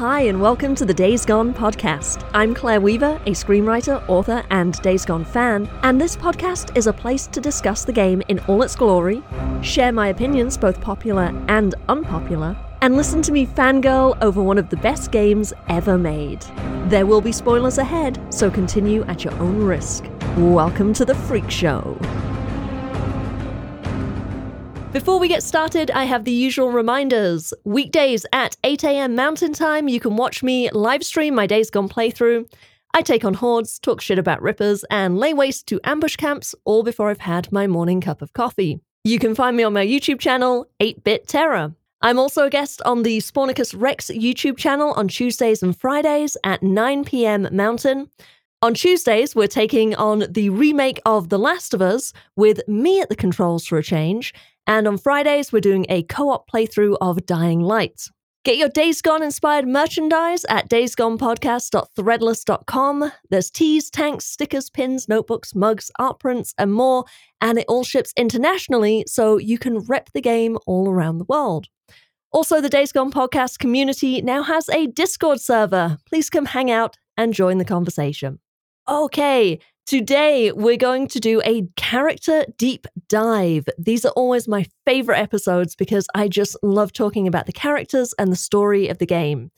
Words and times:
Hi, 0.00 0.22
and 0.22 0.40
welcome 0.40 0.74
to 0.76 0.86
the 0.86 0.94
Days 0.94 1.26
Gone 1.26 1.52
podcast. 1.52 2.26
I'm 2.32 2.54
Claire 2.54 2.80
Weaver, 2.80 3.20
a 3.26 3.32
screenwriter, 3.32 4.02
author, 4.08 4.42
and 4.48 4.80
Days 4.80 5.04
Gone 5.04 5.26
fan, 5.26 5.68
and 5.82 6.00
this 6.00 6.16
podcast 6.16 6.74
is 6.74 6.86
a 6.86 6.92
place 6.94 7.26
to 7.26 7.38
discuss 7.38 7.84
the 7.84 7.92
game 7.92 8.22
in 8.28 8.38
all 8.48 8.62
its 8.62 8.74
glory, 8.74 9.22
share 9.60 9.92
my 9.92 10.08
opinions, 10.08 10.56
both 10.56 10.80
popular 10.80 11.38
and 11.48 11.74
unpopular, 11.90 12.56
and 12.80 12.96
listen 12.96 13.20
to 13.20 13.30
me 13.30 13.44
fangirl 13.44 14.16
over 14.22 14.42
one 14.42 14.56
of 14.56 14.70
the 14.70 14.78
best 14.78 15.12
games 15.12 15.52
ever 15.68 15.98
made. 15.98 16.46
There 16.86 17.04
will 17.04 17.20
be 17.20 17.30
spoilers 17.30 17.76
ahead, 17.76 18.18
so 18.32 18.50
continue 18.50 19.02
at 19.02 19.22
your 19.22 19.34
own 19.34 19.58
risk. 19.58 20.06
Welcome 20.38 20.94
to 20.94 21.04
the 21.04 21.14
Freak 21.14 21.50
Show. 21.50 21.98
Before 24.92 25.20
we 25.20 25.28
get 25.28 25.44
started, 25.44 25.92
I 25.92 26.02
have 26.02 26.24
the 26.24 26.32
usual 26.32 26.72
reminders. 26.72 27.54
Weekdays 27.62 28.26
at 28.32 28.56
8 28.64 28.82
a.m. 28.82 29.14
Mountain 29.14 29.52
Time, 29.52 29.88
you 29.88 30.00
can 30.00 30.16
watch 30.16 30.42
me 30.42 30.68
live 30.72 31.04
stream 31.04 31.32
my 31.32 31.46
Days 31.46 31.70
Gone 31.70 31.88
playthrough. 31.88 32.52
I 32.92 33.02
take 33.02 33.24
on 33.24 33.34
hordes, 33.34 33.78
talk 33.78 34.00
shit 34.00 34.18
about 34.18 34.42
rippers, 34.42 34.82
and 34.90 35.16
lay 35.16 35.32
waste 35.32 35.68
to 35.68 35.80
ambush 35.84 36.16
camps 36.16 36.56
all 36.64 36.82
before 36.82 37.08
I've 37.08 37.20
had 37.20 37.52
my 37.52 37.68
morning 37.68 38.00
cup 38.00 38.20
of 38.20 38.32
coffee. 38.32 38.80
You 39.04 39.20
can 39.20 39.36
find 39.36 39.56
me 39.56 39.62
on 39.62 39.72
my 39.72 39.86
YouTube 39.86 40.18
channel, 40.18 40.68
8-Bit 40.80 41.28
Terror. 41.28 41.72
I'm 42.02 42.18
also 42.18 42.46
a 42.46 42.50
guest 42.50 42.82
on 42.84 43.04
the 43.04 43.18
Spornicus 43.18 43.80
Rex 43.80 44.10
YouTube 44.10 44.56
channel 44.56 44.90
on 44.94 45.06
Tuesdays 45.06 45.62
and 45.62 45.78
Fridays 45.78 46.36
at 46.42 46.64
9 46.64 47.04
p.m. 47.04 47.46
Mountain. 47.52 48.10
On 48.60 48.74
Tuesdays, 48.74 49.36
we're 49.36 49.46
taking 49.46 49.94
on 49.94 50.24
the 50.28 50.50
remake 50.50 51.00
of 51.06 51.28
The 51.28 51.38
Last 51.38 51.74
of 51.74 51.80
Us 51.80 52.12
with 52.34 52.66
me 52.66 53.00
at 53.00 53.08
the 53.08 53.16
controls 53.16 53.64
for 53.66 53.78
a 53.78 53.84
change, 53.84 54.34
and 54.70 54.86
on 54.86 54.96
Fridays, 54.98 55.52
we're 55.52 55.58
doing 55.58 55.84
a 55.88 56.04
co 56.04 56.30
op 56.30 56.48
playthrough 56.48 56.96
of 57.00 57.26
Dying 57.26 57.60
Light. 57.60 58.04
Get 58.44 58.56
your 58.56 58.68
Days 58.68 59.02
Gone 59.02 59.20
inspired 59.20 59.66
merchandise 59.66 60.44
at 60.48 60.70
daysgonepodcast.threadless.com. 60.70 63.12
There's 63.30 63.50
tees, 63.50 63.90
tanks, 63.90 64.26
stickers, 64.26 64.70
pins, 64.70 65.08
notebooks, 65.08 65.56
mugs, 65.56 65.90
art 65.98 66.20
prints, 66.20 66.54
and 66.56 66.72
more, 66.72 67.04
and 67.40 67.58
it 67.58 67.64
all 67.66 67.82
ships 67.82 68.12
internationally 68.16 69.02
so 69.08 69.38
you 69.38 69.58
can 69.58 69.80
rep 69.80 70.10
the 70.14 70.20
game 70.20 70.56
all 70.68 70.88
around 70.88 71.18
the 71.18 71.24
world. 71.24 71.66
Also, 72.30 72.60
the 72.60 72.68
Days 72.68 72.92
Gone 72.92 73.10
podcast 73.10 73.58
community 73.58 74.22
now 74.22 74.44
has 74.44 74.68
a 74.68 74.86
Discord 74.86 75.40
server. 75.40 75.98
Please 76.08 76.30
come 76.30 76.46
hang 76.46 76.70
out 76.70 76.96
and 77.16 77.34
join 77.34 77.58
the 77.58 77.64
conversation. 77.64 78.38
Okay, 78.88 79.58
Today, 79.90 80.52
we're 80.52 80.76
going 80.76 81.08
to 81.08 81.18
do 81.18 81.42
a 81.44 81.66
character 81.74 82.44
deep 82.56 82.86
dive. 83.08 83.64
These 83.76 84.04
are 84.04 84.12
always 84.12 84.46
my 84.46 84.64
favorite 84.86 85.18
episodes 85.18 85.74
because 85.74 86.06
I 86.14 86.28
just 86.28 86.56
love 86.62 86.92
talking 86.92 87.26
about 87.26 87.46
the 87.46 87.52
characters 87.52 88.14
and 88.16 88.30
the 88.30 88.36
story 88.36 88.86
of 88.86 88.98
the 88.98 89.04
game. 89.04 89.50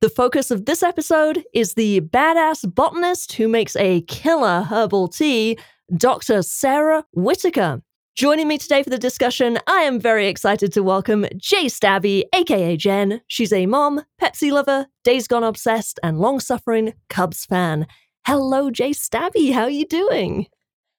The 0.00 0.08
focus 0.08 0.50
of 0.50 0.64
this 0.64 0.82
episode 0.82 1.44
is 1.52 1.74
the 1.74 2.00
badass 2.00 2.74
botanist 2.74 3.34
who 3.34 3.46
makes 3.46 3.76
a 3.76 4.00
killer 4.08 4.62
herbal 4.62 5.08
tea, 5.08 5.58
Dr. 5.94 6.40
Sarah 6.40 7.04
Whitaker. 7.12 7.82
Joining 8.16 8.48
me 8.48 8.56
today 8.56 8.82
for 8.82 8.88
the 8.88 8.96
discussion, 8.96 9.58
I 9.66 9.82
am 9.82 10.00
very 10.00 10.28
excited 10.28 10.72
to 10.72 10.82
welcome 10.82 11.26
Jay 11.36 11.66
Stabby, 11.66 12.22
aka 12.32 12.78
Jen. 12.78 13.20
She's 13.26 13.52
a 13.52 13.66
mom, 13.66 14.02
Pepsi 14.18 14.50
lover, 14.50 14.86
Days 15.02 15.28
Gone 15.28 15.44
obsessed, 15.44 16.00
and 16.02 16.18
long 16.18 16.40
suffering 16.40 16.94
Cubs 17.10 17.44
fan. 17.44 17.86
Hello, 18.26 18.70
Jay 18.70 18.92
Stabby. 18.92 19.52
How 19.52 19.64
are 19.64 19.70
you 19.70 19.84
doing? 19.84 20.46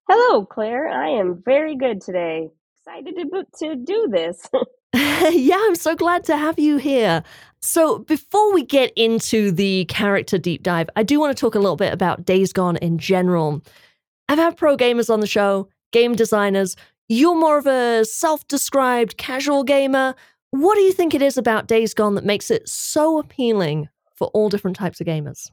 Hello, 0.07 0.45
Claire. 0.45 0.89
I 0.89 1.09
am 1.09 1.41
very 1.43 1.75
good 1.75 1.99
today. 1.99 2.49
Excited 2.77 3.15
to, 3.15 3.45
to 3.59 3.75
do 3.75 4.07
this. 4.11 4.47
yeah, 4.93 5.57
I'm 5.59 5.73
so 5.73 5.95
glad 5.95 6.23
to 6.25 6.37
have 6.37 6.59
you 6.59 6.77
here. 6.77 7.23
So, 7.61 7.97
before 7.97 8.53
we 8.53 8.63
get 8.63 8.93
into 8.95 9.51
the 9.51 9.85
character 9.85 10.37
deep 10.37 10.61
dive, 10.61 10.87
I 10.95 11.01
do 11.01 11.19
want 11.19 11.35
to 11.35 11.41
talk 11.41 11.55
a 11.55 11.59
little 11.59 11.75
bit 11.75 11.91
about 11.91 12.25
Days 12.25 12.53
Gone 12.53 12.77
in 12.77 12.99
general. 12.99 13.63
I've 14.29 14.37
had 14.37 14.55
pro 14.55 14.77
gamers 14.77 15.11
on 15.11 15.19
the 15.19 15.27
show, 15.27 15.67
game 15.91 16.13
designers. 16.13 16.75
You're 17.09 17.35
more 17.35 17.57
of 17.57 17.65
a 17.65 18.05
self 18.05 18.47
described 18.47 19.17
casual 19.17 19.63
gamer. 19.63 20.13
What 20.51 20.75
do 20.75 20.81
you 20.81 20.93
think 20.93 21.15
it 21.15 21.23
is 21.23 21.37
about 21.37 21.65
Days 21.65 21.95
Gone 21.95 22.13
that 22.15 22.23
makes 22.23 22.51
it 22.51 22.69
so 22.69 23.17
appealing 23.17 23.89
for 24.13 24.27
all 24.27 24.49
different 24.49 24.77
types 24.77 25.01
of 25.01 25.07
gamers? 25.07 25.49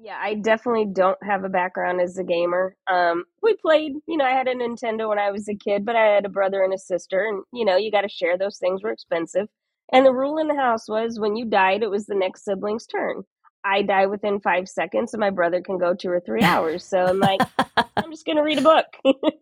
Yeah, 0.00 0.16
I 0.20 0.34
definitely 0.34 0.86
don't 0.92 1.18
have 1.24 1.42
a 1.42 1.48
background 1.48 2.00
as 2.00 2.18
a 2.18 2.24
gamer. 2.24 2.76
Um, 2.86 3.24
we 3.42 3.56
played, 3.56 3.94
you 4.06 4.16
know, 4.16 4.24
I 4.24 4.30
had 4.30 4.46
a 4.46 4.54
Nintendo 4.54 5.08
when 5.08 5.18
I 5.18 5.32
was 5.32 5.48
a 5.48 5.56
kid, 5.56 5.84
but 5.84 5.96
I 5.96 6.06
had 6.06 6.24
a 6.24 6.28
brother 6.28 6.62
and 6.62 6.72
a 6.72 6.78
sister, 6.78 7.24
and 7.24 7.42
you 7.52 7.64
know, 7.64 7.76
you 7.76 7.90
got 7.90 8.02
to 8.02 8.08
share. 8.08 8.38
Those 8.38 8.58
things 8.58 8.82
were 8.82 8.92
expensive, 8.92 9.48
and 9.92 10.06
the 10.06 10.12
rule 10.12 10.38
in 10.38 10.46
the 10.46 10.54
house 10.54 10.88
was 10.88 11.18
when 11.18 11.34
you 11.34 11.46
died, 11.46 11.82
it 11.82 11.90
was 11.90 12.06
the 12.06 12.14
next 12.14 12.44
sibling's 12.44 12.86
turn. 12.86 13.24
I 13.64 13.82
die 13.82 14.06
within 14.06 14.38
five 14.38 14.68
seconds, 14.68 15.14
and 15.14 15.20
my 15.20 15.30
brother 15.30 15.60
can 15.60 15.78
go 15.78 15.94
two 15.94 16.10
or 16.10 16.20
three 16.20 16.42
hours. 16.42 16.84
So 16.84 17.04
I'm 17.04 17.18
like, 17.18 17.40
I'm 17.96 18.12
just 18.12 18.24
gonna 18.24 18.44
read 18.44 18.58
a 18.58 18.62
book, 18.62 18.86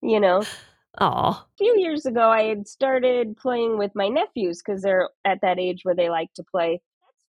you 0.00 0.20
know. 0.20 0.44
Aw. 0.98 1.30
A 1.30 1.46
few 1.58 1.76
years 1.76 2.06
ago, 2.06 2.30
I 2.30 2.44
had 2.44 2.68
started 2.68 3.36
playing 3.36 3.78
with 3.78 3.90
my 3.96 4.06
nephews 4.06 4.62
because 4.64 4.80
they're 4.82 5.08
at 5.24 5.40
that 5.42 5.58
age 5.58 5.80
where 5.82 5.96
they 5.96 6.08
like 6.08 6.32
to 6.34 6.44
play 6.44 6.80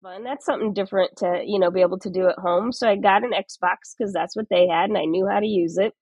fun. 0.04 0.22
That's 0.22 0.44
something 0.44 0.74
different 0.74 1.16
to, 1.18 1.42
you 1.44 1.58
know, 1.58 1.70
be 1.70 1.80
able 1.80 1.98
to 2.00 2.10
do 2.10 2.28
at 2.28 2.38
home. 2.38 2.72
So 2.72 2.88
I 2.88 2.96
got 2.96 3.24
an 3.24 3.32
Xbox 3.32 3.94
because 3.96 4.12
that's 4.12 4.36
what 4.36 4.48
they 4.50 4.68
had 4.68 4.90
and 4.90 4.98
I 4.98 5.06
knew 5.06 5.26
how 5.26 5.40
to 5.40 5.46
use 5.46 5.78
it. 5.78 5.94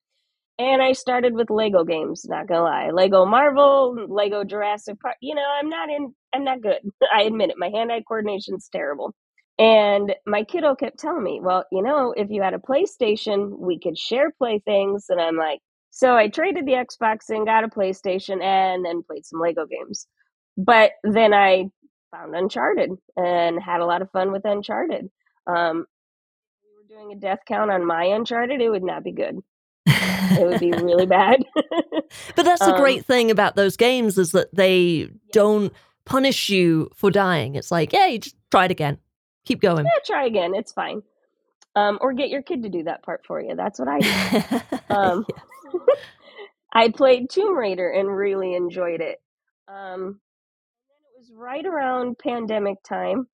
And 0.59 0.83
I 0.83 0.93
started 0.93 1.35
with 1.35 1.51
Lego 1.51 1.85
games, 1.85 2.27
not 2.29 2.49
gonna 2.49 2.65
lie. 2.65 2.91
Lego 2.91 3.25
Marvel, 3.25 3.97
Lego 4.09 4.45
Jurassic 4.45 5.01
Park. 5.01 5.17
You 5.23 5.35
know, 5.35 5.47
I'm 5.59 5.69
not 5.69 5.89
in 5.89 6.15
I'm 6.35 6.45
not 6.45 6.61
good. 6.61 6.81
I 7.15 7.23
admit 7.23 7.51
it. 7.51 7.57
My 7.59 7.71
hand-eye 7.71 8.03
coordination's 8.07 8.69
terrible. 8.71 9.15
And 9.59 10.15
my 10.27 10.45
kiddo 10.45 10.75
kept 10.75 10.99
telling 10.99 11.23
me, 11.23 11.41
well, 11.43 11.65
you 11.71 11.83
know, 11.83 12.13
if 12.17 12.29
you 12.31 12.43
had 12.43 12.55
a 12.55 12.59
PlayStation, 12.59 13.57
we 13.59 13.79
could 13.79 13.97
share 13.97 14.31
playthings. 14.31 15.07
And 15.09 15.21
I'm 15.21 15.37
like, 15.37 15.61
so 15.91 16.17
I 16.17 16.29
traded 16.29 16.67
the 16.67 16.73
Xbox 16.73 17.29
and 17.29 17.47
got 17.47 17.65
a 17.65 17.69
PlayStation 17.69 18.43
and 18.43 18.85
then 18.85 19.03
played 19.03 19.25
some 19.25 19.41
Lego 19.41 19.67
games. 19.67 20.07
But 20.57 20.93
then 21.05 21.33
I 21.33 21.67
found 22.13 22.37
Uncharted 22.37 22.91
and 23.17 23.61
had 23.61 23.81
a 23.81 23.87
lot 23.87 24.03
of 24.03 24.11
fun 24.13 24.31
with 24.31 24.45
Uncharted. 24.45 25.11
Um, 25.47 25.87
if 26.55 26.63
we 26.63 26.97
were 26.97 27.03
doing 27.03 27.17
a 27.17 27.21
death 27.21 27.41
count 27.47 27.73
on 27.73 27.85
my 27.85 28.05
Uncharted, 28.05 28.61
it 28.61 28.69
would 28.69 28.85
not 28.85 29.03
be 29.03 29.11
good. 29.13 29.39
it 29.87 30.47
would 30.47 30.61
be 30.61 30.71
really 30.71 31.07
bad. 31.21 31.43
but 32.37 32.45
that's 32.45 32.65
the 32.65 32.75
um, 32.75 32.81
great 32.81 33.05
thing 33.05 33.31
about 33.31 33.57
those 33.57 33.77
games 33.77 34.19
is 34.19 34.31
that 34.33 34.55
they 34.55 35.09
don't 35.33 35.73
punish 36.05 36.49
you 36.49 36.91
for 36.95 37.11
dying. 37.11 37.57
It's 37.57 37.71
like, 37.73 37.93
yeah, 37.93 38.07
you 38.07 38.19
just 38.19 38.37
try 38.51 38.67
it 38.67 38.71
again. 38.71 38.99
Keep 39.45 39.61
going. 39.61 39.85
Yeah, 39.85 39.99
try 40.05 40.27
again. 40.27 40.55
It's 40.55 40.73
fine. 40.73 41.03
Um, 41.75 41.99
or 42.01 42.13
get 42.13 42.29
your 42.29 42.43
kid 42.43 42.63
to 42.65 42.69
do 42.69 42.85
that 42.85 43.03
part 43.03 43.25
for 43.27 43.41
you. 43.41 43.57
That's 43.57 43.79
what 43.79 43.89
I 43.89 43.99
do. 43.99 44.61
Um, 44.95 45.27
I 46.75 46.91
played 46.91 47.31
Tomb 47.31 47.57
Raider 47.57 47.91
and 47.91 48.15
really 48.15 48.55
enjoyed 48.55 49.01
it. 49.01 49.23
Um, 49.69 50.21
right 51.43 51.67
around 51.67 52.19
pandemic 52.19 52.79
time, 52.85 53.27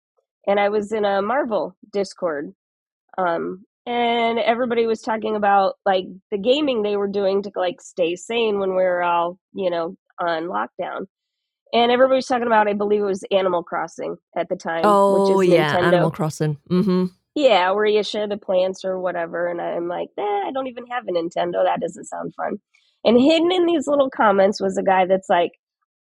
and 0.47 0.59
I 0.59 0.71
was 0.71 0.93
in 0.93 1.05
a 1.05 1.21
Marvel 1.21 1.77
Discord. 1.93 2.55
Um, 3.19 3.65
and 3.85 4.39
everybody 4.39 4.87
was 4.87 5.03
talking 5.03 5.37
about 5.37 5.75
like 5.85 6.07
the 6.31 6.39
gaming 6.39 6.83
they 6.83 6.97
were 6.97 7.09
doing 7.09 7.43
to 7.43 7.51
like 7.55 7.81
stay 7.81 8.17
sane 8.17 8.59
when 8.59 8.71
we 8.71 8.83
were 8.83 9.03
all, 9.03 9.39
you 9.53 9.71
know, 9.71 9.97
on 10.19 10.45
lockdown. 10.45 11.07
And 11.73 11.93
everybody 11.93 12.17
was 12.17 12.27
talking 12.27 12.47
about, 12.47 12.69
I 12.69 12.73
believe 12.73 13.03
it 13.03 13.05
was 13.05 13.25
Animal 13.31 13.63
Crossing 13.63 14.17
at 14.37 14.49
the 14.49 14.57
time. 14.57 14.83
Oh, 14.85 15.41
yeah, 15.43 15.77
Nintendo. 15.77 15.83
Animal 15.85 16.11
Crossing. 16.11 16.57
Mm-hmm. 16.71 17.07
Yeah, 17.35 17.71
where 17.73 17.87
you 17.87 18.03
share 18.03 18.27
the 18.27 18.39
plants 18.39 18.85
or 18.85 18.99
whatever. 18.99 19.49
And 19.49 19.61
I'm 19.61 19.87
like, 19.87 20.09
eh, 20.19 20.23
I 20.23 20.51
don't 20.53 20.67
even 20.67 20.87
have 20.87 21.05
a 21.09 21.13
Nintendo. 21.13 21.65
That 21.65 21.81
doesn't 21.81 22.07
sound 22.07 22.35
fun. 22.35 22.59
And 23.05 23.21
hidden 23.21 23.53
in 23.53 23.67
these 23.67 23.87
little 23.87 24.09
comments 24.09 24.63
was 24.63 24.79
a 24.79 24.83
guy 24.83 25.05
that's 25.05 25.29
like, 25.29 25.53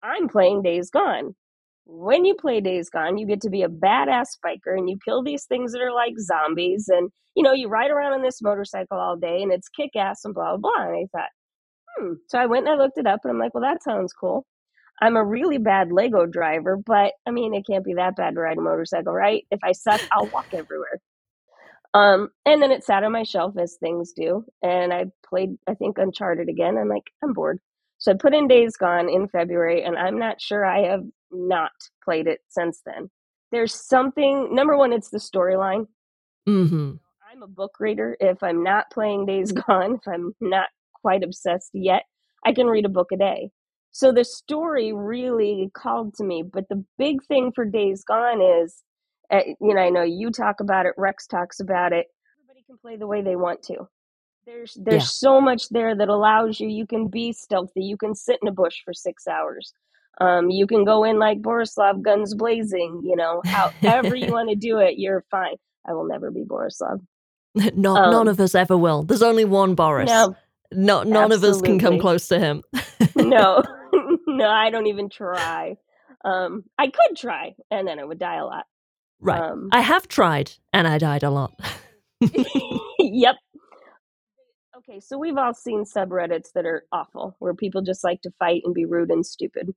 I'm 0.02 0.28
playing 0.28 0.62
Days 0.62 0.90
Gone 0.90 1.34
when 1.88 2.26
you 2.26 2.34
play 2.34 2.60
Days 2.60 2.90
Gone, 2.90 3.16
you 3.16 3.26
get 3.26 3.40
to 3.40 3.50
be 3.50 3.62
a 3.62 3.68
badass 3.68 4.36
biker 4.44 4.76
and 4.76 4.88
you 4.90 4.98
kill 5.02 5.22
these 5.22 5.44
things 5.46 5.72
that 5.72 5.80
are 5.80 5.92
like 5.92 6.12
zombies. 6.18 6.86
And, 6.88 7.10
you 7.34 7.42
know, 7.42 7.52
you 7.52 7.68
ride 7.68 7.90
around 7.90 8.12
on 8.12 8.22
this 8.22 8.42
motorcycle 8.42 8.98
all 8.98 9.16
day 9.16 9.42
and 9.42 9.50
it's 9.50 9.70
kick 9.70 9.96
ass 9.96 10.20
and 10.24 10.34
blah, 10.34 10.56
blah, 10.56 10.70
blah. 10.70 10.86
And 10.86 10.96
I 10.96 11.18
thought, 11.18 11.30
hmm. 11.96 12.12
So 12.28 12.38
I 12.38 12.46
went 12.46 12.68
and 12.68 12.78
I 12.78 12.82
looked 12.82 12.98
it 12.98 13.06
up 13.06 13.20
and 13.24 13.32
I'm 13.32 13.38
like, 13.38 13.54
well, 13.54 13.64
that 13.64 13.82
sounds 13.82 14.12
cool. 14.12 14.44
I'm 15.00 15.16
a 15.16 15.24
really 15.24 15.58
bad 15.58 15.92
Lego 15.92 16.26
driver, 16.26 16.76
but 16.76 17.12
I 17.26 17.30
mean, 17.30 17.54
it 17.54 17.64
can't 17.66 17.84
be 17.84 17.94
that 17.94 18.16
bad 18.16 18.34
to 18.34 18.40
ride 18.40 18.58
a 18.58 18.60
motorcycle, 18.60 19.12
right? 19.14 19.44
If 19.50 19.60
I 19.62 19.72
suck, 19.72 20.00
I'll 20.12 20.26
walk 20.26 20.48
everywhere. 20.52 21.00
Um, 21.94 22.28
and 22.44 22.60
then 22.60 22.70
it 22.70 22.84
sat 22.84 23.04
on 23.04 23.12
my 23.12 23.22
shelf 23.22 23.54
as 23.58 23.76
things 23.80 24.12
do. 24.14 24.44
And 24.62 24.92
I 24.92 25.06
played, 25.28 25.50
I 25.68 25.74
think, 25.74 25.98
Uncharted 25.98 26.48
again. 26.48 26.76
I'm 26.76 26.88
like, 26.88 27.04
I'm 27.22 27.32
bored. 27.32 27.60
So 27.98 28.12
I 28.12 28.16
put 28.20 28.34
in 28.34 28.46
Days 28.46 28.76
Gone 28.76 29.08
in 29.08 29.28
February, 29.28 29.82
and 29.84 29.96
I'm 29.96 30.18
not 30.18 30.40
sure 30.40 30.64
I 30.64 30.88
have 30.88 31.02
not 31.32 31.72
played 32.04 32.26
it 32.26 32.40
since 32.48 32.80
then. 32.84 33.10
There's 33.50 33.74
something, 33.74 34.54
number 34.54 34.76
one, 34.76 34.92
it's 34.92 35.10
the 35.10 35.18
storyline. 35.18 35.86
Mm-hmm. 36.48 36.92
I'm 37.30 37.42
a 37.42 37.46
book 37.46 37.72
reader. 37.80 38.16
If 38.20 38.42
I'm 38.42 38.62
not 38.62 38.90
playing 38.90 39.26
Days 39.26 39.52
Gone, 39.52 39.94
if 39.96 40.06
I'm 40.08 40.34
not 40.40 40.68
quite 40.94 41.22
obsessed 41.22 41.70
yet, 41.74 42.02
I 42.44 42.52
can 42.52 42.66
read 42.66 42.84
a 42.84 42.90
book 42.90 43.08
a 43.12 43.16
day. 43.16 43.50
So 43.90 44.12
the 44.12 44.24
story 44.24 44.92
really 44.92 45.70
called 45.74 46.14
to 46.14 46.24
me. 46.24 46.42
But 46.42 46.68
the 46.68 46.84
big 46.98 47.24
thing 47.24 47.52
for 47.54 47.64
Days 47.64 48.04
Gone 48.04 48.40
is 48.42 48.82
Uh, 49.30 49.40
you 49.60 49.74
know, 49.74 49.80
I 49.80 49.90
know 49.90 50.02
you 50.02 50.30
talk 50.30 50.60
about 50.60 50.86
it. 50.86 50.94
Rex 50.96 51.26
talks 51.26 51.60
about 51.60 51.92
it. 51.92 52.06
Everybody 52.38 52.64
can 52.66 52.78
play 52.78 52.96
the 52.96 53.06
way 53.06 53.20
they 53.20 53.36
want 53.36 53.62
to. 53.64 53.86
There's 54.46 54.72
there's 54.80 55.02
Yeah. 55.02 55.28
so 55.28 55.40
much 55.40 55.68
there 55.68 55.94
that 55.94 56.08
allows 56.08 56.58
you. 56.60 56.68
You 56.68 56.86
can 56.86 57.08
be 57.08 57.32
stealthy. 57.32 57.82
You 57.82 57.98
can 57.98 58.14
sit 58.14 58.38
in 58.40 58.48
a 58.48 58.52
bush 58.52 58.76
for 58.84 58.94
six 58.94 59.26
hours. 59.28 59.74
Um, 60.20 60.50
you 60.50 60.66
can 60.66 60.84
go 60.84 61.04
in 61.04 61.18
like 61.18 61.40
Borislav, 61.40 62.02
guns 62.02 62.34
blazing. 62.34 63.00
You 63.04 63.16
know, 63.16 63.40
however 63.44 64.16
you 64.16 64.32
want 64.32 64.48
to 64.50 64.56
do 64.56 64.78
it, 64.78 64.98
you're 64.98 65.24
fine. 65.30 65.54
I 65.88 65.92
will 65.92 66.06
never 66.06 66.30
be 66.30 66.44
Borislav. 66.44 67.00
no, 67.74 67.96
Um, 67.96 68.10
none 68.10 68.28
of 68.28 68.40
us 68.40 68.54
ever 68.54 68.76
will. 68.76 69.02
There's 69.04 69.22
only 69.22 69.44
one 69.44 69.74
Boris. 69.74 70.08
No, 70.10 70.34
No, 70.72 71.02
none 71.02 71.32
of 71.32 71.42
us 71.44 71.62
can 71.62 71.78
come 71.78 71.98
close 71.98 72.28
to 72.28 72.38
him. 72.38 72.62
no, 73.16 73.62
no. 74.26 74.48
I 74.48 74.70
don't 74.70 74.86
even 74.86 75.08
try. 75.08 75.76
Um, 76.24 76.64
I 76.78 76.86
could 76.88 77.16
try, 77.16 77.54
and 77.70 77.86
then 77.86 77.98
I 78.00 78.04
would 78.04 78.18
die 78.18 78.36
a 78.36 78.44
lot. 78.44 78.66
Right. 79.20 79.40
Um, 79.40 79.68
I 79.72 79.80
have 79.80 80.08
tried 80.08 80.52
and 80.72 80.86
I 80.86 80.98
died 80.98 81.22
a 81.22 81.30
lot. 81.30 81.52
yep. 82.98 83.36
Okay, 84.76 85.00
so 85.00 85.18
we've 85.18 85.36
all 85.36 85.54
seen 85.54 85.84
subreddits 85.84 86.52
that 86.54 86.64
are 86.66 86.84
awful, 86.92 87.36
where 87.40 87.54
people 87.54 87.82
just 87.82 88.04
like 88.04 88.20
to 88.22 88.30
fight 88.38 88.62
and 88.64 88.74
be 88.74 88.84
rude 88.84 89.10
and 89.10 89.24
stupid. 89.26 89.74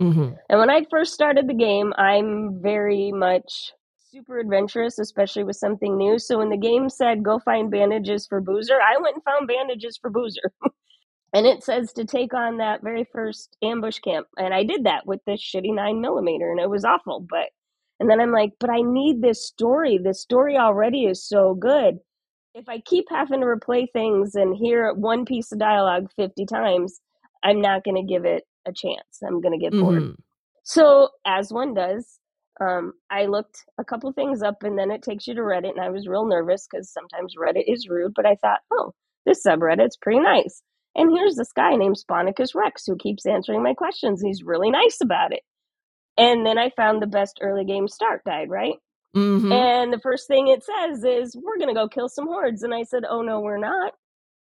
Hmm 0.00 0.30
And 0.48 0.58
when 0.60 0.70
I 0.70 0.84
first 0.90 1.14
started 1.14 1.48
the 1.48 1.54
game, 1.54 1.92
I'm 1.96 2.60
very 2.60 3.12
much 3.12 3.72
super 4.10 4.38
adventurous, 4.38 4.98
especially 4.98 5.44
with 5.44 5.56
something 5.56 5.96
new. 5.96 6.18
So 6.18 6.38
when 6.38 6.50
the 6.50 6.56
game 6.56 6.88
said 6.88 7.22
go 7.22 7.38
find 7.38 7.70
bandages 7.70 8.26
for 8.26 8.40
Boozer, 8.40 8.78
I 8.80 9.00
went 9.00 9.16
and 9.16 9.24
found 9.24 9.48
bandages 9.48 9.96
for 10.00 10.10
Boozer. 10.10 10.52
and 11.34 11.46
it 11.46 11.64
says 11.64 11.92
to 11.94 12.04
take 12.04 12.34
on 12.34 12.58
that 12.58 12.82
very 12.82 13.06
first 13.12 13.56
ambush 13.62 13.98
camp. 14.00 14.26
And 14.38 14.54
I 14.54 14.64
did 14.64 14.84
that 14.84 15.06
with 15.06 15.20
this 15.26 15.40
shitty 15.42 15.74
nine 15.74 16.00
millimeter, 16.00 16.50
and 16.50 16.60
it 16.60 16.70
was 16.70 16.84
awful. 16.84 17.26
But 17.28 17.50
and 18.00 18.10
then 18.10 18.20
I'm 18.20 18.32
like, 18.32 18.52
but 18.60 18.70
I 18.70 18.82
need 18.82 19.22
this 19.22 19.46
story. 19.46 19.98
This 19.98 20.20
story 20.22 20.56
already 20.58 21.04
is 21.06 21.26
so 21.26 21.54
good. 21.54 21.98
If 22.54 22.68
I 22.68 22.80
keep 22.80 23.06
having 23.10 23.40
to 23.40 23.46
replay 23.46 23.86
things 23.92 24.34
and 24.34 24.56
hear 24.56 24.92
one 24.94 25.24
piece 25.24 25.52
of 25.52 25.58
dialogue 25.60 26.08
50 26.16 26.46
times, 26.46 27.00
I'm 27.44 27.60
not 27.60 27.84
going 27.84 27.96
to 27.96 28.12
give 28.12 28.24
it 28.24 28.44
a 28.66 28.72
chance. 28.72 29.22
I'm 29.26 29.40
going 29.40 29.58
to 29.58 29.64
get 29.64 29.76
bored. 29.78 30.04
hmm 30.04 30.10
So, 30.64 31.10
as 31.26 31.52
one 31.52 31.74
does, 31.74 32.18
um, 32.60 32.92
I 33.10 33.26
looked 33.26 33.64
a 33.78 33.84
couple 33.84 34.12
things 34.12 34.42
up 34.42 34.62
and 34.62 34.78
then 34.78 34.90
it 34.90 35.02
takes 35.02 35.26
you 35.26 35.34
to 35.34 35.40
Reddit. 35.40 35.70
And 35.72 35.80
I 35.80 35.90
was 35.90 36.06
real 36.08 36.26
nervous 36.26 36.66
because 36.70 36.90
sometimes 36.90 37.34
Reddit 37.36 37.64
is 37.66 37.88
rude, 37.88 38.14
but 38.14 38.26
I 38.26 38.36
thought, 38.36 38.60
oh, 38.72 38.94
this 39.26 39.42
subreddit's 39.46 39.96
pretty 39.96 40.20
nice. 40.20 40.62
And 40.96 41.10
here's 41.10 41.36
this 41.36 41.52
guy 41.52 41.74
named 41.74 41.96
Spornicus 41.98 42.54
Rex 42.54 42.84
who 42.86 42.96
keeps 42.96 43.26
answering 43.26 43.62
my 43.62 43.74
questions. 43.74 44.22
He's 44.22 44.44
really 44.44 44.70
nice 44.70 44.98
about 45.02 45.32
it. 45.32 45.42
And 46.16 46.46
then 46.46 46.58
I 46.58 46.70
found 46.70 47.02
the 47.02 47.06
best 47.08 47.38
early 47.42 47.64
game 47.64 47.88
start 47.88 48.22
guide, 48.24 48.50
right? 48.50 48.76
hmm 49.14 49.50
And 49.52 49.92
the 49.92 50.00
first 50.00 50.28
thing 50.28 50.48
it 50.48 50.62
says 50.64 51.02
is, 51.04 51.36
we're 51.36 51.58
going 51.58 51.68
to 51.68 51.80
go 51.80 51.88
kill 51.88 52.08
some 52.08 52.26
hordes. 52.26 52.62
And 52.62 52.72
I 52.74 52.84
said, 52.84 53.02
oh, 53.08 53.22
no, 53.22 53.40
we're 53.40 53.58
not. 53.58 53.92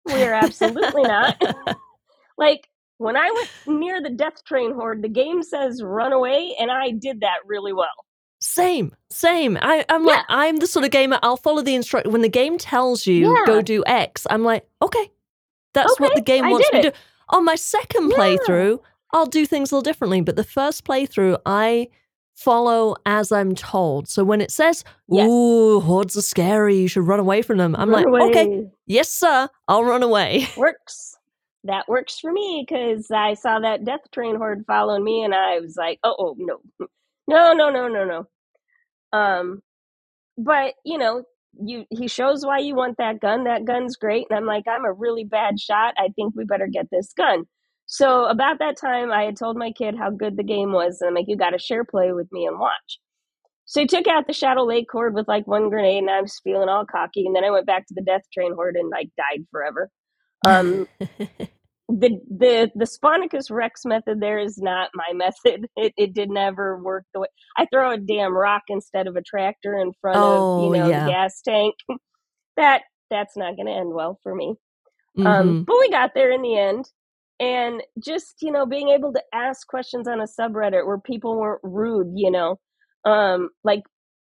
We're 0.05 0.33
absolutely 0.33 1.03
not. 1.03 1.37
like, 2.39 2.69
when 2.99 3.17
I 3.17 3.31
went 3.31 3.81
near 3.81 4.03
the 4.03 4.11
death 4.11 4.45
train 4.45 4.73
horde, 4.75 5.03
the 5.03 5.09
game 5.09 5.43
says 5.43 5.83
run 5.83 6.13
away, 6.13 6.55
and 6.61 6.71
I 6.71 6.91
did 6.91 7.21
that 7.21 7.39
really 7.47 7.73
well. 7.73 7.89
Same, 8.41 8.95
same. 9.11 9.59
I, 9.61 9.85
I'm 9.89 10.05
like, 10.05 10.25
I'm 10.29 10.57
the 10.59 10.67
sort 10.69 10.85
of 10.85 10.93
gamer. 10.93 11.19
I'll 11.25 11.37
follow 11.37 11.61
the 11.63 11.75
instruction 11.75 12.13
when 12.13 12.23
the 12.23 12.29
game 12.29 12.57
tells 12.59 13.05
you 13.07 13.27
Yeah. 13.35 13.47
go 13.47 13.63
do 13.63 13.83
X. 13.87 14.27
I'm 14.31 14.45
like, 14.45 14.65
okay, 14.81 15.11
that's 15.75 15.99
what 15.99 16.15
the 16.15 16.21
game 16.21 16.49
wants 16.49 16.69
me 16.73 16.83
to 16.83 16.91
do. 16.91 16.97
On 17.31 17.45
my 17.45 17.57
second 17.57 18.11
Yeah. 18.11 18.17
playthrough, 18.17 18.79
I'll 19.13 19.27
do 19.27 19.45
things 19.45 19.73
a 19.73 19.75
little 19.75 19.83
differently. 19.83 20.21
But 20.21 20.37
the 20.37 20.45
first 20.45 20.85
playthrough, 20.85 21.39
I 21.47 21.89
follow 22.37 22.95
as 23.07 23.33
I'm 23.33 23.57
told. 23.57 24.09
So 24.09 24.23
when 24.23 24.41
it 24.41 24.53
says, 24.53 24.85
Yes. 25.09 25.29
"Ooh, 25.29 25.81
hordes 25.81 26.17
are 26.17 26.23
scary. 26.23 26.77
You 26.77 26.87
should 26.89 27.07
run 27.09 27.19
away 27.19 27.43
from 27.43 27.59
them," 27.59 27.75
I'm 27.77 27.91
Run 27.91 28.05
like, 28.13 28.23
okay, 28.31 28.71
yes, 28.87 29.11
sir, 29.11 29.49
I'll 29.67 29.83
run 29.85 30.05
away. 30.05 30.47
Works. 30.57 31.17
That 31.65 31.89
works 31.89 32.19
for 32.19 32.33
me 32.33 32.65
because 32.67 33.11
I 33.11 33.35
saw 33.35 33.59
that 33.61 33.85
death 33.85 34.11
train 34.13 34.37
horde 34.37 34.65
following 34.67 35.05
me, 35.05 35.23
and 35.25 35.35
I 35.35 35.59
was 35.61 35.77
like, 35.77 35.99
oh, 36.05 36.17
oh 36.19 36.37
no. 36.39 36.59
No, 37.31 37.53
no, 37.53 37.69
no, 37.69 37.89
no, 37.89 38.07
no. 38.07 38.27
Um, 39.13 39.61
but 40.39 40.75
you 40.85 40.99
know, 40.99 41.25
you 41.61 41.85
he 41.91 42.09
shows 42.09 42.45
why 42.47 42.59
you 42.59 42.75
want 42.75 42.97
that 42.99 43.21
gun. 43.21 43.45
That 43.45 43.65
gun's 43.65 43.97
great, 43.97 44.27
and 44.31 44.39
I'm 44.39 44.47
like, 44.47 44.65
I'm 44.69 44.85
a 44.85 44.93
really 44.93 45.25
bad 45.25 45.61
shot. 45.61 45.95
I 45.99 46.09
think 46.17 46.35
we 46.37 46.45
better 46.45 46.69
get 46.69 46.89
this 46.91 47.13
gun. 47.17 47.45
So 47.87 48.27
about 48.27 48.59
that 48.61 48.77
time, 48.79 49.13
I 49.13 49.25
had 49.25 49.37
told 49.37 49.57
my 49.57 49.73
kid 49.73 49.97
how 49.97 50.11
good 50.11 50.37
the 50.37 50.43
game 50.45 50.73
was, 50.73 51.01
and 51.01 51.09
I'm 51.09 51.15
like, 51.15 51.27
you 51.29 51.37
got 51.37 51.51
to 51.51 51.59
share 51.59 51.85
play 51.85 52.13
with 52.13 52.29
me 52.33 52.47
and 52.47 52.59
watch. 52.59 52.99
So 53.67 53.81
he 53.81 53.87
took 53.87 54.07
out 54.09 54.27
the 54.27 54.33
Shadow 54.33 54.65
Lake 54.65 54.87
horde 54.91 55.15
with 55.15 55.29
like 55.29 55.47
one 55.47 55.71
grenade, 55.71 55.99
and 55.99 56.11
I 56.11 56.23
was 56.23 56.41
feeling 56.43 56.69
all 56.69 56.87
cocky. 56.87 57.27
And 57.27 57.37
then 57.37 57.45
I 57.45 57.51
went 57.51 57.67
back 57.67 57.87
to 57.89 57.95
the 57.95 58.03
Death 58.03 58.23
Train 58.33 58.55
horde 58.55 58.77
and 58.77 58.91
like 58.91 59.11
died 59.17 59.47
forever. 59.51 59.91
Um, 60.47 60.87
the 61.89 62.21
the 62.31 62.71
the 62.75 62.85
Spornicus 62.87 63.51
Rex 63.51 63.85
method 63.85 64.21
there 64.21 64.39
is 64.39 64.59
not 64.59 64.91
my 64.95 65.13
method. 65.15 65.67
It 65.77 65.95
it 65.97 66.15
did 66.15 66.31
never 66.31 66.83
work 66.83 67.05
the 67.15 67.21
way 67.21 67.29
I 67.57 67.67
throw 67.73 67.93
a 67.93 67.99
damn 67.99 68.37
rock 68.37 68.63
instead 68.69 69.07
of 69.07 69.17
a 69.17 69.23
tractor 69.23 69.77
in 69.79 69.93
front 70.01 70.25
of 70.25 70.25
Oh, 70.25 70.65
you 70.65 70.71
know 70.71 70.89
yeah. 70.89 71.05
the 71.07 71.11
gas 71.13 71.41
tank. 71.43 71.75
that 72.57 72.83
that's 73.11 73.37
not 73.37 73.57
going 73.57 73.67
to 73.67 73.73
end 73.73 73.93
well 73.95 74.19
for 74.23 74.35
me. 74.35 74.55
Mhm. 75.19 75.27
Um, 75.27 75.65
but 75.65 75.77
we 75.81 75.91
got 75.91 76.13
there 76.15 76.31
in 76.31 76.43
the 76.43 76.57
end, 76.59 76.91
and 77.41 77.83
just 77.99 78.37
you 78.43 78.53
know 78.53 78.67
being 78.67 78.91
able 78.91 79.13
to 79.15 79.23
ask 79.35 79.67
questions 79.67 80.09
on 80.09 80.21
a 80.21 80.25
subreddit 80.25 80.87
where 80.87 80.99
people 81.01 81.39
weren't 81.39 81.61
rude, 81.65 82.13
you 82.17 82.31
know, 82.31 82.59
um, 83.05 83.51
like 83.65 83.83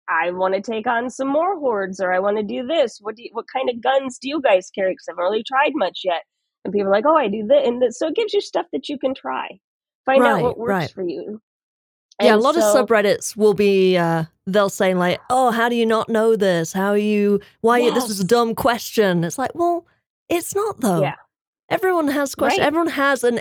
I 0.10 0.32
want 0.32 0.56
to 0.56 0.62
take 0.62 0.88
on 0.88 1.10
some 1.10 1.28
more 1.28 1.58
hordes, 1.60 2.00
or 2.00 2.12
I 2.14 2.20
want 2.20 2.38
to 2.38 2.44
do 2.44 2.66
this. 2.66 3.00
What 3.02 3.16
do 3.16 3.24
you, 3.24 3.30
what 3.34 3.46
kind 3.54 3.70
of 3.70 3.82
guns 3.82 4.18
do 4.20 4.28
you 4.28 4.42
guys 4.42 4.70
carry? 4.74 4.92
Because 4.94 5.08
I 5.08 5.12
haven't 5.12 5.24
really 5.24 5.44
tried 5.44 5.72
much 5.74 6.02
yet. 6.04 6.24
And 6.64 6.74
people 6.74 6.90
are 6.90 6.92
like, 6.92 7.06
oh, 7.08 7.16
I 7.16 7.28
do 7.28 7.46
that, 7.48 7.66
and 7.66 7.82
th- 7.82 7.94
so 7.94 8.08
it 8.08 8.16
gives 8.16 8.34
you 8.34 8.42
stuff 8.42 8.66
that 8.74 8.90
you 8.90 8.98
can 8.98 9.16
try. 9.16 9.60
Find 10.06 10.24
out 10.24 10.42
what 10.42 10.58
works 10.58 10.70
right. 10.70 10.92
for 10.92 11.04
you. 11.04 11.42
yeah, 12.22 12.36
a 12.36 12.38
lot 12.38 12.56
so- 12.56 12.80
of 12.80 12.88
subreddits 12.88 13.36
will 13.36 13.54
be 13.54 13.98
uh 13.98 14.26
they'll 14.46 14.70
say 14.70 14.94
like, 14.94 15.20
"Oh, 15.30 15.52
how 15.52 15.70
do 15.70 15.76
you 15.76 15.86
not 15.86 16.10
know 16.10 16.36
this? 16.36 16.74
How 16.74 16.90
are 16.90 16.98
you 16.98 17.40
why 17.62 17.90
this 17.92 18.10
is 18.10 18.20
a 18.20 18.26
dumb 18.26 18.56
question." 18.56 19.24
It's 19.24 19.38
like, 19.38 19.56
"Well, 19.56 19.86
it's 20.30 20.56
not 20.56 20.82
though." 20.82 21.02
Yeah. 21.02 21.16
Everyone 21.70 22.10
has 22.10 22.36
questions. 22.36 22.60
Right. 22.60 22.68
Everyone 22.68 22.90
has 22.90 23.24
an 23.24 23.40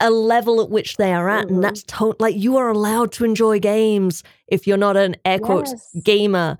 a 0.00 0.10
level 0.10 0.60
at 0.60 0.68
which 0.70 0.96
they 0.96 1.12
are 1.12 1.28
at, 1.28 1.46
Mhm. 1.46 1.50
and 1.50 1.64
that's 1.64 1.82
to- 1.84 2.14
like 2.18 2.36
you 2.36 2.56
are 2.56 2.68
allowed 2.68 3.12
to 3.12 3.24
enjoy 3.24 3.58
games 3.58 4.22
if 4.48 4.66
you're 4.66 4.76
not 4.76 4.96
an 4.96 5.16
air 5.24 5.38
quotes 5.38 5.72
Yes. 5.72 6.02
gamer. 6.04 6.58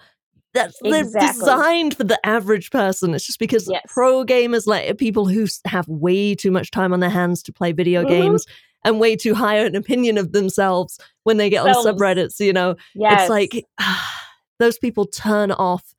That's 0.54 0.78
they're 0.82 1.00
Exactly. 1.02 1.40
designed 1.40 1.96
for 1.98 2.04
the 2.04 2.18
average 2.26 2.70
person. 2.70 3.14
It's 3.14 3.26
just 3.26 3.38
because 3.38 3.68
Yes. 3.70 3.82
pro 3.92 4.24
gamers, 4.24 4.66
like 4.66 4.96
people 4.96 5.26
who 5.26 5.46
have 5.66 5.86
way 5.86 6.34
too 6.34 6.50
much 6.50 6.70
time 6.70 6.94
on 6.94 7.00
their 7.00 7.10
hands 7.10 7.42
to 7.42 7.52
play 7.52 7.72
video 7.72 8.04
Mhm. 8.04 8.08
games 8.08 8.46
and 8.84 8.98
way 8.98 9.16
too 9.16 9.34
high 9.34 9.56
an 9.58 9.76
opinion 9.76 10.16
of 10.16 10.32
themselves 10.32 10.98
when 11.24 11.36
they 11.36 11.50
get 11.50 11.66
on 11.66 11.74
Selves. 11.74 11.86
subreddits, 12.00 12.40
you 12.40 12.54
know, 12.54 12.74
Yes. 12.94 13.22
it's 13.22 13.30
like 13.30 13.66
those 14.58 14.78
people 14.78 15.04
turn 15.04 15.50
off 15.52 15.94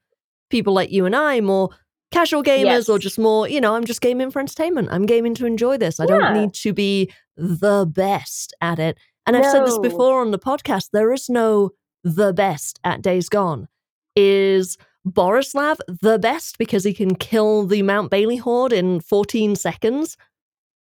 people 0.50 0.74
like 0.74 0.91
you 0.91 1.06
and 1.06 1.15
I, 1.15 1.39
more 1.41 1.70
casual 2.10 2.41
gamers 2.41 2.89
or 2.89 2.98
just 2.98 3.20
more, 3.20 3.48
you 3.48 3.60
know, 3.62 3.75
I'm 3.75 3.84
just 3.86 4.01
gaming 4.01 4.32
for 4.32 4.39
entertainment. 4.39 4.88
I'm 4.91 5.06
gaming 5.06 5.36
to 5.36 5.46
enjoy 5.46 5.77
this. 5.77 6.00
I 6.00 6.06
Yeah. 6.06 6.17
don't 6.17 6.34
need 6.41 6.53
to 6.56 6.74
be 6.74 7.12
the 7.38 7.86
best 7.86 8.53
at 8.62 8.79
it. 8.79 8.98
And 9.25 9.36
I've 9.38 9.46
said 9.46 9.65
this 9.65 9.77
before 9.79 10.22
on 10.22 10.32
the 10.32 10.39
podcast 10.39 10.89
there 10.94 11.12
is 11.13 11.29
no 11.29 11.72
the 12.03 12.34
best 12.34 12.79
at 12.84 13.01
Days 13.01 13.29
Gone. 13.29 13.67
Is 14.15 14.77
Borislav 15.08 15.77
the 15.88 16.17
best 16.17 16.58
because 16.58 16.84
he 16.84 16.94
can 16.94 17.15
kill 17.15 17.65
the 17.65 17.82
Mount 17.82 18.10
Bailey 18.10 18.38
horde 18.38 18.74
in 18.74 19.00
14 19.01 19.56
seconds? 19.56 20.17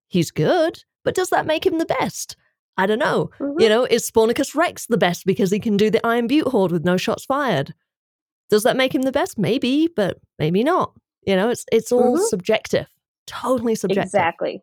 He's 0.08 0.30
good, 0.30 0.82
but 1.04 1.14
does 1.14 1.30
that 1.30 1.46
make 1.46 1.66
him 1.66 1.78
the 1.78 1.86
best? 1.86 2.36
I 2.76 2.86
don't 2.86 2.98
know. 2.98 3.30
Mhm. 3.40 3.60
You 3.60 3.68
know, 3.68 3.84
is 3.84 4.08
Spornicus 4.08 4.54
Rex 4.54 4.86
the 4.86 4.98
best 4.98 5.24
because 5.26 5.50
he 5.50 5.58
can 5.58 5.76
do 5.76 5.90
the 5.90 6.04
Iron 6.06 6.26
Butte 6.26 6.48
Horde 6.48 6.72
with 6.72 6.84
no 6.84 6.96
shots 6.96 7.24
fired? 7.24 7.74
Does 8.50 8.62
that 8.62 8.76
make 8.76 8.94
him 8.94 9.02
the 9.02 9.12
best? 9.12 9.38
Maybe, 9.38 9.88
but 9.94 10.18
maybe 10.38 10.62
not. 10.62 10.92
You 11.26 11.34
know, 11.36 11.48
it's 11.50 11.64
it's 11.72 11.90
all 11.90 12.16
Mhm. 12.18 12.22
subjective. 12.28 12.86
Totally 13.26 13.74
subjective. 13.74 14.04
Exactly. 14.04 14.62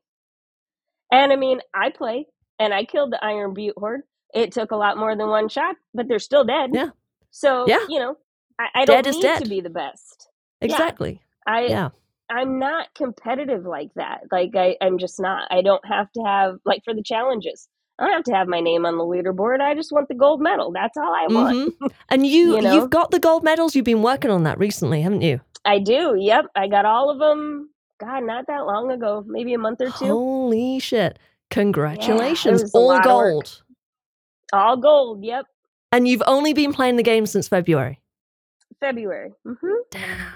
And 1.13 1.31
I 1.31 1.35
mean, 1.35 1.59
I 1.73 1.89
play 1.91 2.27
and 2.59 2.73
I 2.73 2.85
killed 2.85 3.11
the 3.11 3.23
Iron 3.23 3.53
Butte 3.53 3.75
Horde. 3.77 4.01
It 4.33 4.51
took 4.51 4.71
a 4.71 4.75
lot 4.75 4.97
more 4.97 5.15
than 5.15 5.27
one 5.27 5.47
shot, 5.49 5.75
but 5.93 6.07
they're 6.07 6.19
still 6.19 6.43
dead. 6.43 6.71
Yeah. 6.73 6.89
So, 7.31 7.65
Yeah. 7.67 7.85
you 7.89 7.99
know, 7.99 8.17
I, 8.59 8.67
I 8.81 8.85
don't 8.85 9.05
need 9.05 9.21
dead. 9.21 9.43
to 9.43 9.49
be 9.49 9.61
the 9.61 9.69
best. 9.69 10.27
Yeah. 10.61 10.65
Exactly. 10.65 11.21
I 11.47 11.65
Yeah. 11.67 11.89
I'm 12.29 12.57
not 12.57 12.87
competitive 12.95 13.65
like 13.65 13.89
that. 13.95 14.21
Like 14.31 14.51
I, 14.55 14.75
I'm 14.81 14.97
just 14.97 15.19
not. 15.19 15.47
I 15.51 15.61
don't 15.61 15.85
have 15.85 16.11
to 16.13 16.23
have 16.23 16.55
like 16.65 16.81
for 16.83 16.93
the 16.93 17.03
challenges. 17.03 17.67
I 17.99 18.05
don't 18.05 18.13
have 18.13 18.23
to 18.23 18.33
have 18.33 18.47
my 18.47 18.59
name 18.59 18.85
on 18.87 18.97
the 18.97 19.03
leaderboard. 19.03 19.59
I 19.61 19.75
just 19.75 19.91
want 19.91 20.07
the 20.07 20.15
gold 20.15 20.41
medal. 20.41 20.71
That's 20.71 20.97
all 20.97 21.13
I 21.13 21.27
want. 21.31 21.75
Mhm. 21.79 21.91
And 22.09 22.25
you, 22.35 22.55
You 22.55 22.61
know? 22.61 22.73
you've 22.73 22.89
got 22.89 23.11
the 23.11 23.19
gold 23.19 23.43
medals. 23.43 23.75
You've 23.75 23.85
been 23.85 24.01
working 24.01 24.31
on 24.31 24.43
that 24.43 24.57
recently, 24.57 25.01
haven't 25.03 25.21
you? 25.21 25.41
I 25.65 25.77
do. 25.79 26.15
Yep. 26.17 26.45
I 26.55 26.67
got 26.67 26.85
all 26.85 27.09
of 27.11 27.19
them. 27.19 27.69
God, 28.03 28.23
not 28.23 28.47
that 28.47 28.65
long 28.65 28.91
ago. 28.91 29.23
Maybe 29.27 29.53
a 29.53 29.57
month 29.57 29.81
or 29.81 29.89
two. 29.91 30.05
Holy 30.05 30.79
shit! 30.79 31.19
Congratulations! 31.49 32.63
a 32.63 32.77
all 32.77 32.87
lot 32.87 33.05
of 33.07 33.15
work. 33.15 33.31
gold. 33.33 33.63
All 34.53 34.77
gold. 34.77 35.23
Yep. 35.23 35.45
And 35.91 36.07
you've 36.07 36.23
only 36.25 36.53
been 36.53 36.73
playing 36.73 36.95
the 36.95 37.03
game 37.03 37.25
since 37.25 37.47
February. 37.47 37.99
February. 38.79 39.31
hmm 39.45 39.53
Damn. 39.91 40.33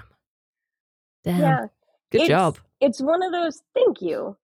Damn. 1.24 1.40
Yeah. 1.40 1.66
Good 2.10 2.22
It's- 2.22 2.28
job. 2.28 2.58
It's 2.80 3.00
one 3.00 3.24
of 3.24 3.32
those, 3.32 3.60
thank 3.74 4.00
you. 4.00 4.36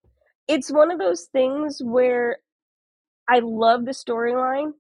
It's 0.49 0.71
one 0.73 0.91
of 0.91 0.99
those 0.99 1.27
things 1.33 1.81
where 1.83 2.39
I 3.29 3.39
love 3.39 3.85
the 3.85 3.93
storyline, 3.93 4.73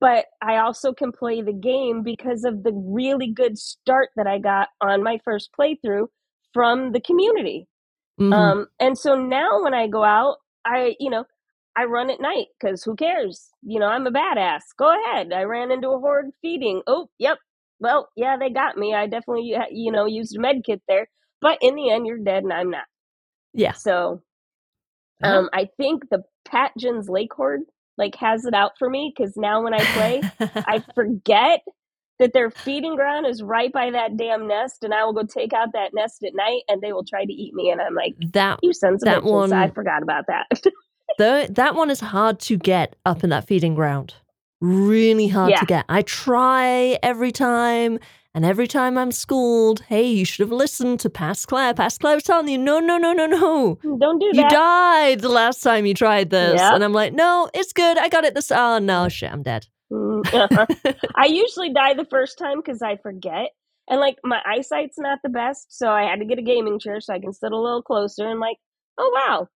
but 0.00 0.24
I 0.40 0.56
also 0.56 0.94
can 0.94 1.12
play 1.12 1.42
the 1.42 1.52
game 1.52 2.02
because 2.02 2.44
of 2.44 2.62
the 2.62 2.72
really 2.72 3.30
good 3.30 3.58
start 3.58 4.08
that 4.16 4.26
I 4.26 4.38
got 4.38 4.70
on 4.80 5.02
my 5.02 5.20
first 5.22 5.50
playthrough 5.58 6.06
from 6.54 6.92
the 6.92 7.00
community. 7.00 7.66
Mhm. 8.20 8.32
Um, 8.32 8.66
and 8.80 8.98
so 8.98 9.16
now 9.16 9.62
when 9.62 9.74
I 9.74 9.86
go 9.88 10.04
out, 10.04 10.38
I, 10.64 10.96
you 11.00 11.10
know, 11.10 11.24
I 11.76 11.84
run 11.84 12.10
at 12.10 12.20
night 12.20 12.48
because 12.60 12.82
who 12.84 12.94
cares? 12.96 13.50
You 13.62 13.80
know, 13.80 13.86
I'm 13.86 14.06
a 14.06 14.10
badass. 14.12 14.62
Go 14.78 14.90
ahead. 14.92 15.32
I 15.32 15.44
ran 15.44 15.70
into 15.70 15.88
a 15.90 15.98
horde 15.98 16.30
feeding. 16.42 16.82
Oh, 16.86 17.08
yep. 17.18 17.38
Well, 17.80 18.08
yeah, 18.16 18.36
they 18.36 18.50
got 18.50 18.76
me. 18.76 18.94
I 18.94 19.06
definitely, 19.06 19.54
you 19.70 19.90
know, 19.92 20.06
used 20.06 20.36
a 20.36 20.40
med 20.40 20.62
kit 20.64 20.82
there. 20.88 21.08
But 21.40 21.58
in 21.62 21.74
the 21.74 21.90
end, 21.90 22.06
you're 22.06 22.18
dead 22.18 22.44
and 22.44 22.52
I'm 22.52 22.70
not. 22.70 22.84
yeah. 23.54 23.72
So 23.72 24.22
um, 25.22 25.48
I 25.52 25.68
think 25.76 26.08
the 26.10 26.22
Patjens 26.48 27.08
Lake 27.08 27.32
Horde 27.34 27.62
like 27.98 28.14
has 28.16 28.44
it 28.46 28.54
out 28.54 28.72
for 28.78 28.88
me 28.90 29.12
because 29.16 29.36
now 29.36 29.62
when 29.62 29.74
I 29.74 29.86
play, 29.86 30.24
I 30.66 30.82
forget 30.94 31.60
that 32.18 32.32
their 32.32 32.50
feeding 32.50 32.94
ground 32.96 33.26
is 33.26 33.42
right 33.42 33.72
by 33.72 33.90
that 33.90 34.16
damn 34.16 34.46
nest, 34.46 34.84
and 34.84 34.92
I 34.94 35.04
will 35.04 35.12
go 35.12 35.22
take 35.24 35.52
out 35.52 35.68
that 35.72 35.92
nest 35.94 36.22
at 36.24 36.34
night, 36.34 36.62
and 36.68 36.80
they 36.80 36.92
will 36.92 37.04
try 37.04 37.24
to 37.24 37.32
eat 37.32 37.54
me, 37.54 37.70
and 37.70 37.80
I'm 37.80 37.94
like, 37.94 38.14
that 38.32 38.58
"You 38.62 38.72
sons 38.72 39.02
of 39.02 39.06
That 39.06 39.22
bitches! 39.22 39.52
I 39.52 39.60
one- 39.66 39.72
forgot 39.72 40.02
about 40.02 40.26
that." 40.28 40.46
the, 41.18 41.48
that 41.50 41.74
one 41.74 41.90
is 41.90 42.00
hard 42.00 42.38
to 42.40 42.56
get 42.56 42.96
up 43.06 43.24
in 43.24 43.30
that 43.30 43.46
feeding 43.46 43.74
ground. 43.74 44.14
Really 44.60 45.28
hard 45.28 45.50
Yeah. 45.50 45.60
to 45.60 45.66
get. 45.66 45.84
I 45.88 46.02
try 46.02 46.96
every 47.02 47.32
time, 47.32 47.98
and 48.34 48.44
every 48.44 48.68
time 48.68 48.96
I'm 48.96 49.10
schooled, 49.10 49.80
hey, 49.88 50.04
you 50.06 50.24
should 50.24 50.44
have 50.44 50.52
listened 50.52 51.00
to 51.00 51.10
Past 51.10 51.48
Claire. 51.48 51.74
Past 51.74 52.00
Claire 52.00 52.14
was 52.14 52.22
telling 52.22 52.48
you, 52.48 52.58
no, 52.58 52.78
no, 52.78 52.96
no, 52.96 53.12
no, 53.12 53.26
no. 53.26 53.76
Mm, 53.84 53.98
don't 53.98 54.18
do 54.20 54.30
that. 54.32 54.36
You 54.36 54.48
died 54.48 55.20
the 55.20 55.28
last 55.28 55.62
time 55.62 55.84
you 55.84 55.94
tried 55.94 56.30
this. 56.30 56.60
Yep. 56.60 56.74
And 56.74 56.84
I'm 56.84 56.92
like, 56.92 57.12
no, 57.12 57.50
it's 57.52 57.72
good. 57.72 57.98
I 57.98 58.08
got 58.08 58.24
it 58.24 58.34
this. 58.34 58.52
Ah, 58.52 58.76
oh, 58.76 58.78
no, 58.78 59.08
shit, 59.08 59.32
I'm 59.32 59.42
dead. 59.42 59.66
Mm, 59.92 60.26
uh-huh. 60.32 60.94
I 61.14 61.26
usually 61.26 61.72
die 61.72 61.94
the 61.94 62.06
first 62.06 62.38
time 62.38 62.58
because 62.58 62.82
I 62.82 62.96
forget. 62.96 63.50
And 63.88 64.00
like 64.00 64.16
my 64.24 64.40
eyesight's 64.46 64.98
not 64.98 65.18
the 65.22 65.28
best, 65.28 65.76
so 65.76 65.90
I 65.90 66.04
had 66.04 66.20
to 66.20 66.24
get 66.24 66.38
a 66.38 66.42
gaming 66.42 66.78
chair 66.78 67.00
so 67.00 67.12
I 67.12 67.18
can 67.18 67.32
sit 67.32 67.52
a 67.52 67.58
little 67.58 67.82
closer 67.82 68.28
and 68.28 68.40
like, 68.40 68.56
oh 68.96 69.10
wow, 69.12 69.48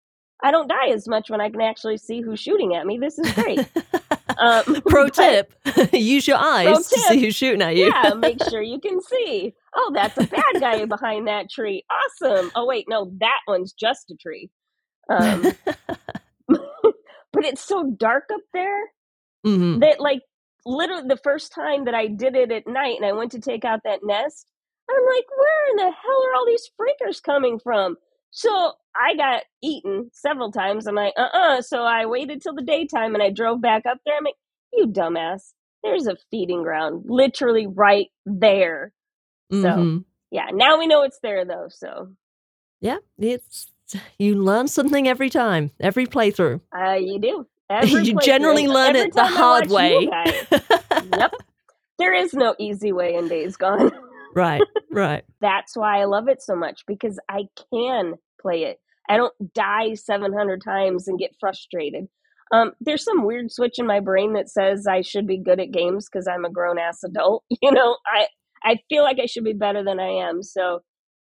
I 0.43 0.50
don't 0.50 0.69
die 0.69 0.88
as 0.88 1.07
much 1.07 1.31
when 1.31 1.41
I 1.41 1.50
can 1.50 1.61
actually 1.61 1.99
see 1.99 2.21
who's 2.21 2.41
shooting 2.41 2.75
at 2.75 2.87
me. 2.87 2.99
This 2.99 3.19
is 3.19 3.33
great. 3.33 3.61
Um, 4.37 4.83
Pro 4.88 5.09
tip 5.09 5.55
use 5.93 6.26
your 6.26 6.38
eyes 6.38 6.88
to 6.88 6.99
see 6.99 7.21
who's 7.21 7.37
shooting 7.37 7.62
at 7.62 7.76
you. 7.76 7.87
yeah, 7.87 8.14
make 8.14 8.43
sure 8.49 8.62
you 8.62 8.81
can 8.81 9.00
see. 9.00 9.55
Oh, 9.75 9.93
that's 9.95 10.17
a 10.19 10.26
bad 10.26 10.61
guy 10.61 10.85
behind 10.87 11.29
that 11.29 11.50
tree. 11.50 11.85
Awesome. 11.88 12.50
Oh 12.57 12.67
wait, 12.67 12.87
no, 12.88 13.12
that 13.21 13.38
one's 13.47 13.73
just 13.73 14.11
a 14.11 14.17
tree. 14.17 14.50
Um, 15.09 15.53
but 16.49 17.45
it's 17.45 17.62
so 17.64 17.95
dark 17.97 18.25
up 18.33 18.41
there 18.53 18.81
Mhm. 19.45 19.81
that 19.81 20.01
like 20.01 20.23
literally 20.67 21.09
the 21.09 21.17
first 21.19 21.53
time 21.53 21.85
that 21.85 21.95
I 21.95 22.07
did 22.09 22.37
it 22.37 22.51
at 22.53 22.67
night 22.67 22.97
and 22.97 23.07
I 23.07 23.13
went 23.13 23.33
to 23.33 23.41
take 23.41 23.65
out 23.65 23.81
that 23.85 24.01
nest, 24.03 24.47
I'm 24.91 25.05
like, 25.15 25.25
where 25.37 25.71
in 25.71 25.77
the 25.77 25.83
hell 25.85 26.25
are 26.27 26.35
all 26.37 26.47
these 26.47 26.71
freakers 26.81 27.23
coming 27.23 27.59
from? 27.59 27.97
So 28.31 28.73
I 28.97 29.15
got 29.17 29.43
eaten 29.63 30.11
several 30.13 30.53
times. 30.53 30.87
I'm 30.87 30.95
like, 30.97 31.15
uh 31.17 31.29
uh 31.33 31.63
So 31.63 31.83
I 31.85 32.07
waited 32.07 32.43
till 32.43 32.55
the 32.55 32.63
daytime 32.63 33.15
and 33.15 33.23
I 33.23 33.31
drove 33.31 33.61
back 33.61 33.87
up 33.87 33.99
there. 34.05 34.17
I'm 34.17 34.25
like, 34.25 34.35
you 34.73 34.87
dumbass. 34.89 35.53
There's 35.83 36.07
a 36.07 36.17
feeding 36.31 36.63
ground 36.63 37.05
literally 37.07 37.67
right 37.67 38.09
there. 38.27 38.93
So 39.51 39.91
Mhm. 39.91 40.05
yeah, 40.31 40.49
now 40.53 40.79
we 40.79 40.87
know 40.87 41.03
it's 41.03 41.21
there 41.23 41.45
though. 41.45 41.69
So 41.71 42.15
Yeah, 42.81 42.99
it's 43.19 43.71
you 44.19 44.35
learn 44.37 44.69
something 44.69 45.09
every 45.09 45.31
time, 45.31 45.71
every 45.81 46.07
playthrough. 46.07 46.61
uh, 46.77 46.95
you 46.95 47.19
do. 47.21 47.47
Every 47.71 48.02
you 48.04 48.18
generally 48.21 48.66
learn 48.66 48.97
it 48.97 49.14
the 49.14 49.25
hard 49.25 49.71
way. 49.71 50.09
yep. 51.16 51.33
There 51.97 52.12
is 52.12 52.35
no 52.35 52.56
easy 52.59 52.90
way 52.90 53.14
in 53.14 53.28
Days 53.28 53.56
Gone. 53.56 53.92
right, 54.35 54.61
right. 54.90 55.25
That's 55.40 55.76
why 55.76 56.00
I 56.00 56.06
love 56.06 56.26
it 56.26 56.42
so 56.42 56.56
much 56.56 56.83
because 56.88 57.21
I 57.28 57.42
can 57.73 58.14
play 58.42 58.64
it. 58.64 58.78
I 59.09 59.16
don't 59.16 59.33
die 59.54 59.94
700 59.94 60.61
times 60.61 61.06
and 61.06 61.21
get 61.21 61.37
frustrated. 61.38 62.09
Um, 62.52 62.73
there's 62.80 63.04
some 63.04 63.25
weird 63.25 63.52
switch 63.52 63.78
in 63.78 63.87
my 63.87 64.00
brain 64.00 64.33
that 64.33 64.49
says 64.49 64.87
I 64.88 65.02
should 65.02 65.26
be 65.26 65.38
good 65.38 65.61
at 65.61 65.71
games 65.71 66.09
because 66.11 66.26
I'm 66.26 66.44
a 66.44 66.50
grown 66.50 66.78
ass 66.78 67.04
adult. 67.04 67.44
You 67.62 67.71
know, 67.71 67.97
I 68.06 68.26
I 68.64 68.78
feel 68.88 69.04
like 69.04 69.18
I 69.23 69.26
should 69.26 69.44
be 69.44 69.52
better 69.52 69.85
than 69.85 70.00
I 70.00 70.28
am. 70.28 70.42
So 70.42 70.80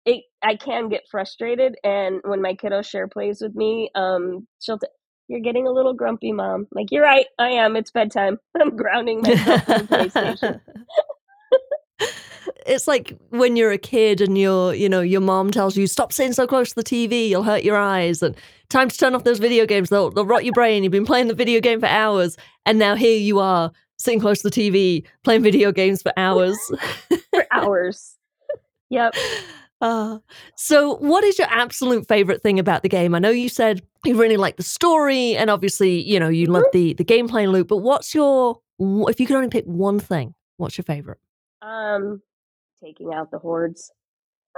it 0.05 0.23
I 0.43 0.55
can 0.55 0.89
get 0.89 1.03
frustrated, 1.11 1.75
and 1.83 2.21
when 2.23 2.41
my 2.41 2.55
kiddo 2.55 2.81
share 2.81 3.07
plays 3.07 3.39
with 3.41 3.55
me, 3.55 3.91
um, 3.95 4.47
she'll. 4.59 4.79
T- 4.79 4.87
you're 5.27 5.39
getting 5.39 5.67
a 5.67 5.71
little 5.71 5.93
grumpy, 5.93 6.31
mom. 6.31 6.67
Like 6.71 6.91
you're 6.91 7.03
right, 7.03 7.25
I 7.39 7.49
am. 7.49 7.75
It's 7.75 7.91
bedtime. 7.91 8.39
I'm 8.61 8.75
grounding 8.75 9.21
myself 9.21 9.65
the 9.65 9.73
PlayStation. 9.73 10.61
it's 12.65 12.87
like 12.87 13.17
when 13.29 13.55
you're 13.55 13.71
a 13.71 13.77
kid 13.77 14.21
and 14.21 14.37
your, 14.37 14.73
you 14.73 14.89
know, 14.89 15.01
your 15.01 15.21
mom 15.21 15.51
tells 15.51 15.77
you 15.77 15.87
stop 15.87 16.13
sitting 16.13 16.33
so 16.33 16.47
close 16.47 16.69
to 16.69 16.75
the 16.75 16.83
TV, 16.83 17.29
you'll 17.29 17.43
hurt 17.43 17.63
your 17.63 17.77
eyes, 17.77 18.21
and 18.21 18.35
time 18.69 18.89
to 18.89 18.97
turn 18.97 19.15
off 19.15 19.23
those 19.23 19.39
video 19.39 19.65
games. 19.65 19.89
They'll 19.89 20.11
they'll 20.11 20.25
rot 20.25 20.45
your 20.45 20.53
brain. 20.53 20.83
You've 20.83 20.91
been 20.91 21.05
playing 21.05 21.27
the 21.27 21.33
video 21.33 21.59
game 21.59 21.79
for 21.79 21.87
hours, 21.87 22.37
and 22.65 22.77
now 22.77 22.95
here 22.95 23.17
you 23.17 23.39
are 23.39 23.71
sitting 23.97 24.19
close 24.19 24.41
to 24.41 24.49
the 24.49 24.55
TV 24.55 25.03
playing 25.23 25.43
video 25.43 25.71
games 25.71 26.01
for 26.01 26.13
hours. 26.17 26.57
for 27.31 27.45
hours. 27.51 28.15
Yep. 28.89 29.15
Uh, 29.81 30.19
so, 30.55 30.95
what 30.95 31.23
is 31.23 31.37
your 31.37 31.47
absolute 31.49 32.07
favorite 32.07 32.41
thing 32.41 32.59
about 32.59 32.81
the 32.81 32.89
game? 32.89 33.13
I 33.13 33.19
know 33.19 33.29
you 33.29 33.49
said 33.49 33.81
you 34.05 34.19
really 34.19 34.37
like 34.37 34.57
the 34.57 34.63
story, 34.63 35.35
and 35.35 35.49
obviously, 35.49 36.01
you 36.01 36.19
know, 36.19 36.29
you 36.29 36.47
love 36.47 36.63
the 36.71 36.93
the 36.93 37.05
gameplay 37.05 37.49
loop. 37.51 37.67
But 37.67 37.77
what's 37.77 38.15
your 38.15 38.59
if 38.79 39.19
you 39.19 39.27
could 39.27 39.35
only 39.35 39.49
pick 39.49 39.65
one 39.65 39.99
thing? 39.99 40.33
What's 40.57 40.77
your 40.77 40.85
favorite? 40.85 41.19
Um, 41.61 42.21
taking 42.83 43.13
out 43.13 43.31
the 43.31 43.39
hordes. 43.39 43.91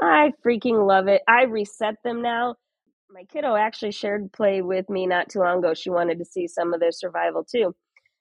I 0.01 0.31
freaking 0.45 0.85
love 0.87 1.07
it. 1.07 1.21
I 1.27 1.43
reset 1.43 1.95
them 2.03 2.21
now. 2.21 2.55
My 3.09 3.23
kiddo 3.23 3.55
actually 3.55 3.91
shared 3.91 4.31
play 4.33 4.61
with 4.61 4.89
me 4.89 5.07
not 5.07 5.29
too 5.29 5.39
long 5.39 5.59
ago. 5.59 5.73
She 5.73 5.89
wanted 5.89 6.19
to 6.19 6.25
see 6.25 6.47
some 6.47 6.73
of 6.73 6.79
their 6.79 6.91
survival 6.91 7.43
too. 7.43 7.73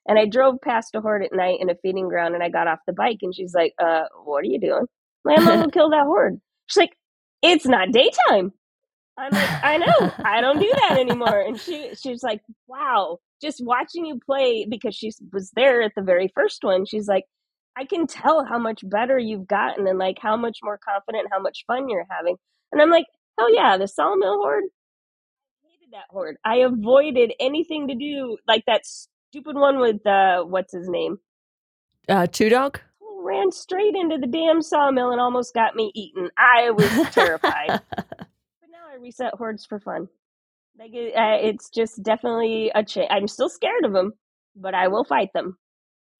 And 0.08 0.18
I 0.18 0.26
drove 0.26 0.60
past 0.62 0.94
a 0.94 1.00
horde 1.00 1.24
at 1.24 1.32
night 1.32 1.58
in 1.60 1.68
a 1.68 1.74
feeding 1.82 2.08
ground 2.08 2.34
and 2.34 2.42
I 2.42 2.48
got 2.48 2.68
off 2.68 2.78
the 2.86 2.92
bike 2.92 3.18
and 3.22 3.34
she's 3.34 3.52
like, 3.52 3.74
uh, 3.82 4.04
what 4.24 4.38
are 4.38 4.48
you 4.48 4.60
doing? 4.60 4.86
I'm 5.28 5.44
gonna 5.44 5.64
go 5.64 5.70
kill 5.70 5.90
that 5.90 6.04
horde. 6.04 6.40
She's 6.66 6.80
like, 6.80 6.96
it's 7.42 7.66
not 7.66 7.92
daytime. 7.92 8.52
I'm 9.18 9.32
like, 9.32 9.64
I 9.64 9.78
know, 9.78 10.12
I 10.24 10.40
don't 10.40 10.58
do 10.58 10.70
that 10.80 10.98
anymore. 10.98 11.40
And 11.40 11.58
she 11.58 11.94
she's 11.94 12.22
like, 12.22 12.42
wow, 12.66 13.18
just 13.40 13.64
watching 13.64 14.04
you 14.04 14.20
play 14.24 14.66
because 14.68 14.94
she 14.94 15.12
was 15.32 15.50
there 15.54 15.82
at 15.82 15.92
the 15.96 16.02
very 16.02 16.30
first 16.34 16.62
one. 16.62 16.84
She's 16.86 17.08
like, 17.08 17.24
I 17.76 17.84
can 17.84 18.06
tell 18.06 18.44
how 18.44 18.58
much 18.58 18.80
better 18.88 19.18
you've 19.18 19.46
gotten 19.46 19.86
and 19.86 19.98
like 19.98 20.18
how 20.20 20.36
much 20.36 20.58
more 20.62 20.78
confident, 20.78 21.28
how 21.30 21.40
much 21.40 21.64
fun 21.66 21.88
you're 21.88 22.06
having. 22.10 22.36
And 22.72 22.80
I'm 22.80 22.90
like, 22.90 23.06
hell 23.38 23.52
yeah, 23.54 23.76
the 23.76 23.88
Sawmill 23.88 24.38
Horde. 24.38 24.64
I 25.64 25.68
hated 25.70 25.92
that 25.92 26.06
horde. 26.10 26.36
I 26.44 26.56
avoided 26.56 27.32
anything 27.38 27.88
to 27.88 27.94
do 27.94 28.38
like 28.46 28.64
that 28.66 28.82
stupid 28.86 29.56
one 29.56 29.78
with 29.78 30.06
uh 30.06 30.42
what's 30.44 30.72
his 30.72 30.88
name? 30.88 31.18
Uh, 32.08 32.26
Two 32.26 32.48
Dog. 32.48 32.80
Ran 33.26 33.50
straight 33.50 33.96
into 33.96 34.18
the 34.18 34.26
damn 34.28 34.62
sawmill 34.62 35.10
and 35.10 35.20
almost 35.20 35.52
got 35.52 35.74
me 35.74 35.90
eaten. 35.94 36.30
I 36.38 36.70
was 36.70 36.88
terrified. 37.10 37.80
But 37.98 38.70
now 38.70 38.86
I 38.92 38.96
reset 39.00 39.34
hordes 39.34 39.66
for 39.66 39.80
fun. 39.80 40.08
Like 40.78 40.92
it, 40.94 41.14
uh, 41.16 41.38
it's 41.40 41.70
just 41.70 42.02
definitely 42.02 42.70
a 42.74 42.84
change. 42.84 43.08
I'm 43.10 43.26
still 43.26 43.48
scared 43.48 43.84
of 43.84 43.92
them, 43.92 44.12
but 44.54 44.74
I 44.74 44.88
will 44.88 45.04
fight 45.04 45.32
them. 45.32 45.58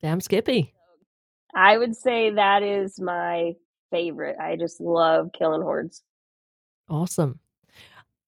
Damn 0.03 0.21
Skippy. 0.21 0.73
I 1.55 1.79
would 1.79 1.95
say 1.97 2.31
that 2.31 2.63
is 2.63 3.01
my 3.01 3.53
favorite. 3.91 4.37
I 4.41 4.57
just 4.57 4.81
love 4.81 5.31
killing 5.37 5.63
hordes. 5.63 6.03
Awesome. 6.89 7.39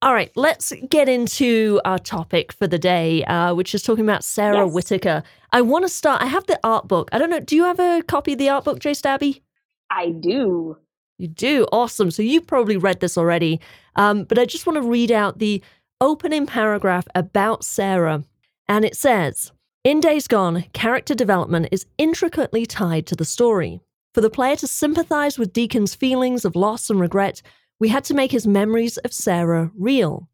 All 0.01 0.15
right, 0.15 0.31
let's 0.37 0.73
get 0.89 1.09
into 1.09 1.81
our 1.85 1.99
topic 1.99 2.53
for 2.53 2.69
the 2.69 2.79
day, 2.79 3.25
uh, 3.25 3.53
which 3.55 3.75
is 3.75 3.83
talking 3.83 4.05
about 4.05 4.23
Sarah 4.23 4.65
Yes. 4.65 4.73
Whitaker. 4.73 5.25
I 5.53 5.61
want 5.63 5.85
to 5.85 5.89
start. 5.89 6.23
I 6.23 6.27
have 6.27 6.47
the 6.47 6.61
art 6.63 6.87
book. 6.87 7.09
I 7.11 7.19
don't 7.19 7.31
know. 7.31 7.41
Do 7.41 7.57
you 7.57 7.65
have 7.65 7.81
a 7.81 8.03
copy 8.03 8.35
of 8.35 8.39
the 8.39 8.49
art 8.49 8.65
book, 8.65 8.79
Jay 8.79 8.93
Stabby? 8.93 9.43
I 9.91 10.11
do. 10.11 10.77
You 11.19 11.27
do. 11.27 11.67
Awesome. 11.73 12.13
So 12.13 12.23
you've 12.23 12.47
probably 12.47 12.77
read 12.77 13.01
this 13.01 13.19
already. 13.19 13.61
Um, 13.97 14.23
but 14.23 14.39
I 14.39 14.45
just 14.45 14.67
want 14.69 14.81
to 14.81 14.89
read 14.89 15.11
out 15.11 15.41
the 15.41 15.61
opening 16.01 16.47
paragraph 16.47 17.09
about 17.17 17.65
Sarah. 17.65 18.23
And 18.69 18.85
it 18.85 18.97
says 18.97 19.51
In 19.83 19.99
Days 19.99 20.29
Gone, 20.29 20.65
character 20.75 21.15
development 21.15 21.71
is 21.73 21.87
intricately 21.97 22.67
tied 22.67 23.07
to 23.09 23.17
the 23.17 23.25
story. 23.25 23.81
For 24.15 24.21
the 24.21 24.31
player 24.31 24.55
to 24.57 24.69
sympathize 24.69 25.39
with 25.41 25.53
Deacon's 25.53 25.97
feelings 25.97 26.45
of 26.45 26.55
loss 26.55 26.89
and 26.89 27.01
regret, 27.01 27.43
we 27.81 27.89
had 27.89 28.05
to 28.05 28.15
make 28.15 28.33
his 28.33 28.47
memories 28.47 28.97
of 28.99 29.13
Sarah 29.13 29.71
real. 29.77 30.29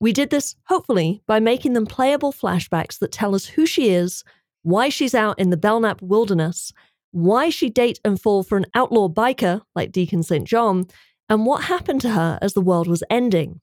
We 0.00 0.12
did 0.12 0.30
this, 0.30 0.54
hopefully, 0.66 1.22
by 1.26 1.40
making 1.40 1.72
them 1.72 1.86
playable 1.86 2.32
flashbacks 2.32 2.98
that 2.98 3.12
tell 3.12 3.34
us 3.34 3.46
who 3.46 3.66
she 3.66 3.90
is, 3.90 4.22
why 4.62 4.88
she's 4.88 5.14
out 5.14 5.38
in 5.38 5.50
the 5.50 5.56
Belknap 5.56 6.02
wilderness, 6.02 6.72
why 7.12 7.48
she 7.48 7.70
date 7.70 8.00
and 8.04 8.20
fall 8.20 8.42
for 8.42 8.58
an 8.58 8.66
outlaw 8.74 9.08
biker 9.08 9.62
like 9.74 9.92
Deacon 9.92 10.22
St. 10.22 10.46
John, 10.46 10.86
and 11.28 11.46
what 11.46 11.64
happened 11.64 12.00
to 12.02 12.10
her 12.10 12.38
as 12.42 12.54
the 12.54 12.60
world 12.60 12.86
was 12.86 13.04
ending. 13.08 13.60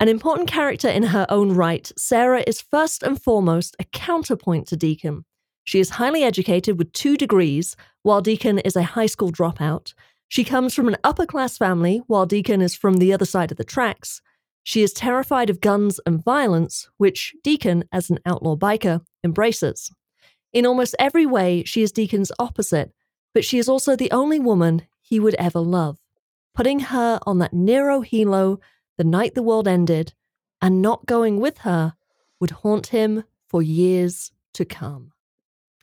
An 0.00 0.08
important 0.08 0.48
character 0.48 0.88
in 0.88 1.04
her 1.04 1.26
own 1.28 1.52
right, 1.52 1.90
Sarah 1.96 2.42
is 2.46 2.60
first 2.60 3.02
and 3.02 3.22
foremost 3.22 3.76
a 3.78 3.84
counterpoint 3.84 4.66
to 4.68 4.76
Deacon. 4.76 5.24
She 5.64 5.80
is 5.80 5.90
highly 5.90 6.24
educated 6.24 6.78
with 6.78 6.92
two 6.92 7.16
degrees, 7.16 7.76
while 8.02 8.20
Deacon 8.20 8.58
is 8.58 8.76
a 8.76 8.82
high 8.82 9.06
school 9.06 9.30
dropout. 9.30 9.94
She 10.34 10.42
comes 10.42 10.74
from 10.74 10.88
an 10.88 10.96
upper 11.04 11.26
class 11.26 11.56
family, 11.56 12.02
while 12.08 12.26
Deacon 12.26 12.60
is 12.60 12.74
from 12.74 12.94
the 12.94 13.12
other 13.12 13.24
side 13.24 13.52
of 13.52 13.56
the 13.56 13.62
tracks. 13.62 14.20
She 14.64 14.82
is 14.82 14.92
terrified 14.92 15.48
of 15.48 15.60
guns 15.60 16.00
and 16.06 16.24
violence, 16.24 16.88
which 16.96 17.36
Deacon, 17.44 17.84
as 17.92 18.10
an 18.10 18.18
outlaw 18.26 18.56
biker, 18.56 19.02
embraces. 19.22 19.92
In 20.52 20.66
almost 20.66 20.96
every 20.98 21.24
way, 21.24 21.62
she 21.62 21.82
is 21.82 21.92
Deacon's 21.92 22.32
opposite, 22.40 22.92
but 23.32 23.44
she 23.44 23.58
is 23.58 23.68
also 23.68 23.94
the 23.94 24.10
only 24.10 24.40
woman 24.40 24.82
he 25.00 25.20
would 25.20 25.36
ever 25.36 25.60
love. 25.60 25.98
Putting 26.52 26.80
her 26.80 27.20
on 27.24 27.38
that 27.38 27.54
Nero 27.54 28.02
helo 28.02 28.58
the 28.98 29.04
night 29.04 29.36
the 29.36 29.42
world 29.44 29.68
ended 29.68 30.14
and 30.60 30.82
not 30.82 31.06
going 31.06 31.38
with 31.38 31.58
her 31.58 31.94
would 32.40 32.50
haunt 32.50 32.88
him 32.88 33.22
for 33.46 33.62
years 33.62 34.32
to 34.54 34.64
come. 34.64 35.12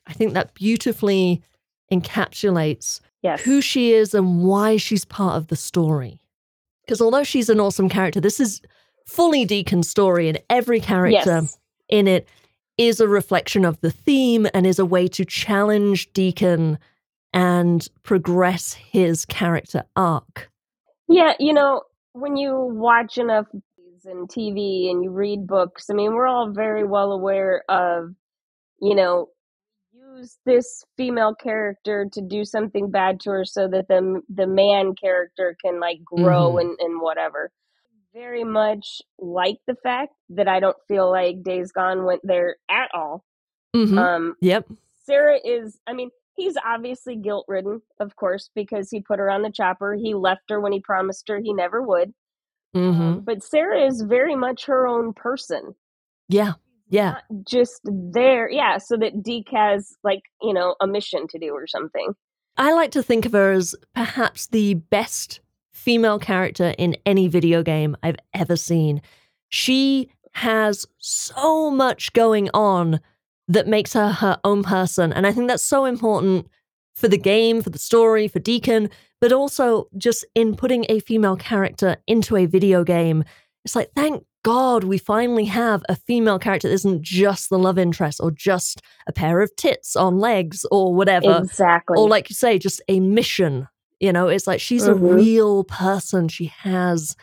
I 0.06 0.12
think 0.12 0.34
that 0.34 0.56
beautifully 0.56 1.42
encapsulates 1.90 3.00
Yes. 3.22 3.42
who 3.42 3.62
she 3.62 3.94
is 3.94 4.14
and 4.14 4.44
why 4.44 4.78
she's 4.78 5.06
part 5.06 5.36
of 5.38 5.48
the 5.48 5.56
story. 5.56 6.20
Because 6.86 7.02
although 7.02 7.24
she's 7.24 7.50
an 7.50 7.60
awesome 7.60 7.88
character, 7.90 8.20
this 8.20 8.40
is 8.40 8.62
fully 9.06 9.46
Deacon's 9.46 9.90
story, 9.90 10.28
and 10.28 10.40
every 10.50 10.80
character 10.80 11.42
Yes. 11.42 11.58
in 11.90 12.08
it 12.08 12.28
is 12.78 13.00
a 13.00 13.08
reflection 13.08 13.64
of 13.66 13.80
the 13.82 13.92
theme 13.92 14.48
and 14.54 14.66
is 14.66 14.80
a 14.80 14.86
way 14.86 15.08
to 15.10 15.24
challenge 15.26 16.12
Deacon 16.14 16.80
and 17.34 17.88
progress 18.04 18.74
his 18.74 19.26
character 19.26 19.84
arc. 19.96 20.50
Yeah, 21.08 21.34
you 21.40 21.54
know, 21.54 21.84
when 22.14 22.36
you 22.38 22.56
watch 22.56 23.18
enough 23.18 23.46
movies 23.54 24.06
and 24.06 24.28
TV 24.28 24.90
and 24.90 25.04
you 25.04 25.12
read 25.12 25.46
books, 25.46 25.90
I 25.90 25.94
mean, 25.94 26.14
we're 26.14 26.28
all 26.28 26.50
very 26.52 26.84
well 26.84 27.12
aware 27.12 27.64
of, 27.70 28.14
you 28.82 28.96
know, 28.96 29.28
use 30.18 30.38
this 30.46 30.84
female 30.98 31.34
character 31.36 32.08
to 32.12 32.22
do 32.22 32.44
something 32.46 32.90
bad 32.92 33.20
to 33.22 33.30
her 33.32 33.46
so 33.46 33.68
that 33.68 33.88
the 33.88 34.22
the 34.34 34.48
man 34.48 34.96
character 34.96 35.56
can 35.64 35.80
like 35.80 36.04
grow 36.04 36.54
Mhm. 36.54 36.62
and 36.62 36.80
and 36.80 37.02
whatever. 37.02 37.52
Very 38.14 38.44
much 38.44 39.02
like 39.20 39.58
the 39.68 39.76
fact 39.76 40.14
that 40.30 40.48
I 40.48 40.60
don't 40.60 40.78
feel 40.88 41.10
like 41.10 41.44
Days 41.44 41.72
Gone 41.72 42.04
went 42.06 42.22
there 42.24 42.58
at 42.70 42.90
all. 42.94 43.24
Mhm. 43.76 43.98
Um, 43.98 44.36
yep. 44.42 44.68
Sarah 45.04 45.40
is, 45.44 45.80
I 45.88 45.94
mean, 45.94 46.12
he's 46.36 46.56
obviously 46.66 47.16
guilt 47.16 47.46
ridden, 47.48 47.82
of 48.00 48.16
course, 48.18 48.50
because 48.54 48.90
he 48.90 49.02
put 49.02 49.20
her 49.20 49.30
on 49.32 49.42
the 49.44 49.52
chopper. 49.52 49.94
He 49.96 50.14
left 50.14 50.50
her 50.50 50.60
when 50.60 50.74
he 50.74 50.82
promised 50.82 51.28
her 51.30 51.40
he 51.40 51.54
never 51.54 51.82
would. 51.82 52.14
Um, 52.74 53.22
but 53.22 53.44
Sarah 53.44 53.86
is 53.86 54.02
very 54.02 54.36
much 54.36 54.66
her 54.66 54.88
own 54.88 55.14
person. 55.14 55.76
yeah. 56.30 56.54
Yeah. 56.92 57.12
Not 57.12 57.24
just 57.48 57.82
there, 57.86 58.52
yeah, 58.52 58.78
so 58.78 58.98
that 58.98 59.24
Deke 59.24 59.50
has, 59.54 59.96
like, 60.04 60.22
you 60.42 60.54
know, 60.54 60.76
a 60.82 60.86
mission 60.86 61.26
to 61.30 61.40
do 61.40 61.52
or 61.54 61.66
something. 61.66 62.14
I 62.58 62.74
like 62.74 62.92
to 62.92 63.02
think 63.02 63.26
of 63.26 63.32
her 63.32 63.54
as 63.54 63.74
perhaps 63.96 64.48
the 64.48 64.76
best 64.76 65.40
female 65.72 66.20
character 66.20 66.76
in 66.78 66.98
any 67.06 67.28
video 67.30 67.64
game 67.64 67.96
I've 68.04 68.18
ever 68.34 68.58
seen. 68.58 69.02
She 69.50 70.12
has 70.34 70.86
so 71.00 71.72
much 71.72 72.14
going 72.14 72.50
on 72.54 73.00
that 73.48 73.68
makes 73.68 73.94
her 73.94 74.10
her 74.10 74.38
own 74.44 74.64
person. 74.64 75.12
And 75.12 75.26
I 75.26 75.32
think 75.32 75.48
that's 75.48 75.64
so 75.64 75.86
important 75.86 76.48
for 76.94 77.08
the 77.08 77.18
game, 77.18 77.62
for 77.62 77.70
the 77.70 77.80
story, 77.80 78.28
for 78.28 78.40
Deacon, 78.40 78.90
but 79.22 79.32
also 79.32 79.88
just 79.98 80.26
in 80.36 80.56
putting 80.56 80.86
a 80.90 81.00
female 81.00 81.38
character 81.38 81.96
into 82.06 82.36
a 82.36 82.46
video 82.46 82.84
game. 82.84 83.24
It's 83.64 83.76
like, 83.76 83.92
thank 83.96 84.26
God 84.44 84.84
we 84.84 84.98
finally 84.98 85.46
have 85.46 85.84
a 85.90 85.96
female 85.96 86.40
character 86.40 86.68
that 86.68 86.74
isn't 86.74 87.02
just 87.04 87.50
the 87.50 87.60
love 87.60 87.78
interest 87.78 88.20
or 88.22 88.32
just 88.32 88.82
a 89.08 89.14
pair 89.14 89.42
of 89.42 89.56
tits 89.56 89.96
on 89.96 90.20
legs 90.20 90.66
or 90.72 90.94
whatever. 90.94 91.40
Exactly. 91.44 91.98
or 91.98 92.08
like 92.10 92.30
you 92.30 92.36
say 92.36 92.58
just 92.58 92.82
a 92.88 93.00
mission 93.00 93.68
you 94.00 94.12
know? 94.12 94.30
It's 94.30 94.48
like 94.48 94.60
she's 94.60 94.88
a 94.88 94.94
Mhm. 94.96 95.14
real 95.16 95.64
person. 95.66 96.28
She 96.28 96.46
has 96.46 97.16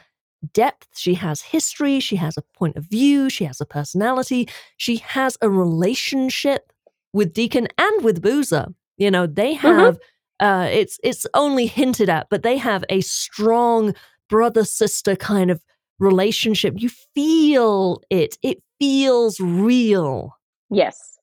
depth. 0.53 0.87
She 0.97 1.15
has 1.15 1.41
history. 1.43 1.99
She 1.99 2.15
has 2.15 2.37
a 2.37 2.43
point 2.57 2.77
of 2.77 2.85
view. 2.85 3.29
She 3.29 3.45
has 3.47 3.61
a 3.61 3.67
personality. 3.67 4.49
She 4.77 4.99
has 4.99 5.37
a 5.43 5.51
relationship 5.51 6.73
with 7.13 7.33
deacon 7.33 7.67
and 7.79 8.05
with 8.05 8.23
boozer. 8.23 8.67
You 8.97 9.11
know 9.11 9.27
they 9.27 9.55
have 9.55 9.99
uh 10.39 10.69
it's 10.71 11.01
it's 11.03 11.27
only 11.35 11.67
hinted 11.67 12.09
at 12.09 12.29
but 12.31 12.45
they 12.45 12.59
have 12.59 12.85
a 12.89 13.01
strong 13.01 13.93
brother 14.29 14.65
sister 14.65 15.17
kind 15.17 15.51
of 15.51 15.61
relationship 15.99 16.75
you 16.77 16.89
feel 17.15 18.01
it 18.11 18.39
it 18.43 18.63
feels 18.79 19.41
real 19.41 20.33
Yes. 20.71 21.19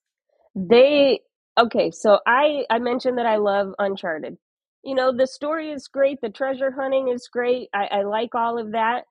They 0.56 1.22
okay, 1.60 1.92
so 1.92 2.20
I 2.26 2.66
I 2.70 2.80
mentioned 2.80 3.18
that 3.18 3.26
I 3.26 3.38
love 3.38 3.74
Uncharted. 3.80 4.38
You 4.84 4.96
know, 4.96 5.16
the 5.16 5.28
story 5.28 5.72
is 5.72 5.88
great, 5.88 6.20
the 6.22 6.30
treasure 6.30 6.72
hunting 6.72 7.10
is 7.10 7.28
great. 7.32 7.70
I, 7.74 7.88
I 7.92 8.02
like 8.04 8.36
all 8.36 8.58
of 8.60 8.72
that. 8.72 9.06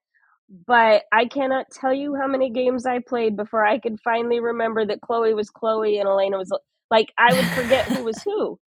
But 0.67 1.05
I 1.13 1.25
cannot 1.27 1.67
tell 1.73 1.93
you 1.93 2.15
how 2.15 2.27
many 2.29 2.51
games 2.51 2.87
I 2.87 3.01
played 3.01 3.37
before 3.37 3.65
I 3.67 3.79
could 3.79 3.99
finally 4.05 4.41
remember 4.41 4.85
that 4.87 5.01
Chloe 5.01 5.35
was 5.35 5.51
Chloe 5.51 5.99
and 5.99 6.09
Elena 6.09 6.39
was 6.39 6.53
like 6.91 7.13
I 7.19 7.33
would 7.35 7.47
forget 7.49 7.87
who 7.87 8.05
was 8.05 8.23
who. 8.23 8.59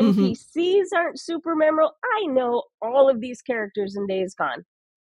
Mm-hmm. 0.00 0.22
The. 0.22 0.32
NPCs 0.34 0.86
aren't 0.96 1.20
super 1.20 1.54
memorable. 1.54 1.92
I 2.18 2.26
know 2.26 2.64
all 2.82 3.08
of 3.08 3.20
these 3.20 3.42
characters 3.42 3.94
in 3.96 4.08
Days 4.08 4.34
Gone. 4.34 4.64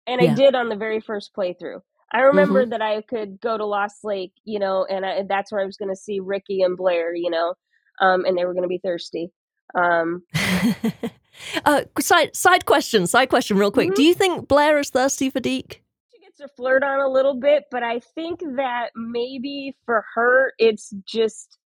And 0.10 0.22
I 0.22 0.34
did 0.34 0.56
on 0.56 0.70
the 0.70 0.76
very 0.76 1.00
first 1.00 1.34
playthrough. 1.36 1.82
I 2.12 2.22
remember 2.22 2.66
that 2.66 2.82
I 2.82 3.02
could 3.04 3.40
go 3.40 3.56
to 3.58 3.66
Lost 3.66 4.04
Lake, 4.04 4.34
you 4.44 4.58
know, 4.58 4.84
and 4.90 5.06
I, 5.06 5.24
that's 5.30 5.52
where 5.52 5.62
I 5.62 5.66
was 5.66 5.78
going 5.78 5.90
to 5.90 5.96
see 5.96 6.20
Ricky 6.20 6.64
and 6.64 6.76
Blair, 6.76 7.14
you 7.14 7.30
know, 7.30 7.54
um, 8.02 8.26
and 8.26 8.36
they 8.36 8.46
were 8.46 8.54
going 8.54 8.64
to 8.64 8.68
be 8.70 8.80
thirsty. 8.84 9.32
Um, 9.76 10.24
uh, 11.66 11.84
side 12.00 12.36
side 12.36 12.66
question, 12.66 13.06
side 13.06 13.30
question, 13.30 13.58
real 13.58 13.72
quick. 13.72 13.92
Mhm. 13.92 13.96
Do 13.96 14.04
you 14.04 14.16
think 14.16 14.48
Blair 14.48 14.80
is 14.80 14.90
thirsty 14.90 15.30
for 15.30 15.40
Deke? 15.40 15.84
she 16.12 16.20
gets 16.20 16.40
her 16.42 16.48
flirt 16.58 16.84
on 16.84 17.00
a 17.00 17.08
little 17.08 17.36
bit, 17.36 17.66
but 17.70 17.84
I 17.84 18.00
think 18.00 18.40
that 18.56 18.90
maybe 18.96 19.78
for 19.86 20.04
her, 20.16 20.54
it's 20.58 20.90
just 21.06 21.60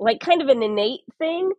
like 0.00 0.18
kind 0.18 0.42
of 0.42 0.48
an 0.48 0.62
innate 0.62 1.02
thing. 1.18 1.52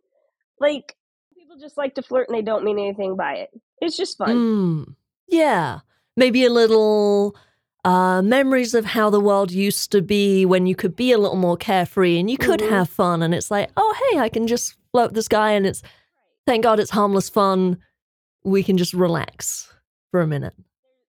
Like 0.59 0.93
people 1.37 1.57
just 1.57 1.77
like 1.77 1.95
to 1.95 2.01
flirt 2.01 2.27
and 2.27 2.37
they 2.37 2.41
don't 2.41 2.65
mean 2.65 2.79
anything 2.79 3.15
by 3.15 3.35
it. 3.35 3.49
It's 3.79 3.95
just 3.95 4.17
fun. 4.17 4.35
Mm, 4.35 4.95
yeah, 5.29 5.79
maybe 6.15 6.45
a 6.45 6.49
little 6.49 7.35
uh, 7.83 8.21
memories 8.21 8.73
of 8.73 8.83
how 8.85 9.09
the 9.11 9.19
world 9.19 9.51
used 9.51 9.91
to 9.91 10.01
be 10.01 10.43
when 10.45 10.65
you 10.65 10.75
could 10.75 10.95
be 10.95 11.11
a 11.11 11.17
little 11.19 11.37
more 11.37 11.55
carefree 11.55 12.17
and 12.19 12.31
you 12.31 12.37
could 12.37 12.59
Mhm. 12.59 12.69
have 12.69 12.89
fun. 12.89 13.21
And 13.21 13.33
it's 13.35 13.51
like, 13.51 13.69
oh 13.77 13.95
hey, 14.11 14.17
I 14.19 14.27
can 14.29 14.47
just 14.47 14.75
float 14.91 15.13
this 15.13 15.27
guy, 15.27 15.51
and 15.51 15.67
it's 15.67 15.83
thank 16.47 16.63
God 16.63 16.79
it's 16.79 16.89
harmless 16.91 17.29
fun. 17.29 17.77
We 18.43 18.63
can 18.63 18.77
just 18.77 18.93
relax 18.93 19.71
for 20.11 20.21
a 20.21 20.27
minute. 20.27 20.53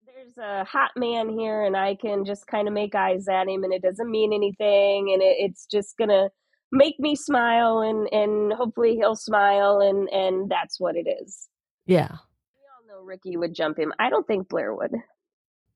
there's 0.07 0.37
a 0.39 0.65
hot 0.65 0.91
man 0.97 1.29
here 1.29 1.63
and 1.63 1.77
I 1.77 1.95
can 1.97 2.25
just 2.25 2.47
kind 2.47 2.67
of 2.67 2.73
make 2.75 2.95
eyes 2.95 3.29
at 3.29 3.47
him 3.47 3.63
and 3.63 3.73
it 3.75 3.83
doesn't 3.83 4.11
mean 4.11 4.33
anything 4.33 5.13
and 5.13 5.21
it, 5.23 5.37
it's 5.39 5.67
just 5.67 5.97
gonna 5.99 6.29
make 6.73 6.99
me 6.99 7.15
smile 7.15 7.81
and 7.81 8.09
and 8.13 8.53
hopefully 8.53 8.97
he'll 8.97 9.15
smile 9.17 9.81
and 9.81 10.09
and 10.11 10.51
that's 10.51 10.81
what 10.81 10.97
it 10.97 11.07
is. 11.23 11.49
Yeah. 11.87 12.17
We 13.05 13.13
all 13.13 13.17
know 13.19 13.21
Ricky 13.23 13.37
would 13.37 13.55
jump 13.55 13.79
him. 13.79 13.93
I 13.99 14.11
don't 14.11 14.27
think 14.27 14.49
Blair 14.49 14.75
would. 14.75 14.93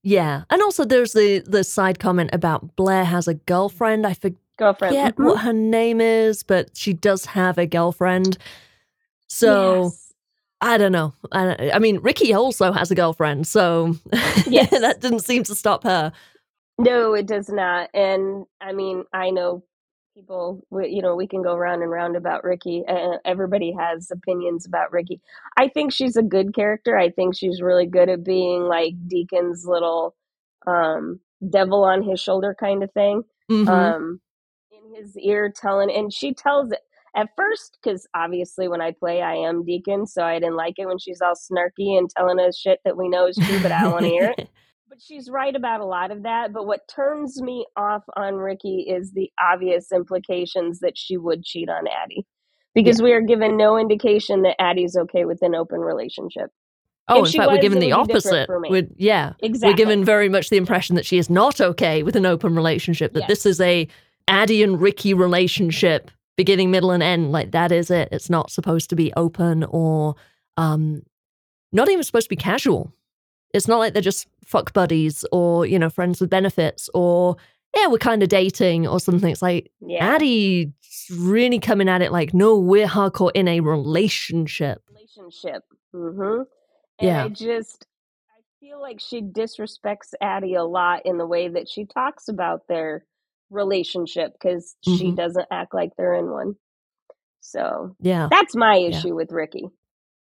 Yeah, 0.02 0.44
and 0.50 0.62
also 0.62 0.84
there's 0.84 1.12
the 1.12 1.40
the 1.40 1.64
side 1.64 1.98
comment 1.98 2.30
about 2.32 2.76
Blair 2.76 3.04
has 3.04 3.28
a 3.28 3.34
girlfriend. 3.34 4.06
I 4.06 4.14
forget 4.14 4.38
Girlfriend. 4.58 4.94
Mhm. 4.96 5.24
what 5.24 5.40
her 5.42 5.52
name 5.52 6.00
is, 6.00 6.42
but 6.42 6.76
she 6.76 6.92
does 6.92 7.26
have 7.26 7.58
a 7.58 7.66
girlfriend. 7.66 8.38
So 9.28 9.84
Yes. 9.84 10.12
I 10.60 10.76
don't 10.78 10.90
know. 10.92 11.12
I, 11.30 11.70
I 11.72 11.78
mean, 11.78 11.98
Ricky 12.00 12.32
also 12.34 12.72
has 12.72 12.90
a 12.90 12.94
girlfriend, 12.96 13.46
so 13.46 13.94
Yes. 14.46 14.70
that 14.70 15.00
didn't 15.00 15.20
seem 15.20 15.44
to 15.44 15.54
stop 15.54 15.84
her. 15.84 16.12
No, 16.78 17.14
it 17.14 17.26
does 17.26 17.48
not. 17.48 17.90
And 17.94 18.46
I 18.60 18.72
mean, 18.72 19.04
I 19.12 19.30
know 19.30 19.62
people, 20.18 20.61
we- 20.70 20.88
you 20.88 21.00
know, 21.00 21.14
we 21.14 21.28
can 21.28 21.42
go 21.42 21.57
round 21.57 21.81
and 21.83 21.90
round 21.92 22.16
about 22.16 22.42
Ricky. 22.42 22.85
Uh, 22.88 23.18
everybody 23.24 23.72
has 23.78 24.11
opinions 24.11 24.66
about 24.66 24.90
Ricky. 24.92 25.20
I 25.57 25.68
think 25.68 25.92
she's 25.92 26.16
a 26.16 26.22
good 26.22 26.54
character. 26.54 26.96
I 26.98 27.11
think 27.11 27.37
she's 27.37 27.62
really 27.62 27.87
good 27.87 28.09
at 28.09 28.24
being 28.24 28.62
like 28.64 28.94
Deacon's 29.07 29.64
little 29.64 30.16
um, 30.66 31.20
devil 31.48 31.85
on 31.85 32.02
his 32.02 32.18
shoulder 32.20 32.54
kind 32.59 32.83
of 32.83 32.90
thing. 32.92 33.22
Mhm. 33.48 33.68
Um, 33.68 34.20
in 34.72 34.94
his 34.96 35.16
ear, 35.16 35.52
telling, 35.54 35.90
and 35.90 36.12
she 36.12 36.35
tells 36.35 36.72
it 36.72 36.81
at 37.14 37.28
first, 37.37 37.78
because 37.81 38.07
obviously 38.14 38.66
when 38.68 38.81
I 38.81 38.90
play, 38.90 39.22
I 39.22 39.35
am 39.35 39.64
Deacon, 39.64 40.07
so 40.07 40.24
I 40.24 40.40
didn't 40.40 40.57
like 40.57 40.74
it 40.78 40.87
when 40.87 40.98
she's 40.98 41.20
all 41.22 41.35
snarky 41.35 41.96
and 41.96 42.11
telling 42.11 42.40
us 42.40 42.59
shit 42.59 42.81
that 42.85 42.96
we 42.96 43.09
know 43.09 43.26
is 43.28 43.37
true, 43.37 43.62
but 43.62 43.70
I 43.72 43.83
don't 43.83 43.92
want 43.92 44.04
to 44.04 44.11
hear 44.11 44.35
it. 44.37 44.48
But 44.88 45.03
she's 45.03 45.29
right 45.31 45.55
about 45.55 45.81
a 45.81 45.85
lot 45.85 46.11
of 46.11 46.22
that. 46.22 46.53
But 46.53 46.66
what 46.66 46.88
turns 46.88 47.42
me 47.42 47.66
off 47.77 48.05
on 48.16 48.37
Ricky 48.37 48.87
is 48.88 49.12
the 49.12 49.31
obvious 49.40 49.92
implications 49.92 50.81
that 50.81 50.96
she 50.96 51.16
would 51.16 51.44
cheat 51.44 51.68
on 51.68 51.85
Addie. 51.87 52.27
Because 52.74 52.98
yeah. 52.98 53.05
we 53.05 53.12
are 53.12 53.20
given 53.20 53.57
no 53.57 53.77
indication 53.77 54.42
that 54.42 54.61
Addie's 54.61 54.96
okay 54.96 55.24
with 55.24 55.42
an 55.42 55.55
open 55.55 55.81
relationship. 55.81 56.51
Oh, 57.09 57.24
if 57.24 57.35
in 57.35 57.40
fact, 57.40 57.51
was, 57.51 57.57
we're 57.57 57.62
given 57.62 57.79
the 57.81 57.92
opposite. 57.92 58.48
We're, 58.48 58.87
yeah, 58.96 59.33
exactly. 59.40 59.72
We're 59.72 59.77
given 59.77 60.05
very 60.05 60.29
much 60.29 60.51
the 60.51 60.59
impression 60.59 60.94
that 60.96 61.07
she 61.07 61.18
is 61.18 61.29
not 61.29 61.61
okay 61.61 62.03
with 62.03 62.16
an 62.16 62.27
open 62.27 62.55
relationship. 62.55 63.14
That 63.14 63.20
yes. 63.20 63.29
this 63.29 63.46
is 63.46 63.61
a 63.61 63.88
Addie 64.29 64.62
and 64.62 64.81
Ricky 64.81 65.14
relationship, 65.14 66.11
beginning, 66.37 66.70
middle, 66.70 66.90
and 66.90 67.03
end. 67.03 67.33
Like 67.33 67.53
that 67.53 67.72
is 67.72 67.90
it. 67.90 68.11
It's 68.12 68.29
not 68.29 68.51
supposed 68.51 68.90
to 68.90 68.96
be 68.96 69.12
open 69.16 69.64
or 69.64 70.16
um, 70.57 71.03
not 71.72 71.90
even 71.90 72.05
supposed 72.05 72.27
to 72.27 72.31
be 72.31 72.37
casual. 72.37 72.92
It's 73.54 73.68
not 73.68 73.78
like 73.78 73.92
they're 73.92 74.02
just 74.02 74.26
fuck 74.44 74.72
buddies 74.72 75.24
or 75.32 75.66
you 75.66 75.78
know 75.78 75.90
friends 75.90 76.20
with 76.20 76.30
benefits 76.30 76.88
or 76.94 77.37
yeah 77.76 77.87
we're 77.87 77.98
kind 77.98 78.22
of 78.22 78.28
dating 78.28 78.87
or 78.87 79.00
something. 79.00 79.30
It's 79.30 79.42
like 79.42 79.70
yeah. 79.80 80.14
Addie's 80.14 80.68
really 81.18 81.58
coming 81.58 81.88
at 81.88 82.02
it 82.02 82.12
like 82.12 82.34
no 82.34 82.58
we're 82.58 82.87
hardcore 82.87 83.30
in 83.34 83.48
a 83.48 83.61
relationship. 83.61 84.82
Relationship. 84.90 85.62
Mm-hmm. 85.94 86.42
And 87.00 87.08
yeah. 87.08 87.24
I 87.24 87.28
just 87.28 87.87
I 88.30 88.40
feel 88.61 88.80
like 88.80 89.00
she 89.00 89.22
disrespects 89.22 90.14
Addie 90.20 90.54
a 90.54 90.64
lot 90.64 91.06
in 91.06 91.18
the 91.18 91.26
way 91.26 91.48
that 91.48 91.68
she 91.68 91.87
talks 91.87 92.28
about 92.28 92.68
their 92.68 93.04
relationship 93.50 94.32
because 94.32 94.76
mm-hmm. 94.87 94.98
she 94.98 95.12
doesn't 95.12 95.46
act 95.50 95.74
like 95.74 95.92
they're 95.96 96.14
in 96.14 96.30
one. 96.30 96.54
So 97.40 97.96
yeah, 98.00 98.28
that's 98.30 98.54
my 98.54 98.76
issue 98.76 99.08
yeah. 99.08 99.14
with 99.14 99.32
Ricky. 99.32 99.64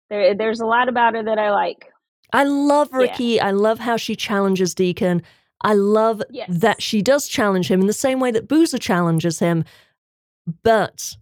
There, 0.10 0.36
there's 0.36 0.60
a 0.60 0.66
lot 0.66 0.90
about 0.90 1.16
her 1.16 1.24
that 1.24 1.40
I 1.40 1.52
like. 1.52 1.91
I 2.34 2.44
love 2.44 2.92
Ricky. 2.94 3.36
Yeah. 3.36 3.48
I 3.48 3.52
love 3.52 3.80
how 3.80 3.98
she 3.98 4.16
challenges 4.16 4.74
Deacon. 4.74 5.22
I 5.62 5.74
love 5.74 6.24
yes. 6.30 6.50
that 6.50 6.82
she 6.82 7.02
does 7.02 7.28
challenge 7.28 7.70
him 7.70 7.82
in 7.82 7.88
the 7.88 7.94
same 7.94 8.20
way 8.20 8.32
that 8.32 8.48
Boozer 8.48 8.78
challenges 8.78 9.40
him. 9.40 9.64
But 10.64 11.16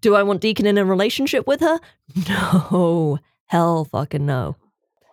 do 0.00 0.14
I 0.14 0.22
want 0.22 0.40
Deacon 0.40 0.66
in 0.66 0.78
a 0.78 0.84
relationship 0.84 1.46
with 1.46 1.60
her? 1.60 1.80
No. 2.28 3.18
Hell 3.46 3.84
fucking 3.84 4.24
no. 4.24 4.56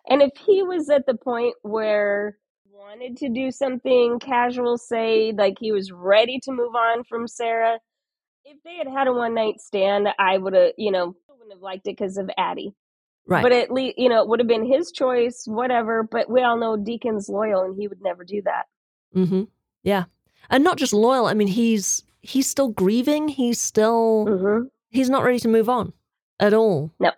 And 0.08 0.22
if 0.22 0.32
he 0.46 0.64
was 0.64 0.90
at 0.90 1.06
the 1.06 1.16
point 1.16 1.56
where 1.62 2.38
wanted 2.92 3.16
to 3.18 3.30
do 3.30 3.52
something 3.52 4.20
casual, 4.20 4.78
say 4.78 5.34
like 5.38 5.58
he 5.60 5.72
was 5.72 5.92
ready 5.92 6.40
to 6.44 6.52
move 6.52 6.76
on 6.76 7.04
from 7.04 7.28
Sarah, 7.28 7.80
if 8.44 8.58
they 8.64 8.76
had 8.76 8.88
had 8.88 9.08
a 9.08 9.14
one 9.14 9.34
night 9.34 9.62
stand, 9.62 10.08
I 10.18 10.38
would 10.38 10.54
have, 10.54 10.72
you 10.78 10.92
know, 10.92 11.16
wouldn't 11.30 11.52
have 11.52 11.62
liked 11.62 11.88
it 11.88 11.98
because 11.98 12.18
of 12.18 12.30
Addie. 12.38 12.74
Right. 13.28 13.44
But 13.44 13.52
at 13.52 13.72
least, 13.72 13.98
you 13.98 14.10
know, 14.10 14.22
it 14.22 14.28
would 14.28 14.40
have 14.40 14.48
been 14.48 14.66
his 14.66 14.92
choice, 14.92 15.44
whatever. 15.46 16.04
But 16.04 16.30
we 16.30 16.42
all 16.42 16.58
know 16.58 16.76
Deacon's 16.76 17.30
loyal 17.30 17.64
and 17.64 17.76
he 17.76 17.88
would 17.88 18.02
never 18.02 18.24
do 18.24 18.42
that. 18.44 18.66
Mm-hmm. 19.16 19.44
Yeah. 19.84 20.06
And 20.50 20.64
not 20.64 20.78
just 20.78 20.94
loyal. 20.94 21.28
I 21.28 21.34
mean, 21.34 21.48
he's 21.48 22.04
he's 22.22 22.50
still 22.50 22.70
grieving. 22.70 23.28
He's 23.28 23.62
still 23.62 24.26
mm-hmm. 24.28 24.68
he's 24.90 25.10
not 25.10 25.24
ready 25.24 25.40
to 25.40 25.48
move 25.48 25.70
on 25.70 25.94
at 26.40 26.54
all. 26.54 26.92
No. 27.00 27.12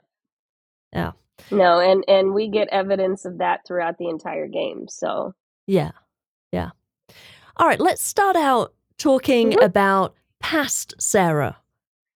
Yeah. 0.91 1.13
No, 1.51 1.79
and 1.79 2.03
and 2.07 2.33
we 2.33 2.47
get 2.47 2.67
evidence 2.71 3.25
of 3.25 3.39
that 3.39 3.61
throughout 3.65 3.97
the 3.97 4.07
entire 4.07 4.47
game. 4.47 4.87
So 4.87 5.33
yeah, 5.67 5.91
yeah. 6.51 6.71
All 7.57 7.67
right, 7.67 7.79
let's 7.79 8.03
start 8.03 8.35
out 8.35 8.73
talking 8.97 9.51
mm-hmm. 9.51 9.63
about 9.63 10.15
past 10.39 10.93
Sarah. 10.99 11.57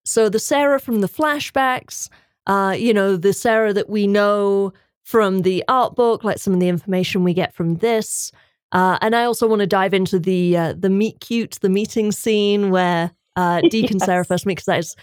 So 0.04 0.30
the 0.30 0.40
Sarah 0.40 0.80
from 0.80 1.02
the 1.02 1.10
flashbacks, 1.10 2.10
uh, 2.48 2.76
you 2.78 2.94
know, 2.94 3.16
the 3.16 3.34
Sarah 3.34 3.74
that 3.74 3.90
we 3.90 4.08
know 4.08 4.74
from 5.04 5.42
the 5.42 5.64
art 5.68 5.96
book, 5.96 6.24
like 6.24 6.40
some 6.40 6.54
of 6.54 6.60
the 6.60 6.68
information 6.68 7.24
we 7.24 7.34
get 7.34 7.54
from 7.54 7.76
this. 7.76 8.32
Uh, 8.72 8.98
and 9.02 9.16
I 9.16 9.24
also 9.24 9.48
want 9.48 9.60
to 9.62 9.68
dive 9.68 9.94
into 9.94 10.20
the 10.20 10.58
uh, 10.58 10.74
the 10.78 10.90
meet 10.90 11.20
cute, 11.20 11.58
the 11.62 11.70
meeting 11.70 12.12
scene 12.12 12.72
where 12.72 13.12
uh, 13.36 13.62
Deacon 13.70 13.98
yes. 14.00 14.06
Sarah 14.06 14.26
first 14.26 14.46
meets. 14.46 14.66
That 14.66 14.80
is 14.80 14.96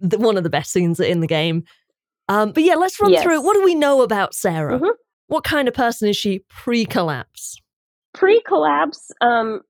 the, 0.00 0.18
one 0.18 0.36
of 0.36 0.42
the 0.42 0.50
best 0.50 0.72
scenes 0.72 0.98
in 0.98 1.20
the 1.20 1.26
game. 1.26 1.64
Um, 2.28 2.52
but 2.52 2.62
yeah, 2.62 2.74
let's 2.74 2.98
run 3.00 3.12
yes. 3.12 3.22
through 3.22 3.36
it. 3.36 3.42
What 3.42 3.54
do 3.54 3.64
we 3.64 3.74
know 3.74 4.02
about 4.02 4.34
Sarah? 4.34 4.78
Mm-hmm. 4.78 4.90
What 5.28 5.44
kind 5.44 5.68
of 5.68 5.74
person 5.74 6.08
is 6.08 6.16
she 6.16 6.44
pre 6.48 6.84
collapse? 6.84 7.60
Pre 8.14 8.40
collapse, 8.42 9.12
um, 9.20 9.60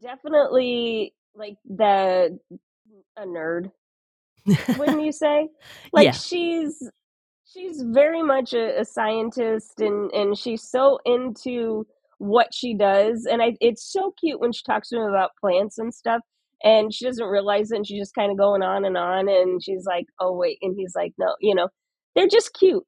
definitely 0.00 1.14
like 1.34 1.56
the 1.68 2.38
a 3.16 3.26
nerd. 3.26 3.70
Wouldn't 4.78 5.02
you 5.02 5.12
say? 5.12 5.48
Like 5.92 6.06
yeah. 6.06 6.12
she's 6.12 6.82
she's 7.44 7.82
very 7.82 8.22
much 8.22 8.54
a, 8.54 8.80
a, 8.80 8.84
scientist 8.84 9.80
and 9.80 10.10
and 10.12 10.38
she's 10.38 10.62
so 10.62 10.98
into 11.04 11.86
what 12.18 12.48
she 12.52 12.74
does 12.74 13.26
and 13.30 13.42
I, 13.42 13.56
it's 13.60 13.92
so 13.92 14.14
cute 14.18 14.40
when 14.40 14.52
she 14.52 14.62
talks 14.64 14.88
to 14.88 14.96
him 14.96 15.02
about 15.02 15.32
plants 15.38 15.76
and 15.76 15.92
stuff 15.92 16.22
and 16.62 16.94
she 16.94 17.04
doesn't 17.04 17.26
realize 17.26 17.70
it 17.70 17.76
and 17.76 17.86
she's 17.86 18.00
just 18.00 18.14
kind 18.14 18.30
of 18.30 18.38
going 18.38 18.62
on 18.62 18.84
and 18.84 18.96
on 18.96 19.28
and 19.28 19.62
she's 19.62 19.84
like 19.84 20.06
oh 20.20 20.34
wait 20.34 20.58
and 20.62 20.74
he's 20.78 20.92
like 20.94 21.12
no 21.18 21.34
you 21.40 21.54
know 21.54 21.68
they're 22.14 22.28
just 22.28 22.54
cute. 22.54 22.84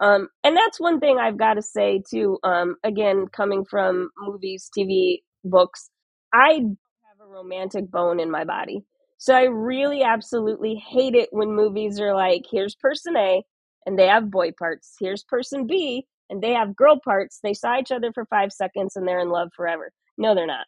Um, 0.00 0.28
and 0.44 0.56
that's 0.56 0.78
one 0.78 1.00
thing 1.00 1.18
I've 1.18 1.38
got 1.38 1.54
to 1.54 1.62
say 1.62 2.02
too. 2.08 2.38
Um, 2.44 2.76
again, 2.84 3.26
coming 3.32 3.64
from 3.64 4.10
movies, 4.18 4.70
TV, 4.76 5.18
books, 5.44 5.90
I 6.32 6.52
have 6.52 7.20
a 7.20 7.26
romantic 7.26 7.90
bone 7.90 8.20
in 8.20 8.30
my 8.30 8.44
body. 8.44 8.84
So 9.18 9.34
I 9.34 9.44
really 9.44 10.02
absolutely 10.02 10.76
hate 10.76 11.14
it 11.14 11.28
when 11.32 11.52
movies 11.54 12.00
are 12.00 12.14
like, 12.14 12.44
here's 12.50 12.74
person 12.74 13.16
A 13.16 13.42
and 13.84 13.98
they 13.98 14.06
have 14.06 14.30
boy 14.30 14.52
parts. 14.52 14.94
Here's 14.98 15.24
person 15.24 15.66
B 15.66 16.06
and 16.30 16.42
they 16.42 16.52
have 16.52 16.76
girl 16.76 17.00
parts. 17.02 17.40
They 17.42 17.54
saw 17.54 17.78
each 17.78 17.90
other 17.90 18.12
for 18.12 18.24
five 18.26 18.52
seconds 18.52 18.96
and 18.96 19.06
they're 19.06 19.20
in 19.20 19.30
love 19.30 19.50
forever. 19.56 19.92
No, 20.16 20.34
they're 20.34 20.46
not. 20.46 20.66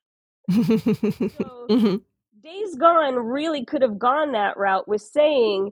so, 0.51 0.57
mm-hmm. 0.61 1.97
Days 2.43 2.75
Gone 2.75 3.15
really 3.17 3.65
could 3.65 3.83
have 3.83 3.99
gone 3.99 4.33
that 4.33 4.57
route 4.57 4.89
with 4.89 5.03
saying 5.03 5.71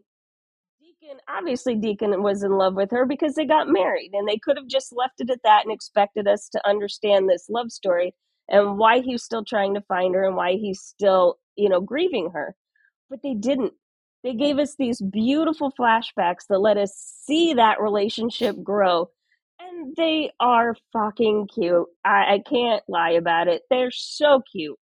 Deacon, 1.09 1.19
obviously, 1.29 1.75
Deacon 1.75 2.23
was 2.23 2.43
in 2.43 2.53
love 2.53 2.75
with 2.75 2.91
her 2.91 3.07
because 3.07 3.35
they 3.35 3.47
got 3.47 3.69
married, 3.69 4.11
and 4.13 4.29
they 4.29 4.37
could 4.37 4.57
have 4.57 4.67
just 4.67 4.93
left 4.93 5.21
it 5.21 5.31
at 5.31 5.43
that 5.45 5.65
and 5.65 5.73
expected 5.73 6.29
us 6.29 6.49
to 6.51 6.69
understand 6.69 7.29
this 7.29 7.49
love 7.49 7.73
story 7.73 8.15
and 8.49 8.79
why 8.79 9.01
he's 9.01 9.23
still 9.23 9.45
trying 9.45 9.75
to 9.75 9.81
find 9.83 10.15
her 10.15 10.25
and 10.25 10.37
why 10.37 10.53
he's 10.53 10.81
still, 10.81 11.39
you 11.57 11.69
know, 11.69 11.81
grieving 11.81 12.31
her. 12.31 12.55
But 13.11 13.21
they 13.23 13.35
didn't. 13.35 13.73
They 14.25 14.35
gave 14.35 14.59
us 14.59 14.75
these 14.77 15.01
beautiful 15.01 15.73
flashbacks 15.79 16.47
that 16.49 16.59
let 16.59 16.77
us 16.77 16.93
see 17.25 17.55
that 17.55 17.81
relationship 17.81 18.63
grow. 18.63 19.11
And 19.61 19.95
they 19.97 20.33
are 20.41 20.77
fucking 20.93 21.49
cute. 21.55 21.87
I, 22.05 22.35
I 22.35 22.43
can't 22.49 22.83
lie 22.89 23.13
about 23.13 23.49
it. 23.49 23.63
They're 23.71 23.91
so 23.91 24.43
cute. 24.53 24.79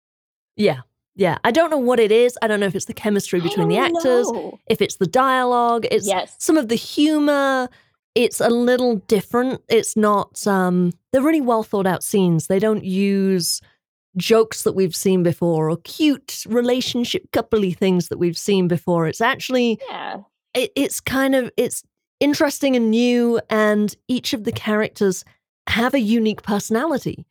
Yeah, 0.56 0.80
yeah, 1.16 1.38
I 1.44 1.50
don't 1.50 1.70
know 1.70 1.78
what 1.78 1.98
it 1.98 2.12
is. 2.12 2.38
I 2.42 2.46
don't 2.46 2.60
know 2.60 2.66
if 2.66 2.74
it's 2.74 2.84
the 2.84 2.94
chemistry 2.94 3.40
between 3.40 3.68
the 3.68 3.78
actors, 3.78 4.30
know. 4.30 4.58
if 4.66 4.82
it's 4.82 4.96
the 4.96 5.06
dialogue, 5.06 5.86
it's 5.90 6.06
yes. 6.06 6.36
some 6.38 6.58
of 6.58 6.68
the 6.68 6.74
humor. 6.74 7.70
It's 8.14 8.40
a 8.40 8.50
little 8.50 8.96
different. 9.08 9.62
It's 9.68 9.96
not 9.96 10.46
um 10.46 10.92
they're 11.12 11.22
really 11.22 11.40
well 11.40 11.62
thought 11.62 11.86
out 11.86 12.04
scenes. 12.04 12.48
They 12.48 12.58
don't 12.58 12.84
use 12.84 13.62
jokes 14.16 14.62
that 14.62 14.72
we've 14.72 14.96
seen 14.96 15.22
before 15.22 15.70
or 15.70 15.76
cute 15.78 16.44
relationship 16.48 17.30
coupley 17.32 17.76
things 17.76 18.08
that 18.08 18.18
we've 18.18 18.38
seen 18.38 18.68
before. 18.68 19.06
It's 19.06 19.20
actually 19.20 19.80
yeah. 19.88 20.18
It, 20.54 20.72
it's 20.74 21.00
kind 21.00 21.34
of 21.34 21.50
it's 21.56 21.82
interesting 22.18 22.76
and 22.76 22.90
new 22.90 23.40
and 23.50 23.94
each 24.08 24.32
of 24.32 24.44
the 24.44 24.52
characters 24.52 25.24
have 25.68 25.92
a 25.92 26.00
unique 26.00 26.42
personality 26.42 27.26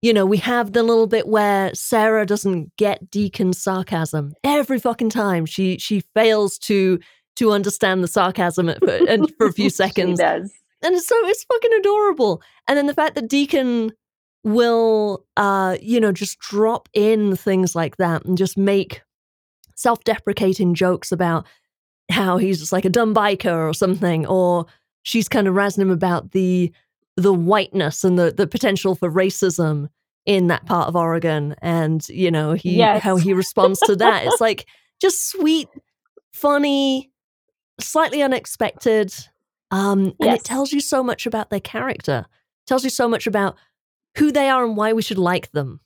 you 0.00 0.12
know, 0.12 0.24
we 0.24 0.36
have 0.38 0.72
the 0.72 0.82
little 0.82 1.06
bit 1.06 1.26
where 1.26 1.74
Sarah 1.74 2.24
doesn't 2.24 2.76
get 2.76 3.10
Deacon's 3.10 3.60
sarcasm 3.60 4.32
every 4.44 4.78
fucking 4.78 5.10
time. 5.10 5.44
She 5.44 5.78
she 5.78 6.00
fails 6.14 6.58
to 6.60 7.00
to 7.36 7.52
understand 7.52 8.02
the 8.02 8.08
sarcasm 8.08 8.72
for, 8.78 8.90
and 9.08 9.32
for 9.36 9.46
a 9.46 9.52
few 9.52 9.70
seconds. 9.70 10.20
does. 10.20 10.52
And 10.82 11.00
so 11.00 11.14
it's 11.26 11.44
fucking 11.44 11.72
adorable. 11.78 12.42
And 12.68 12.76
then 12.76 12.86
the 12.86 12.94
fact 12.94 13.16
that 13.16 13.28
Deacon 13.28 13.92
will 14.54 15.24
uh 15.36 15.76
you 15.80 16.00
know 16.00 16.12
just 16.12 16.38
drop 16.38 16.88
in 16.92 17.36
things 17.36 17.74
like 17.74 17.96
that 17.96 18.24
and 18.24 18.38
just 18.38 18.56
make 18.56 19.02
self-deprecating 19.74 20.74
jokes 20.74 21.12
about 21.12 21.46
how 22.10 22.36
he's 22.36 22.58
just 22.58 22.72
like 22.72 22.84
a 22.84 22.90
dumb 22.90 23.14
biker 23.14 23.68
or 23.68 23.74
something 23.74 24.26
or 24.26 24.66
she's 25.02 25.28
kind 25.28 25.46
of 25.46 25.54
razzing 25.54 25.82
him 25.82 25.90
about 25.90 26.32
the 26.32 26.72
the 27.16 27.32
whiteness 27.32 28.04
and 28.04 28.18
the, 28.18 28.30
the 28.30 28.46
potential 28.46 28.94
for 28.94 29.10
racism 29.10 29.88
in 30.24 30.46
that 30.46 30.64
part 30.66 30.88
of 30.88 30.96
Oregon 30.96 31.54
and 31.62 32.06
you 32.08 32.30
know 32.30 32.52
he 32.52 32.76
yes. 32.76 33.02
how 33.02 33.16
he 33.16 33.32
responds 33.32 33.80
to 33.80 33.96
that 33.96 34.26
it's 34.26 34.40
like 34.40 34.66
just 35.00 35.30
sweet 35.30 35.68
funny 36.32 37.10
slightly 37.80 38.22
unexpected 38.22 39.12
um 39.70 40.14
and 40.20 40.30
yes. 40.30 40.40
it 40.40 40.44
tells 40.44 40.72
you 40.72 40.80
so 40.80 41.02
much 41.02 41.26
about 41.26 41.50
their 41.50 41.60
character 41.60 42.26
it 42.28 42.66
tells 42.66 42.84
you 42.84 42.90
so 42.90 43.08
much 43.08 43.26
about 43.26 43.56
who 44.18 44.32
they 44.32 44.48
are 44.48 44.64
and 44.64 44.76
why 44.76 44.92
we 44.92 45.02
should 45.02 45.18
like 45.18 45.50
them. 45.52 45.80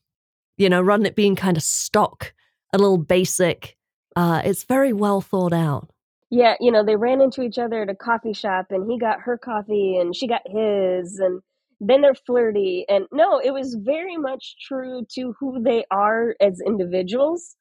You 0.57 0.69
know 0.69 0.83
rather 0.83 1.03
than 1.03 1.07
it 1.07 1.17
being 1.17 1.37
kind 1.37 1.57
of 1.57 1.63
stock 1.63 2.35
a 2.73 2.79
little 2.79 2.99
basic 2.99 3.77
uh 4.17 4.43
it's 4.45 4.65
very 4.65 4.93
well 4.93 5.21
thought 5.21 5.53
out. 5.53 5.91
Yeah, 6.31 6.55
you 6.61 6.73
know, 6.73 6.83
they 6.83 6.97
ran 6.97 7.21
into 7.21 7.43
each 7.43 7.59
other 7.59 7.83
at 7.83 7.91
a 7.91 7.95
coffee 7.95 8.33
shop 8.33 8.67
and 8.71 8.91
he 8.91 8.99
got 8.99 9.21
her 9.21 9.37
coffee 9.37 9.99
and 9.99 10.17
she 10.17 10.27
got 10.27 10.41
his 10.47 11.19
and 11.19 11.43
then 11.79 12.01
they're 12.01 12.15
flirty. 12.15 12.87
And 12.89 13.07
no 13.13 13.39
it 13.39 13.51
was 13.51 13.75
very 13.75 14.17
much 14.17 14.57
true 14.67 15.07
to 15.15 15.35
who 15.39 15.63
they 15.63 15.85
are 15.91 16.35
as 16.41 16.61
individuals. 16.65 17.57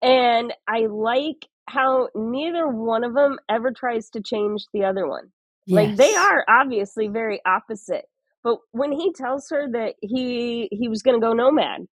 And 0.00 0.52
i 0.68 0.86
like 0.86 1.46
how 1.68 2.08
neither 2.14 2.68
one 2.68 3.04
of 3.04 3.14
them 3.14 3.38
ever 3.48 3.72
tries 3.72 4.10
to 4.10 4.20
change 4.20 4.66
the 4.72 4.84
other 4.84 5.08
one. 5.08 5.32
Yes. 5.66 5.76
like 5.76 5.96
they 5.96 6.14
are 6.14 6.44
obviously 6.48 7.06
very 7.06 7.40
opposite 7.46 8.04
but 8.42 8.58
when 8.72 8.92
he 8.92 9.12
tells 9.12 9.48
her 9.50 9.68
that 9.70 9.94
he 10.00 10.68
he 10.72 10.88
was 10.88 11.02
going 11.02 11.18
to 11.18 11.24
go 11.24 11.32
nomad 11.32 11.86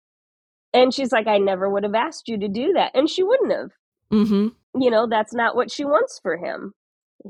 and 0.72 0.94
she's 0.94 1.12
like 1.12 1.26
i 1.26 1.38
never 1.38 1.68
would 1.68 1.84
have 1.84 1.94
asked 1.94 2.28
you 2.28 2.38
to 2.38 2.48
do 2.48 2.72
that 2.72 2.90
and 2.94 3.08
she 3.08 3.22
wouldn't 3.22 3.52
have 3.52 3.70
mm-hmm. 4.12 4.80
you 4.80 4.90
know 4.90 5.06
that's 5.08 5.34
not 5.34 5.56
what 5.56 5.70
she 5.70 5.84
wants 5.84 6.18
for 6.22 6.36
him 6.36 6.72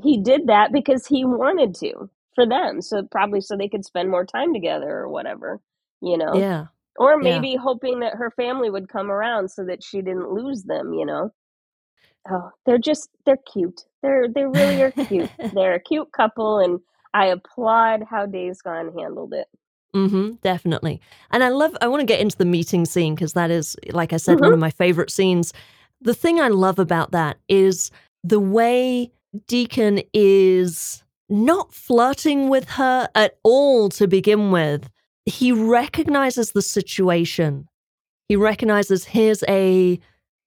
he 0.01 0.21
did 0.21 0.47
that 0.47 0.71
because 0.71 1.07
he 1.07 1.25
wanted 1.25 1.75
to 1.75 2.09
for 2.35 2.47
them. 2.47 2.81
So 2.81 3.03
probably 3.03 3.41
so 3.41 3.57
they 3.57 3.67
could 3.67 3.85
spend 3.85 4.09
more 4.09 4.25
time 4.25 4.53
together 4.53 4.89
or 4.89 5.09
whatever, 5.09 5.59
you 6.01 6.17
know? 6.17 6.33
Yeah. 6.33 6.65
Or 6.97 7.17
maybe 7.17 7.49
yeah. 7.49 7.61
hoping 7.61 7.99
that 8.01 8.15
her 8.15 8.31
family 8.31 8.69
would 8.69 8.89
come 8.89 9.09
around 9.09 9.49
so 9.49 9.65
that 9.65 9.83
she 9.83 10.01
didn't 10.01 10.31
lose 10.31 10.63
them, 10.63 10.93
you 10.93 11.05
know? 11.05 11.31
Oh, 12.29 12.51
they're 12.65 12.77
just 12.77 13.09
they're 13.25 13.39
cute. 13.51 13.81
They're 14.03 14.27
they 14.33 14.43
really 14.43 14.81
are 14.83 14.91
cute. 14.91 15.31
they're 15.53 15.75
a 15.75 15.81
cute 15.81 16.11
couple 16.11 16.59
and 16.59 16.79
I 17.13 17.27
applaud 17.27 18.03
how 18.09 18.25
Days 18.25 18.61
Gone 18.61 18.93
handled 18.97 19.33
it. 19.33 19.47
Mm-hmm, 19.95 20.35
definitely. 20.41 21.01
And 21.31 21.43
I 21.43 21.49
love 21.49 21.75
I 21.81 21.87
want 21.87 21.99
to 21.99 22.05
get 22.05 22.21
into 22.21 22.37
the 22.37 22.45
meeting 22.45 22.85
scene 22.85 23.15
because 23.15 23.33
that 23.33 23.51
is, 23.51 23.75
like 23.91 24.13
I 24.13 24.17
said, 24.17 24.35
mm-hmm. 24.35 24.45
one 24.45 24.53
of 24.53 24.59
my 24.59 24.71
favorite 24.71 25.11
scenes. 25.11 25.53
The 25.99 26.13
thing 26.13 26.39
I 26.39 26.47
love 26.47 26.79
about 26.79 27.11
that 27.11 27.37
is 27.49 27.91
the 28.23 28.39
way 28.39 29.11
Deacon 29.47 30.01
is 30.13 31.03
not 31.29 31.73
flirting 31.73 32.49
with 32.49 32.69
her 32.69 33.09
at 33.15 33.37
all 33.43 33.89
to 33.89 34.07
begin 34.07 34.51
with. 34.51 34.89
He 35.25 35.51
recognizes 35.51 36.51
the 36.51 36.61
situation. 36.61 37.67
He 38.27 38.35
recognizes 38.35 39.05
here's 39.05 39.43
a 39.47 39.99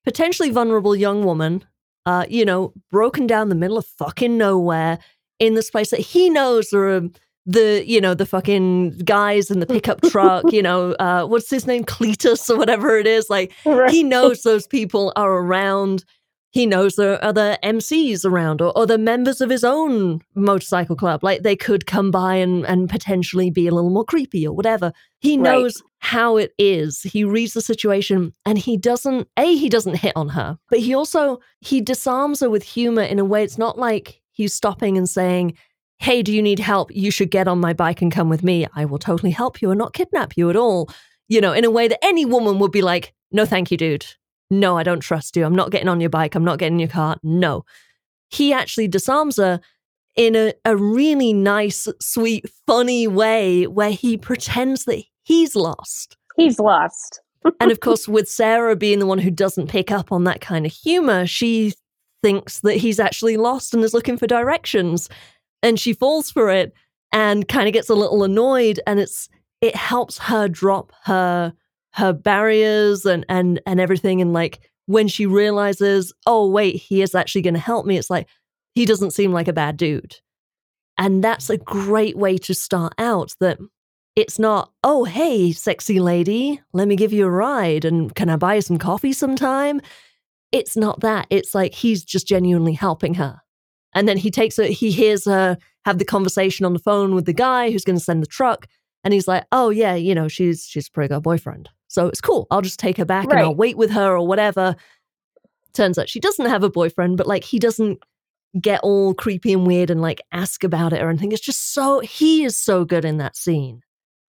potentially 0.05 0.51
vulnerable 0.51 0.97
young 0.97 1.25
woman, 1.25 1.65
uh, 2.07 2.27
you 2.29 2.45
know, 2.45 2.73
broken 2.91 3.27
down 3.27 3.49
the 3.49 3.55
middle 3.55 3.79
of 3.79 3.87
fucking 3.87 4.37
nowhere 4.37 4.99
in 5.39 5.55
this 5.55 5.71
place 5.71 5.91
that 5.91 6.01
he 6.01 6.31
knows 6.31 6.73
are 6.73 6.97
um, 6.97 7.13
the, 7.47 7.85
you 7.87 8.01
know, 8.01 8.15
the 8.15 8.27
fucking 8.27 8.99
guys 8.99 9.51
in 9.51 9.61
the 9.61 9.67
pickup 9.67 10.01
truck, 10.11 10.51
you 10.53 10.63
know, 10.63 10.93
uh, 10.93 11.25
what's 11.27 11.51
his 11.51 11.67
name? 11.67 11.85
Cletus 11.85 12.49
or 12.49 12.57
whatever 12.57 12.97
it 12.97 13.07
is. 13.07 13.29
Like, 13.29 13.53
right. 13.67 13.91
he 13.91 14.03
knows 14.03 14.43
those 14.43 14.67
people 14.67 15.13
are 15.17 15.33
around 15.33 16.05
he 16.55 16.67
knows 16.67 16.95
there 16.95 17.15
are 17.15 17.25
other 17.25 17.59
MCs 17.65 18.25
around 18.25 18.63
or 18.63 18.73
other 18.79 18.97
members 18.97 19.41
of 19.41 19.51
his 19.51 19.65
own 19.65 20.21
motorcycle 20.37 20.95
club. 20.95 21.25
Like 21.25 21.43
they 21.43 21.57
could 21.57 21.85
come 21.85 22.13
by 22.13 22.37
and, 22.37 22.65
and 22.67 22.89
potentially 22.89 23.51
be 23.51 23.67
a 23.67 23.75
little 23.75 23.91
more 23.91 24.05
creepy 24.05 24.47
or 24.47 24.55
whatever. 24.55 24.93
He 25.19 25.37
knows 25.37 25.83
right. 25.83 25.91
how 25.99 26.37
it 26.37 26.53
is. 26.57 27.03
He 27.03 27.25
reads 27.25 27.55
the 27.55 27.61
situation 27.61 28.35
and 28.47 28.57
he 28.57 28.77
doesn't, 28.77 29.27
A, 29.37 29.57
he 29.57 29.69
doesn't 29.69 29.97
hit 29.97 30.13
on 30.15 30.29
her, 30.29 30.57
but 30.71 30.79
he 30.79 30.95
also, 30.95 31.41
he 31.61 31.81
disarms 31.81 32.39
her 32.39 32.49
with 32.49 32.63
humor 32.63 33.03
in 33.03 33.19
a 33.19 33.25
way 33.25 33.43
it's 33.43 33.59
not 33.59 33.77
like 33.77 34.23
he's 34.35 34.53
stopping 34.53 34.99
and 34.99 35.09
saying, 35.09 35.57
Hey, 35.99 36.23
do 36.23 36.33
you 36.33 36.43
need 36.43 36.59
help? 36.59 36.95
You 36.95 37.11
should 37.11 37.31
get 37.31 37.49
on 37.49 37.61
my 37.61 37.73
bike 37.73 38.03
and 38.03 38.13
come 38.13 38.29
with 38.29 38.43
me. 38.43 38.67
I 38.75 38.85
will 38.85 38.99
totally 38.99 39.31
help 39.31 39.63
you 39.63 39.71
and 39.71 39.79
not 39.79 39.95
kidnap 39.95 40.37
you 40.37 40.51
at 40.51 40.57
all. 40.57 40.91
You 41.29 41.41
know, 41.41 41.53
in 41.53 41.65
a 41.65 41.71
way 41.71 41.89
that 41.89 42.05
any 42.05 42.27
woman 42.27 42.59
would 42.59 42.73
be 42.73 42.83
like, 42.83 43.15
no, 43.31 43.47
thank 43.47 43.71
you, 43.71 43.77
dude. 43.77 44.05
No, 44.51 44.77
I 44.77 44.83
don't 44.83 45.01
trust 45.01 45.37
you. 45.37 45.45
I'm 45.45 45.55
not 45.55 45.71
getting 45.71 45.89
on 45.89 46.01
your 46.01 46.11
bike. 46.11 46.35
I'm 46.35 46.45
not 46.45 46.59
getting 46.59 46.75
in 46.75 46.81
your 46.81 46.89
car. 46.89 47.17
No. 47.23 47.65
He 48.29 48.53
actually 48.53 48.89
disarms 48.89 49.37
her 49.39 49.61
in 50.17 50.37
a, 50.37 50.53
a 50.65 50.77
really 50.77 51.33
nice, 51.33 51.89
sweet, 52.01 52.45
funny 52.67 53.07
way 53.09 53.67
where 53.67 53.91
he 53.91 54.17
pretends 54.17 54.85
that 54.85 55.03
he's 55.23 55.57
lost. 55.57 56.17
He's 56.37 56.59
lost. 56.59 57.21
and 57.61 57.71
of 57.71 57.81
course, 57.81 58.09
with 58.09 58.29
Sarah 58.29 58.77
being 58.77 58.99
the 58.99 59.07
one 59.07 59.19
who 59.19 59.31
doesn't 59.31 59.69
pick 59.69 59.91
up 59.91 60.13
on 60.13 60.25
that 60.25 60.41
kind 60.41 60.67
of 60.67 60.73
humor, 60.73 61.27
she 61.27 61.73
thinks 62.25 62.61
that 62.61 62.79
he's 62.79 62.99
actually 62.99 63.37
lost 63.37 63.75
and 63.75 63.85
is 63.85 63.93
looking 63.93 64.17
for 64.17 64.27
directions. 64.27 65.11
And 65.63 65.79
she 65.79 65.93
falls 65.93 66.31
for 66.31 66.49
it 66.49 66.73
and 67.13 67.47
kind 67.47 67.69
of 67.69 67.75
gets 67.75 67.91
a 67.91 67.95
little 67.95 68.25
annoyed. 68.25 68.81
And 68.87 68.99
it's 68.99 69.29
it 69.61 69.77
helps 69.77 70.17
her 70.19 70.49
drop 70.49 70.91
her 71.03 71.53
her 71.93 72.13
barriers 72.15 73.05
and 73.05 73.27
and 73.29 73.61
and 73.67 73.79
everything 73.79 74.21
and 74.21 74.33
like 74.33 74.59
when 74.87 75.07
she 75.07 75.27
realizes 75.27 76.13
oh 76.27 76.49
wait 76.49 76.77
he 76.77 77.03
is 77.03 77.15
actually 77.15 77.41
going 77.41 77.55
to 77.55 77.61
help 77.61 77.87
me 77.87 77.97
it's 77.97 78.11
like 78.11 78.29
he 78.75 78.85
doesn't 78.85 79.13
seem 79.13 79.33
like 79.33 79.47
a 79.47 79.53
bad 79.53 79.77
dude 79.77 80.17
and 80.99 81.23
that's 81.23 81.49
a 81.49 81.57
great 81.57 82.17
way 82.17 82.37
to 82.37 82.53
start 82.53 82.93
out 82.99 83.33
that 83.39 83.59
it's 84.17 84.41
not 84.41 84.73
oh 84.83 85.05
hey 85.05 85.53
sexy 85.53 86.01
lady 86.01 86.61
let 86.73 86.89
me 86.89 86.97
give 86.97 87.13
you 87.13 87.27
a 87.27 87.31
ride 87.31 87.85
and 87.85 88.15
can 88.17 88.29
i 88.29 88.37
buy 88.37 88.57
you 88.57 88.61
some 88.61 88.77
coffee 88.77 89.13
sometime 89.13 89.81
it's 90.55 90.77
not 90.77 91.01
that 91.01 91.27
it's 91.31 91.55
like 91.55 91.75
he's 91.75 92.05
just 92.05 92.27
genuinely 92.27 92.73
helping 92.73 93.15
her 93.15 93.41
and 93.95 94.09
then 94.09 94.17
he 94.17 94.31
takes 94.31 94.59
it 94.59 94.71
he 94.71 94.91
hears 94.91 95.25
her 95.25 95.59
have 95.85 95.99
the 95.99 96.05
conversation 96.05 96.65
on 96.65 96.73
the 96.73 96.79
phone 96.79 97.15
with 97.15 97.27
the 97.27 97.33
guy 97.33 97.71
who's 97.71 97.85
going 97.85 97.99
to 97.99 98.05
send 98.05 98.23
the 98.23 98.27
truck 98.27 98.67
and 99.03 99.13
he's 99.13 99.29
like 99.29 99.45
oh 99.53 99.71
yeah 99.71 99.95
you 99.95 100.15
know 100.15 100.29
she's 100.29 100.65
she's 100.65 100.89
pretty 100.89 101.09
good 101.09 101.23
boyfriend 101.23 101.69
so 101.95 102.09
it's 102.09 102.21
cool. 102.21 102.49
I'll 102.51 102.61
just 102.61 102.81
take 102.81 102.97
her 102.97 103.05
back 103.05 103.27
right. 103.27 103.37
and 103.37 103.47
I'll 103.47 103.55
wait 103.55 103.77
with 103.77 103.93
her 103.93 104.17
or 104.17 104.27
whatever. 104.27 104.75
Turns 105.75 105.97
out 105.97 106.09
she 106.09 106.19
doesn't 106.19 106.47
have 106.47 106.65
a 106.65 106.69
boyfriend, 106.71 107.17
but 107.17 107.29
like 107.29 107.45
he 107.45 107.61
doesn't 107.61 108.01
get 108.61 108.81
all 108.83 109.15
creepy 109.15 109.53
and 109.53 109.65
weird 109.65 109.91
and 109.91 110.03
like 110.03 110.21
ask 110.33 110.65
about 110.65 110.93
it 110.93 111.01
or 111.01 111.09
anything. 111.09 111.31
It's 111.31 111.41
just 111.41 111.73
so 111.73 112.01
he 112.01 112.43
is 112.43 112.57
so 112.57 112.85
good 112.85 113.05
in 113.05 113.19
that 113.19 113.37
scene. 113.37 113.83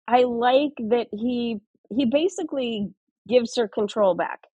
I 0.08 0.24
like 0.24 0.74
that 0.90 1.08
he 1.12 1.62
he 1.96 2.06
basically 2.06 2.90
gives 3.28 3.56
her 3.58 3.68
control 3.68 4.16
back. 4.16 4.48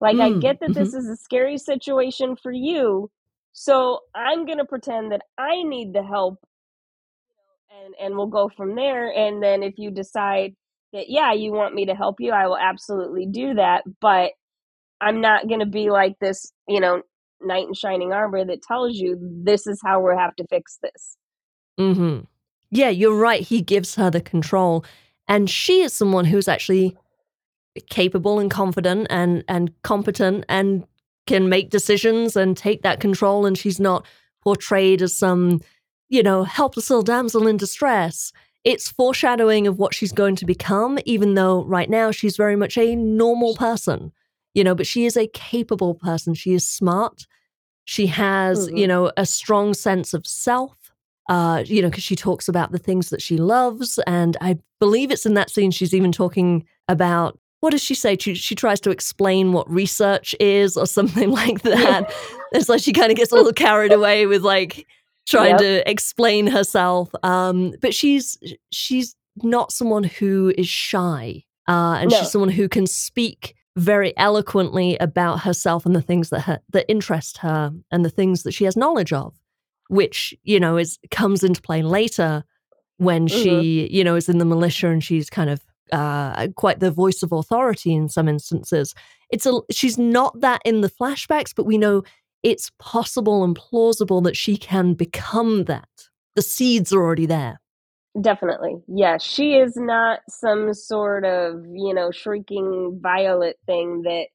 Like 0.00 0.16
mm, 0.16 0.36
I 0.36 0.38
get 0.38 0.60
that 0.60 0.70
mm-hmm. 0.70 0.78
this 0.78 0.94
is 0.94 1.08
a 1.08 1.16
scary 1.16 1.58
situation 1.58 2.36
for 2.36 2.52
you, 2.52 3.10
so 3.52 4.00
I'm 4.14 4.46
going 4.46 4.58
to 4.58 4.64
pretend 4.64 5.12
that 5.12 5.22
I 5.38 5.62
need 5.62 5.92
the 5.92 6.02
help 6.02 6.38
and 7.84 7.94
and 8.00 8.16
we'll 8.16 8.26
go 8.26 8.50
from 8.56 8.74
there 8.74 9.10
and 9.10 9.42
then 9.42 9.62
if 9.62 9.74
you 9.76 9.90
decide 9.90 10.54
that 10.92 11.08
yeah 11.08 11.32
you 11.32 11.52
want 11.52 11.74
me 11.74 11.86
to 11.86 11.94
help 11.94 12.16
you 12.18 12.32
i 12.32 12.46
will 12.46 12.58
absolutely 12.58 13.26
do 13.26 13.54
that 13.54 13.82
but 14.00 14.32
i'm 15.00 15.20
not 15.20 15.48
going 15.48 15.60
to 15.60 15.66
be 15.66 15.90
like 15.90 16.18
this 16.20 16.52
you 16.68 16.80
know 16.80 17.02
knight 17.40 17.66
in 17.66 17.74
shining 17.74 18.12
armor 18.12 18.44
that 18.44 18.62
tells 18.62 18.96
you 18.96 19.16
this 19.44 19.66
is 19.66 19.80
how 19.84 20.00
we 20.00 20.12
have 20.16 20.34
to 20.36 20.46
fix 20.48 20.78
this 20.82 21.16
mm-hmm 21.78 22.24
yeah 22.70 22.88
you're 22.88 23.16
right 23.16 23.42
he 23.42 23.62
gives 23.62 23.94
her 23.94 24.10
the 24.10 24.20
control 24.20 24.84
and 25.28 25.48
she 25.48 25.82
is 25.82 25.92
someone 25.92 26.24
who's 26.24 26.48
actually 26.48 26.96
capable 27.88 28.38
and 28.38 28.50
confident 28.50 29.06
and 29.10 29.44
and 29.48 29.72
competent 29.82 30.44
and 30.48 30.84
can 31.26 31.48
make 31.48 31.70
decisions 31.70 32.36
and 32.36 32.56
take 32.56 32.82
that 32.82 33.00
control 33.00 33.46
and 33.46 33.56
she's 33.56 33.78
not 33.78 34.04
portrayed 34.42 35.02
as 35.02 35.16
some 35.16 35.60
you 36.08 36.22
know 36.22 36.44
helpless 36.44 36.90
little 36.90 37.02
damsel 37.02 37.46
in 37.46 37.56
distress 37.56 38.32
it's 38.64 38.90
foreshadowing 38.90 39.66
of 39.66 39.78
what 39.78 39.94
she's 39.94 40.12
going 40.12 40.36
to 40.36 40.44
become, 40.44 40.98
even 41.04 41.34
though 41.34 41.64
right 41.64 41.88
now 41.88 42.10
she's 42.10 42.36
very 42.36 42.56
much 42.56 42.76
a 42.76 42.94
normal 42.94 43.54
person, 43.54 44.12
you 44.54 44.62
know, 44.62 44.74
but 44.74 44.86
she 44.86 45.06
is 45.06 45.16
a 45.16 45.28
capable 45.28 45.94
person. 45.94 46.34
She 46.34 46.52
is 46.52 46.68
smart. 46.68 47.26
She 47.84 48.06
has, 48.08 48.66
mm-hmm. 48.66 48.76
you 48.76 48.86
know, 48.86 49.12
a 49.16 49.24
strong 49.24 49.72
sense 49.72 50.12
of 50.12 50.26
self, 50.26 50.92
uh, 51.28 51.64
you 51.66 51.80
know, 51.80 51.88
because 51.88 52.04
she 52.04 52.16
talks 52.16 52.48
about 52.48 52.70
the 52.70 52.78
things 52.78 53.08
that 53.08 53.22
she 53.22 53.38
loves. 53.38 53.98
And 54.06 54.36
I 54.40 54.58
believe 54.78 55.10
it's 55.10 55.26
in 55.26 55.34
that 55.34 55.50
scene 55.50 55.70
she's 55.70 55.94
even 55.94 56.12
talking 56.12 56.66
about 56.86 57.38
what 57.60 57.70
does 57.70 57.82
she 57.82 57.94
say? 57.94 58.16
She, 58.18 58.34
she 58.34 58.54
tries 58.54 58.80
to 58.80 58.90
explain 58.90 59.52
what 59.52 59.70
research 59.70 60.34
is 60.40 60.76
or 60.76 60.86
something 60.98 61.30
like 61.30 61.62
that. 61.62 62.12
it's 62.52 62.68
like 62.68 62.82
she 62.82 62.92
kind 62.92 63.10
of 63.10 63.16
gets 63.16 63.32
a 63.32 63.36
little 63.36 63.52
carried 63.52 63.92
away 63.92 64.26
with 64.26 64.42
like, 64.42 64.86
trying 65.30 65.50
yep. 65.50 65.58
to 65.58 65.90
explain 65.90 66.46
herself. 66.46 67.10
Um, 67.22 67.74
but 67.80 67.94
she's 67.94 68.38
she's 68.70 69.14
not 69.42 69.72
someone 69.72 70.04
who 70.04 70.52
is 70.56 70.68
shy, 70.68 71.44
uh, 71.68 71.98
and 72.00 72.10
no. 72.10 72.18
she's 72.18 72.30
someone 72.30 72.50
who 72.50 72.68
can 72.68 72.86
speak 72.86 73.54
very 73.76 74.16
eloquently 74.16 74.96
about 74.98 75.40
herself 75.40 75.86
and 75.86 75.94
the 75.94 76.02
things 76.02 76.30
that 76.30 76.40
her, 76.40 76.60
that 76.72 76.84
interest 76.88 77.38
her 77.38 77.72
and 77.90 78.04
the 78.04 78.10
things 78.10 78.42
that 78.42 78.52
she 78.52 78.64
has 78.64 78.76
knowledge 78.76 79.12
of, 79.12 79.34
which 79.88 80.34
you 80.42 80.60
know 80.60 80.76
is 80.76 80.98
comes 81.10 81.44
into 81.44 81.62
play 81.62 81.82
later 81.82 82.44
when 82.96 83.26
mm-hmm. 83.26 83.42
she 83.42 83.88
you 83.90 84.04
know 84.04 84.16
is 84.16 84.28
in 84.28 84.38
the 84.38 84.44
militia 84.44 84.88
and 84.88 85.04
she's 85.04 85.30
kind 85.30 85.48
of 85.48 85.62
uh, 85.92 86.48
quite 86.56 86.80
the 86.80 86.90
voice 86.90 87.22
of 87.22 87.32
authority 87.32 87.94
in 87.94 88.08
some 88.08 88.28
instances. 88.28 88.94
It's 89.30 89.46
a 89.46 89.60
she's 89.70 89.98
not 89.98 90.40
that 90.40 90.60
in 90.64 90.80
the 90.80 90.90
flashbacks, 90.90 91.54
but 91.54 91.66
we 91.66 91.78
know 91.78 92.02
it's 92.42 92.70
possible 92.78 93.44
and 93.44 93.54
plausible 93.54 94.20
that 94.22 94.36
she 94.36 94.56
can 94.56 94.94
become 94.94 95.64
that. 95.64 95.88
The 96.36 96.42
seeds 96.42 96.92
are 96.92 97.02
already 97.02 97.26
there. 97.26 97.60
Definitely. 98.20 98.76
Yeah, 98.88 99.18
she 99.18 99.54
is 99.54 99.76
not 99.76 100.20
some 100.28 100.74
sort 100.74 101.24
of, 101.24 101.64
you 101.72 101.94
know, 101.94 102.10
shrieking 102.10 102.98
violet 103.02 103.58
thing 103.66 104.02
that 104.02 104.26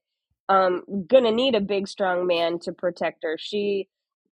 um 0.48 0.82
gonna 1.08 1.32
need 1.32 1.54
a 1.54 1.60
big 1.60 1.88
strong 1.88 2.26
man 2.26 2.58
to 2.60 2.72
protect 2.72 3.24
her. 3.24 3.36
She 3.38 3.88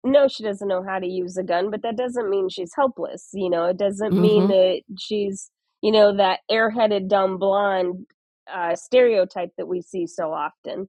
no, 0.02 0.28
she 0.28 0.42
doesn't 0.42 0.68
know 0.68 0.83
how 0.83 0.98
to 0.98 1.06
use 1.06 1.37
a 1.37 1.42
gun, 1.42 1.70
but 1.70 1.83
that 1.83 1.96
doesn't 1.96 2.30
mean 2.30 2.48
she's 2.48 2.72
helpless. 2.74 3.28
You 3.33 3.50
know, 3.50 3.66
it 3.66 3.76
doesn't 3.76 4.12
mm-hmm. 4.12 4.22
mean 4.22 4.48
that 4.48 4.83
she's, 4.98 5.50
you 5.83 5.93
know, 5.93 6.16
that 6.16 6.40
airheaded 6.51 7.09
dumb 7.09 7.38
blonde 7.38 8.07
uh, 8.53 8.75
stereotype 8.75 9.51
that 9.57 9.66
we 9.66 9.83
see 9.83 10.07
so 10.07 10.33
often. 10.33 10.88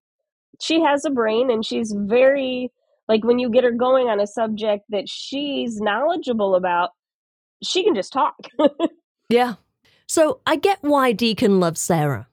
She 0.60 0.82
has 0.82 1.06
a 1.06 1.10
brain 1.10 1.50
and 1.50 1.66
she's 1.66 1.94
very, 1.96 2.72
like, 3.08 3.24
when 3.24 3.40
you 3.40 3.50
get 3.50 3.64
her 3.64 3.72
going 3.72 4.08
on 4.08 4.20
a 4.20 4.28
subject 4.28 4.86
that 4.90 5.08
she's 5.08 5.80
knowledgeable 5.80 6.56
about, 6.56 6.92
she 7.64 7.84
can 7.84 7.96
just 7.96 8.14
talk. 8.14 8.36
yeah. 9.30 9.56
So 10.08 10.42
I 10.46 10.56
get 10.56 10.80
why 10.82 11.14
Deacon 11.14 11.60
loves 11.60 11.80
Sarah 11.80 12.28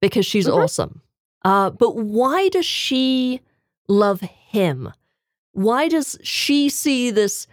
because 0.00 0.26
she's 0.26 0.46
mm-hmm. 0.46 0.60
awesome. 0.60 1.00
Uh, 1.44 1.70
but 1.70 1.96
why 1.96 2.48
does 2.50 2.66
she 2.66 3.40
love 3.88 4.20
him? 4.20 4.92
Why 5.52 5.88
does 5.88 6.18
she 6.22 6.68
see 6.68 7.10
this, 7.10 7.46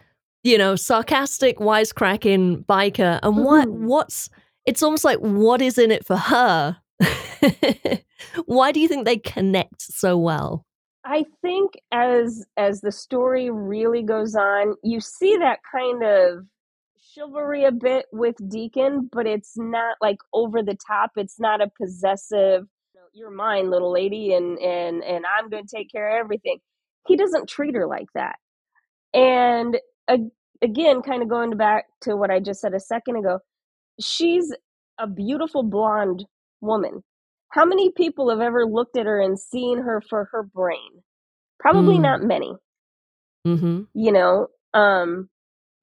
you 0.44 0.58
know, 0.58 0.76
sarcastic, 0.76 1.58
wisecracking 1.60 2.66
biker? 2.66 3.20
And 3.24 3.44
what 3.44 3.68
mm-hmm. 3.68 3.86
what's 3.86 4.30
it's 4.70 4.84
almost 4.84 5.04
like 5.04 5.18
what 5.18 5.64
is 5.64 5.80
in 5.80 5.90
it 5.90 6.06
for 6.06 6.16
her? 6.16 6.78
why 8.46 8.72
do 8.72 8.80
you 8.80 8.88
think 8.88 9.06
they 9.06 9.18
connect 9.18 9.82
so 9.82 10.16
well? 10.16 10.64
I 11.04 11.26
think 11.42 11.72
as 11.92 12.46
as 12.56 12.82
the 12.82 12.92
story 12.92 13.50
really 13.50 14.04
goes 14.04 14.36
on, 14.36 14.76
you 14.84 15.00
see 15.00 15.38
that 15.38 15.60
kind 15.72 16.04
of 16.04 16.46
chivalry 17.00 17.66
a 17.66 17.72
bit 17.72 18.06
with 18.12 18.36
Deacon, 18.48 19.10
but 19.12 19.26
it's 19.26 19.54
not 19.58 19.98
like 20.02 20.20
over 20.34 20.62
the 20.62 20.78
top. 20.86 21.12
It's 21.16 21.40
not 21.40 21.62
a 21.62 21.72
possessive 21.76 22.68
you're 23.12 23.32
mine, 23.32 23.72
little 23.72 23.92
lady, 23.92 24.34
and 24.36 24.60
and 24.60 25.04
and 25.04 25.26
I'm 25.26 25.50
going 25.50 25.66
to 25.66 25.76
take 25.76 25.92
care 25.92 26.20
of 26.20 26.24
everything. 26.24 26.60
He 27.08 27.18
doesn't 27.18 27.50
treat 27.50 27.74
her 27.74 27.88
like 27.88 28.08
that. 28.14 28.36
And 29.16 29.80
again, 30.62 31.02
kind 31.02 31.24
of 31.24 31.28
going 31.28 31.58
back 31.58 31.86
to 32.02 32.16
what 32.16 32.30
I 32.30 32.40
just 32.40 32.62
said 32.62 32.76
a 32.76 32.80
second 32.80 33.16
ago, 33.16 33.40
she's 34.00 34.54
a 35.00 35.08
beautiful 35.08 35.64
blonde 35.64 36.26
woman. 36.62 37.04
How 37.50 37.66
many 37.66 37.92
people 37.92 38.30
have 38.30 38.42
ever 38.42 38.66
looked 38.66 38.98
at 38.98 39.06
her 39.06 39.20
and 39.20 39.40
seen 39.40 39.80
her 39.80 40.02
for 40.08 40.30
her 40.32 40.44
brain? 40.44 41.04
Probably 41.60 41.98
mm. 41.98 42.02
not 42.02 42.22
many. 42.22 42.54
Mm-hmm. 43.48 43.82
You 43.94 44.12
know, 44.12 44.48
um, 44.74 45.30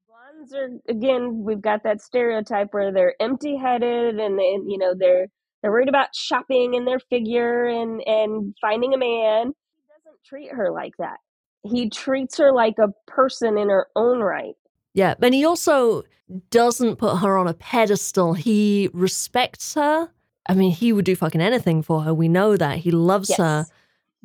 blondes 0.08 0.54
are 0.54 0.68
again. 0.88 1.42
We've 1.42 1.60
got 1.60 1.82
that 1.84 2.00
stereotype 2.00 2.68
where 2.72 2.92
they're 2.92 3.14
empty-headed 3.20 4.18
and 4.20 4.38
they, 4.38 4.58
you 4.66 4.78
know, 4.78 4.94
they're 4.96 5.26
they're 5.62 5.72
worried 5.72 5.88
about 5.88 6.14
shopping 6.14 6.76
and 6.76 6.86
their 6.86 7.00
figure 7.00 7.64
and 7.66 8.00
and 8.06 8.54
finding 8.60 8.94
a 8.94 8.98
man. 8.98 9.52
He 9.76 9.82
doesn't 9.88 10.22
treat 10.24 10.52
her 10.52 10.70
like 10.70 10.92
that. 10.98 11.16
He 11.62 11.90
treats 11.90 12.38
her 12.38 12.52
like 12.52 12.78
a 12.78 12.92
person 13.10 13.58
in 13.58 13.70
her 13.70 13.88
own 13.96 14.20
right. 14.20 14.54
Yeah, 14.96 15.14
but 15.18 15.34
he 15.34 15.44
also 15.44 16.04
doesn't 16.50 16.96
put 16.96 17.18
her 17.18 17.36
on 17.36 17.46
a 17.46 17.52
pedestal. 17.52 18.32
He 18.32 18.88
respects 18.94 19.74
her. 19.74 20.08
I 20.48 20.54
mean, 20.54 20.72
he 20.72 20.90
would 20.92 21.04
do 21.04 21.14
fucking 21.14 21.42
anything 21.42 21.82
for 21.82 22.00
her. 22.00 22.14
We 22.14 22.28
know 22.28 22.56
that. 22.56 22.78
He 22.78 22.90
loves 22.90 23.28
yes. 23.28 23.38
her, 23.38 23.66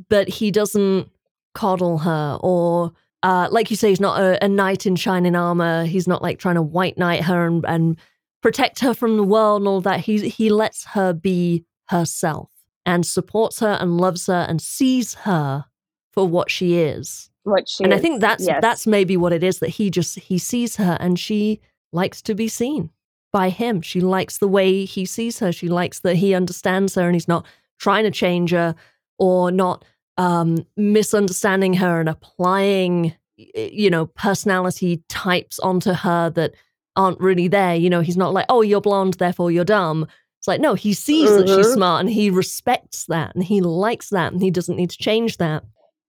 but 0.08 0.30
he 0.30 0.50
doesn't 0.50 1.10
coddle 1.54 1.98
her 2.00 2.40
or 2.42 2.94
uh, 3.22 3.50
like 3.52 3.70
you 3.70 3.76
say, 3.76 3.90
he's 3.90 4.00
not 4.00 4.20
a, 4.20 4.44
a, 4.44 4.48
knight 4.48 4.86
in 4.86 4.96
shining 4.96 5.36
armor. 5.36 5.86
He's 5.86 6.08
not 6.08 6.24
like 6.24 6.40
trying 6.40 6.56
to 6.56 6.62
white 6.62 6.98
knight 6.98 7.24
her 7.26 7.46
and, 7.46 7.64
and 7.66 8.00
protect 8.42 8.80
her 8.80 8.96
from 8.96 9.18
the 9.18 9.24
world 9.24 9.62
and 9.62 9.68
all 9.68 9.82
that. 9.82 10.00
He 10.00 10.30
he 10.30 10.50
lets 10.50 10.86
her 10.86 11.14
be 11.14 11.66
herself 11.90 12.50
and 12.84 13.06
supports 13.06 13.60
her 13.60 13.78
and 13.80 13.98
loves 13.98 14.26
her 14.26 14.46
and 14.50 14.60
sees 14.60 15.14
her 15.16 15.66
for 16.12 16.28
what 16.28 16.50
she 16.50 16.78
is. 16.78 17.31
What 17.43 17.67
she 17.67 17.84
and 17.84 17.93
is. 17.93 17.99
I 17.99 18.01
think 18.01 18.21
that's 18.21 18.45
yes. 18.45 18.62
that's 18.62 18.86
maybe 18.86 19.17
what 19.17 19.34
it 19.34 19.43
is 19.43 19.60
that 19.60 19.69
he 19.69 19.89
just 19.89 20.19
he 20.19 20.38
sees 20.38 20.75
her 20.75 20.97
and 20.99 21.19
she 21.19 21.60
likes 21.91 22.21
to 22.23 22.36
be 22.36 22.47
seen 22.47 22.91
by 23.32 23.49
him. 23.49 23.82
She 23.82 24.01
likes 24.01 24.38
the 24.38 24.47
way 24.47 24.86
he 24.86 25.06
sees 25.06 25.39
her. 25.39 25.51
She 25.51 25.67
likes 25.67 25.99
that 26.01 26.15
he 26.15 26.34
understands 26.34 26.95
her 26.95 27.04
and 27.04 27.15
he's 27.15 27.27
not 27.27 27.45
trying 27.80 28.04
to 28.04 28.12
change 28.12 28.51
her 28.51 28.75
or 29.17 29.51
not 29.51 29.84
um, 30.17 30.65
misunderstanding 30.77 31.73
her 31.75 31.99
and 31.99 32.10
applying 32.10 33.15
you 33.38 33.89
know 33.89 34.06
personality 34.06 35.01
types 35.10 35.58
onto 35.60 35.93
her 35.93 36.30
that 36.30 36.54
aren't 36.95 37.19
really 37.19 37.47
there. 37.47 37.75
You 37.75 37.89
know, 37.89 38.01
he's 38.01 38.17
not 38.17 38.34
like, 38.34 38.45
oh, 38.49 38.62
you're 38.62 38.82
blonde, 38.82 39.15
therefore 39.15 39.51
you're 39.51 39.65
dumb. 39.65 40.08
It's 40.39 40.47
like, 40.47 40.62
no, 40.62 40.73
he 40.73 40.93
sees 40.93 41.30
mm-hmm. 41.30 41.39
that 41.39 41.47
she's 41.47 41.67
mm-hmm. 41.67 41.73
smart 41.75 41.99
and 42.01 42.10
he 42.10 42.30
respects 42.30 43.06
that 43.06 43.36
and 43.36 43.43
he 43.43 43.62
likes 43.62 44.10
that 44.10 44.34
and 44.34 44.41
he 44.41 44.51
doesn't 44.51 44.75
need 44.75 44.89
to 44.89 44.97
change 44.97 45.38
that. 45.38 45.63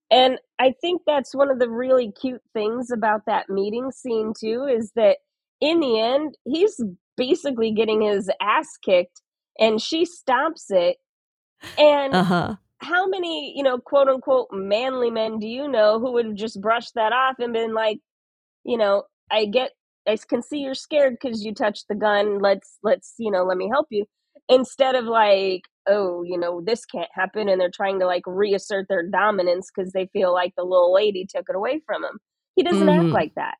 And 0.09 0.39
I 0.63 0.73
think 0.79 1.01
that's 1.05 1.35
one 1.35 1.51
of 1.51 1.59
the 1.59 1.69
really 1.69 2.13
cute 2.13 2.41
things 2.53 2.89
about 2.89 3.25
that 3.25 3.49
meeting 3.49 3.91
scene, 3.91 4.31
too, 4.39 4.63
is 4.63 4.93
that 4.95 5.17
in 5.59 5.81
the 5.81 5.99
end, 5.99 6.37
he's 6.45 6.81
basically 7.17 7.73
getting 7.73 8.01
his 8.01 8.29
ass 8.41 8.77
kicked 8.83 9.21
and 9.59 9.81
she 9.81 10.05
stops 10.05 10.67
it. 10.69 10.97
And 11.77 12.13
uh-huh. 12.13 12.55
how 12.77 13.07
many, 13.07 13.53
you 13.57 13.63
know, 13.63 13.77
quote 13.77 14.07
unquote 14.07 14.47
manly 14.53 15.11
men 15.11 15.37
do 15.37 15.47
you 15.47 15.67
know 15.67 15.99
who 15.99 16.13
would 16.13 16.27
have 16.27 16.35
just 16.35 16.61
brushed 16.61 16.93
that 16.95 17.11
off 17.11 17.35
and 17.39 17.51
been 17.51 17.73
like, 17.73 17.99
you 18.63 18.77
know, 18.77 19.03
I 19.29 19.45
get 19.45 19.71
I 20.07 20.17
can 20.29 20.41
see 20.41 20.59
you're 20.59 20.75
scared 20.75 21.17
because 21.21 21.43
you 21.43 21.53
touched 21.53 21.87
the 21.89 21.95
gun. 21.95 22.39
Let's 22.39 22.77
let's 22.83 23.15
you 23.17 23.31
know 23.31 23.43
let 23.43 23.57
me 23.57 23.69
help 23.69 23.87
you 23.89 24.05
instead 24.49 24.95
of 24.95 25.05
like 25.05 25.63
oh 25.87 26.23
you 26.23 26.37
know 26.37 26.61
this 26.65 26.85
can't 26.85 27.09
happen 27.13 27.49
and 27.49 27.59
they're 27.59 27.71
trying 27.71 27.99
to 27.99 28.05
like 28.05 28.23
reassert 28.25 28.87
their 28.89 29.07
dominance 29.07 29.69
because 29.73 29.91
they 29.91 30.07
feel 30.13 30.33
like 30.33 30.53
the 30.55 30.63
little 30.63 30.93
lady 30.93 31.25
took 31.25 31.45
it 31.49 31.55
away 31.55 31.81
from 31.85 32.03
him. 32.03 32.19
He 32.55 32.63
doesn't 32.63 32.87
mm-hmm. 32.87 33.07
act 33.07 33.13
like 33.13 33.35
that. 33.35 33.55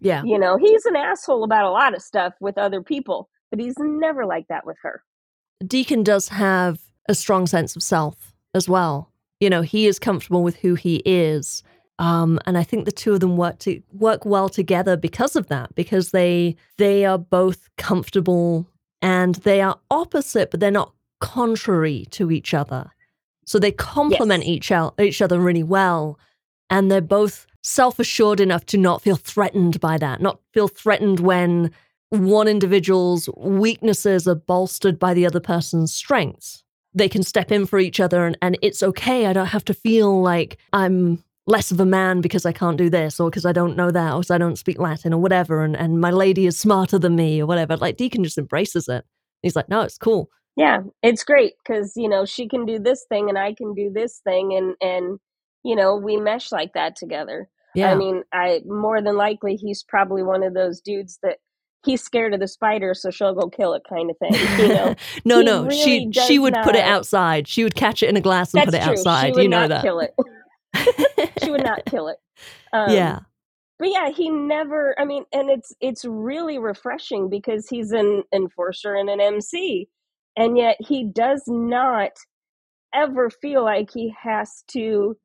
Yeah, 0.00 0.22
you 0.24 0.38
know 0.38 0.56
he's 0.56 0.86
an 0.86 0.96
asshole 0.96 1.44
about 1.44 1.66
a 1.66 1.70
lot 1.70 1.94
of 1.94 2.02
stuff 2.02 2.34
with 2.40 2.56
other 2.56 2.82
people, 2.82 3.28
but 3.50 3.60
he's 3.60 3.74
never 3.78 4.24
like 4.24 4.46
that 4.48 4.66
with 4.66 4.76
her. 4.82 5.02
Deacon 5.66 6.02
does 6.02 6.28
have 6.28 6.80
a 7.08 7.14
strong 7.14 7.46
sense 7.46 7.76
of 7.76 7.82
self 7.82 8.34
as 8.54 8.68
well. 8.68 9.12
You 9.40 9.50
know, 9.50 9.62
he 9.62 9.86
is 9.86 9.98
comfortable 9.98 10.42
with 10.42 10.56
who 10.56 10.74
he 10.74 11.02
is 11.04 11.62
um, 12.00 12.40
and 12.46 12.56
I 12.56 12.64
think 12.64 12.86
the 12.86 12.92
two 12.92 13.12
of 13.12 13.20
them 13.20 13.36
work 13.36 13.58
to 13.60 13.82
work 13.92 14.24
well 14.24 14.48
together 14.48 14.96
because 14.96 15.36
of 15.36 15.48
that, 15.48 15.74
because 15.74 16.12
they 16.12 16.56
they 16.78 17.04
are 17.04 17.18
both 17.18 17.68
comfortable 17.76 18.66
and 19.02 19.36
they 19.36 19.60
are 19.60 19.78
opposite, 19.90 20.50
but 20.50 20.60
they're 20.60 20.70
not 20.70 20.92
contrary 21.20 22.06
to 22.10 22.30
each 22.30 22.54
other. 22.54 22.90
So 23.44 23.58
they 23.58 23.72
complement 23.72 24.44
yes. 24.46 24.70
each, 24.70 24.72
each 25.00 25.22
other 25.22 25.40
really 25.40 25.62
well. 25.62 26.18
And 26.68 26.90
they're 26.90 27.00
both 27.00 27.46
self 27.62 27.98
assured 27.98 28.40
enough 28.40 28.64
to 28.66 28.78
not 28.78 29.02
feel 29.02 29.16
threatened 29.16 29.80
by 29.80 29.98
that, 29.98 30.20
not 30.20 30.40
feel 30.52 30.68
threatened 30.68 31.20
when 31.20 31.70
one 32.10 32.48
individual's 32.48 33.28
weaknesses 33.36 34.26
are 34.26 34.34
bolstered 34.34 34.98
by 34.98 35.14
the 35.14 35.26
other 35.26 35.40
person's 35.40 35.92
strengths. 35.92 36.64
They 36.92 37.08
can 37.08 37.22
step 37.22 37.52
in 37.52 37.66
for 37.66 37.78
each 37.78 38.00
other 38.00 38.26
and, 38.26 38.36
and 38.42 38.58
it's 38.62 38.82
okay. 38.82 39.26
I 39.26 39.32
don't 39.32 39.46
have 39.46 39.64
to 39.66 39.74
feel 39.74 40.20
like 40.20 40.58
I'm 40.72 41.22
less 41.50 41.70
of 41.70 41.80
a 41.80 41.84
man 41.84 42.20
because 42.20 42.46
I 42.46 42.52
can't 42.52 42.78
do 42.78 42.88
this 42.88 43.20
or 43.20 43.28
because 43.28 43.44
I 43.44 43.52
don't 43.52 43.76
know 43.76 43.90
that 43.90 44.12
or 44.12 44.20
because 44.20 44.30
I 44.30 44.38
don't 44.38 44.56
speak 44.56 44.78
Latin 44.78 45.12
or 45.12 45.20
whatever. 45.20 45.62
And, 45.64 45.76
and 45.76 46.00
my 46.00 46.10
lady 46.10 46.46
is 46.46 46.56
smarter 46.56 46.98
than 46.98 47.16
me 47.16 47.40
or 47.40 47.46
whatever. 47.46 47.76
Like 47.76 47.96
Deacon 47.96 48.24
just 48.24 48.38
embraces 48.38 48.88
it. 48.88 49.04
He's 49.42 49.56
like, 49.56 49.68
no, 49.68 49.82
it's 49.82 49.98
cool. 49.98 50.30
Yeah, 50.56 50.80
it's 51.02 51.24
great 51.24 51.54
because, 51.62 51.92
you 51.96 52.08
know, 52.08 52.24
she 52.24 52.48
can 52.48 52.66
do 52.66 52.78
this 52.78 53.04
thing 53.08 53.28
and 53.28 53.38
I 53.38 53.54
can 53.54 53.74
do 53.74 53.90
this 53.92 54.20
thing. 54.24 54.52
And, 54.54 54.74
and, 54.80 55.18
you 55.64 55.74
know, 55.74 55.96
we 55.96 56.16
mesh 56.16 56.52
like 56.52 56.72
that 56.74 56.96
together. 56.96 57.48
Yeah. 57.74 57.90
I 57.90 57.94
mean, 57.94 58.22
I 58.32 58.60
more 58.66 59.00
than 59.02 59.16
likely 59.16 59.54
he's 59.54 59.82
probably 59.82 60.22
one 60.22 60.42
of 60.42 60.54
those 60.54 60.80
dudes 60.80 61.18
that 61.22 61.38
he's 61.84 62.02
scared 62.02 62.34
of 62.34 62.40
the 62.40 62.48
spider, 62.48 62.94
so 62.94 63.10
she'll 63.10 63.34
go 63.34 63.48
kill 63.48 63.74
it, 63.74 63.82
kind 63.88 64.10
of 64.10 64.18
thing. 64.18 64.34
You 64.58 64.68
know? 64.74 64.94
no, 65.24 65.38
he 65.38 65.44
no, 65.44 65.62
really 65.64 65.76
she 65.76 66.10
she 66.26 66.38
would 66.38 66.54
not... 66.54 66.64
put 66.64 66.74
it 66.74 66.84
outside. 66.84 67.46
She 67.46 67.62
would 67.62 67.76
catch 67.76 68.02
it 68.02 68.08
in 68.08 68.16
a 68.16 68.20
glass 68.20 68.52
and 68.52 68.60
That's 68.60 68.66
put 68.66 68.74
it 68.74 68.82
true. 68.82 68.92
outside. 68.92 69.36
you 69.36 69.48
know 69.48 69.68
that. 69.68 69.82
Kill 69.82 70.00
it. 70.00 70.14
She 71.42 71.50
would 71.50 71.64
not 71.64 71.84
kill 71.86 72.08
it. 72.08 72.18
Um, 72.72 72.92
yeah. 72.92 73.18
But 73.80 73.88
yeah, 73.88 74.10
he 74.10 74.30
never. 74.30 74.94
I 74.98 75.04
mean, 75.04 75.24
and 75.32 75.50
it's 75.50 75.74
it's 75.80 76.04
really 76.04 76.58
refreshing 76.58 77.28
because 77.28 77.68
he's 77.68 77.90
an 77.90 78.22
enforcer 78.32 78.94
and 78.94 79.10
an 79.10 79.20
MC, 79.20 79.88
and 80.36 80.56
yet 80.56 80.76
he 80.78 81.04
does 81.04 81.42
not 81.48 82.12
ever 82.94 83.28
feel 83.28 83.64
like 83.64 83.90
he 83.90 84.14
has 84.22 84.62
to 84.68 85.16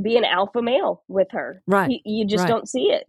be 0.00 0.16
an 0.16 0.24
alpha 0.24 0.60
male 0.60 1.02
with 1.08 1.28
her. 1.30 1.62
Right. 1.66 1.88
He, 1.88 2.02
you 2.04 2.26
just 2.26 2.42
right. 2.42 2.48
don't 2.48 2.68
see 2.68 2.90
it. 2.90 3.08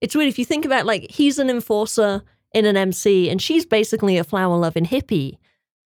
It's 0.00 0.14
weird 0.14 0.28
if 0.28 0.38
you 0.38 0.44
think 0.44 0.64
about 0.64 0.86
like 0.86 1.10
he's 1.10 1.38
an 1.38 1.50
enforcer 1.50 2.22
in 2.52 2.64
an 2.66 2.76
MC, 2.76 3.28
and 3.28 3.40
she's 3.40 3.66
basically 3.66 4.16
a 4.16 4.24
flower 4.24 4.56
loving 4.56 4.86
hippie. 4.86 5.38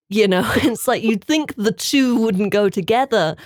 You 0.09 0.29
know, 0.29 0.51
it's 0.57 0.89
like 0.89 1.03
you'd 1.03 1.25
think 1.25 1.55
the 1.57 1.73
two 1.73 2.17
wouldn't 2.17 2.53
go 2.53 2.69
together, 2.69 3.37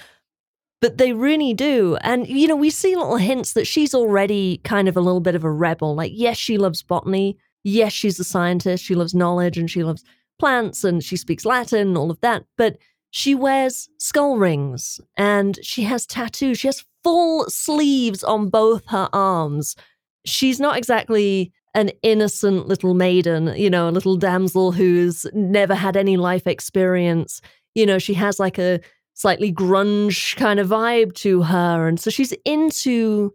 but 0.82 0.98
they 0.98 1.12
really 1.12 1.54
do. 1.54 1.96
And, 2.00 2.26
you 2.26 2.48
know, 2.48 2.56
we 2.56 2.68
see 2.68 2.96
little 2.96 3.16
hints 3.16 3.52
that 3.52 3.68
she's 3.68 3.94
already 3.94 4.60
kind 4.64 4.88
of 4.88 4.96
a 4.96 5.00
little 5.00 5.20
bit 5.20 5.36
of 5.36 5.44
a 5.44 5.50
rebel. 5.50 5.94
Like, 5.94 6.10
yes, 6.12 6.36
she 6.36 6.58
loves 6.58 6.82
botany. 6.82 7.38
Yes, 7.62 7.92
she's 7.92 8.18
a 8.18 8.24
scientist. 8.24 8.82
She 8.82 8.96
loves 8.96 9.14
knowledge 9.14 9.56
and 9.56 9.70
she 9.70 9.84
loves 9.84 10.02
plants 10.40 10.82
and 10.82 11.02
she 11.02 11.16
speaks 11.16 11.44
Latin 11.44 11.88
and 11.88 11.96
all 11.96 12.10
of 12.10 12.20
that. 12.20 12.44
But 12.58 12.78
she 13.10 13.32
wears 13.32 13.88
skull 13.98 14.38
rings 14.38 15.00
and 15.16 15.56
she 15.62 15.84
has 15.84 16.04
tattoos. 16.04 16.58
She 16.58 16.66
has 16.66 16.84
full 17.04 17.48
sleeves 17.48 18.24
on 18.24 18.48
both 18.48 18.82
her 18.88 19.08
arms. 19.12 19.76
She's 20.24 20.58
not 20.58 20.76
exactly 20.76 21.52
an 21.74 21.90
innocent 22.02 22.66
little 22.66 22.94
maiden, 22.94 23.54
you 23.56 23.70
know, 23.70 23.88
a 23.88 23.90
little 23.90 24.16
damsel 24.16 24.72
who's 24.72 25.26
never 25.32 25.76
had 25.76 25.96
any 25.96 26.16
life 26.16 26.48
experience. 26.48 27.40
You 27.76 27.86
know, 27.86 28.00
she 28.00 28.14
has 28.14 28.40
like 28.40 28.58
a 28.58 28.80
slightly 29.14 29.52
grunge 29.52 30.36
kind 30.36 30.58
of 30.60 30.68
vibe 30.68 31.14
to 31.14 31.42
her. 31.42 31.86
And 31.86 32.00
so 32.00 32.10
she's 32.10 32.32
into 32.44 33.34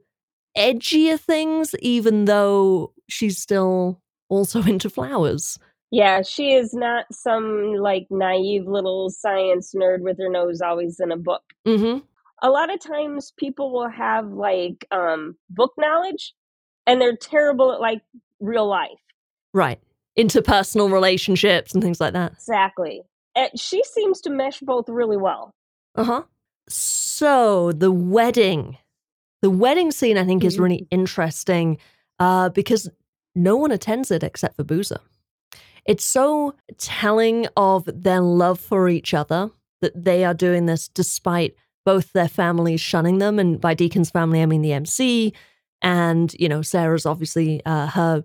edgier 0.57 1.19
things, 1.19 1.75
even 1.80 2.25
though 2.25 2.93
she's 3.09 3.38
still 3.38 4.01
also 4.30 4.61
into 4.63 4.89
flowers. 4.89 5.57
Yeah, 5.91 6.21
she 6.21 6.53
is 6.53 6.73
not 6.73 7.05
some 7.11 7.75
like 7.75 8.07
naive 8.09 8.67
little 8.67 9.09
science 9.09 9.73
nerd 9.73 10.01
with 10.01 10.17
her 10.17 10.30
nose 10.30 10.61
always 10.61 10.99
in 10.99 11.11
a 11.11 11.17
book. 11.17 11.43
Mm-hmm. 11.65 11.99
A 12.41 12.49
lot 12.49 12.73
of 12.73 12.80
times 12.80 13.34
people 13.38 13.71
will 13.71 13.89
have 13.89 14.28
like 14.32 14.86
um, 14.91 15.36
book 15.49 15.73
knowledge 15.78 16.34
and 16.86 16.99
they're 16.99 17.15
terrible 17.15 17.71
at 17.71 17.80
like 17.80 18.01
real 18.39 18.67
life. 18.67 18.89
Right. 19.53 19.80
Interpersonal 20.19 20.91
relationships 20.91 21.73
and 21.73 21.82
things 21.82 22.01
like 22.01 22.13
that. 22.13 22.34
Exactly. 22.34 23.01
And 23.36 23.49
she 23.57 23.84
seems 23.84 24.19
to 24.21 24.30
mesh 24.30 24.59
both 24.59 24.89
really 24.89 25.17
well. 25.17 25.53
Uh 25.97 26.03
huh. 26.03 26.23
So 26.69 27.71
the 27.71 27.91
wedding, 27.91 28.77
the 29.41 29.49
wedding 29.49 29.91
scene, 29.91 30.17
I 30.17 30.25
think, 30.25 30.43
is 30.43 30.59
really 30.59 30.77
Mm-hmm. 30.77 30.99
interesting 30.99 31.77
uh, 32.19 32.49
because 32.49 32.89
no 33.35 33.55
one 33.55 33.71
attends 33.71 34.11
it 34.11 34.23
except 34.23 34.55
for 34.55 34.63
Boozer. 34.63 34.99
It's 35.85 36.03
so 36.05 36.53
telling 36.77 37.47
of 37.55 37.85
their 37.87 38.19
love 38.21 38.59
for 38.59 38.89
each 38.89 39.13
other 39.13 39.49
that 39.81 40.03
they 40.03 40.25
are 40.25 40.33
doing 40.33 40.65
this 40.65 40.87
despite 40.89 41.55
both 41.85 42.11
their 42.11 42.27
families 42.27 42.81
shunning 42.81 43.19
them. 43.19 43.39
And 43.39 43.61
by 43.61 43.73
Deacon's 43.73 44.09
family, 44.11 44.41
I 44.41 44.45
mean 44.45 44.61
the 44.61 44.73
MC. 44.73 45.33
And, 45.81 46.33
you 46.39 46.49
know, 46.49 46.61
Sarah's 46.61 47.05
obviously 47.05 47.61
uh, 47.65 47.87
her 47.87 48.23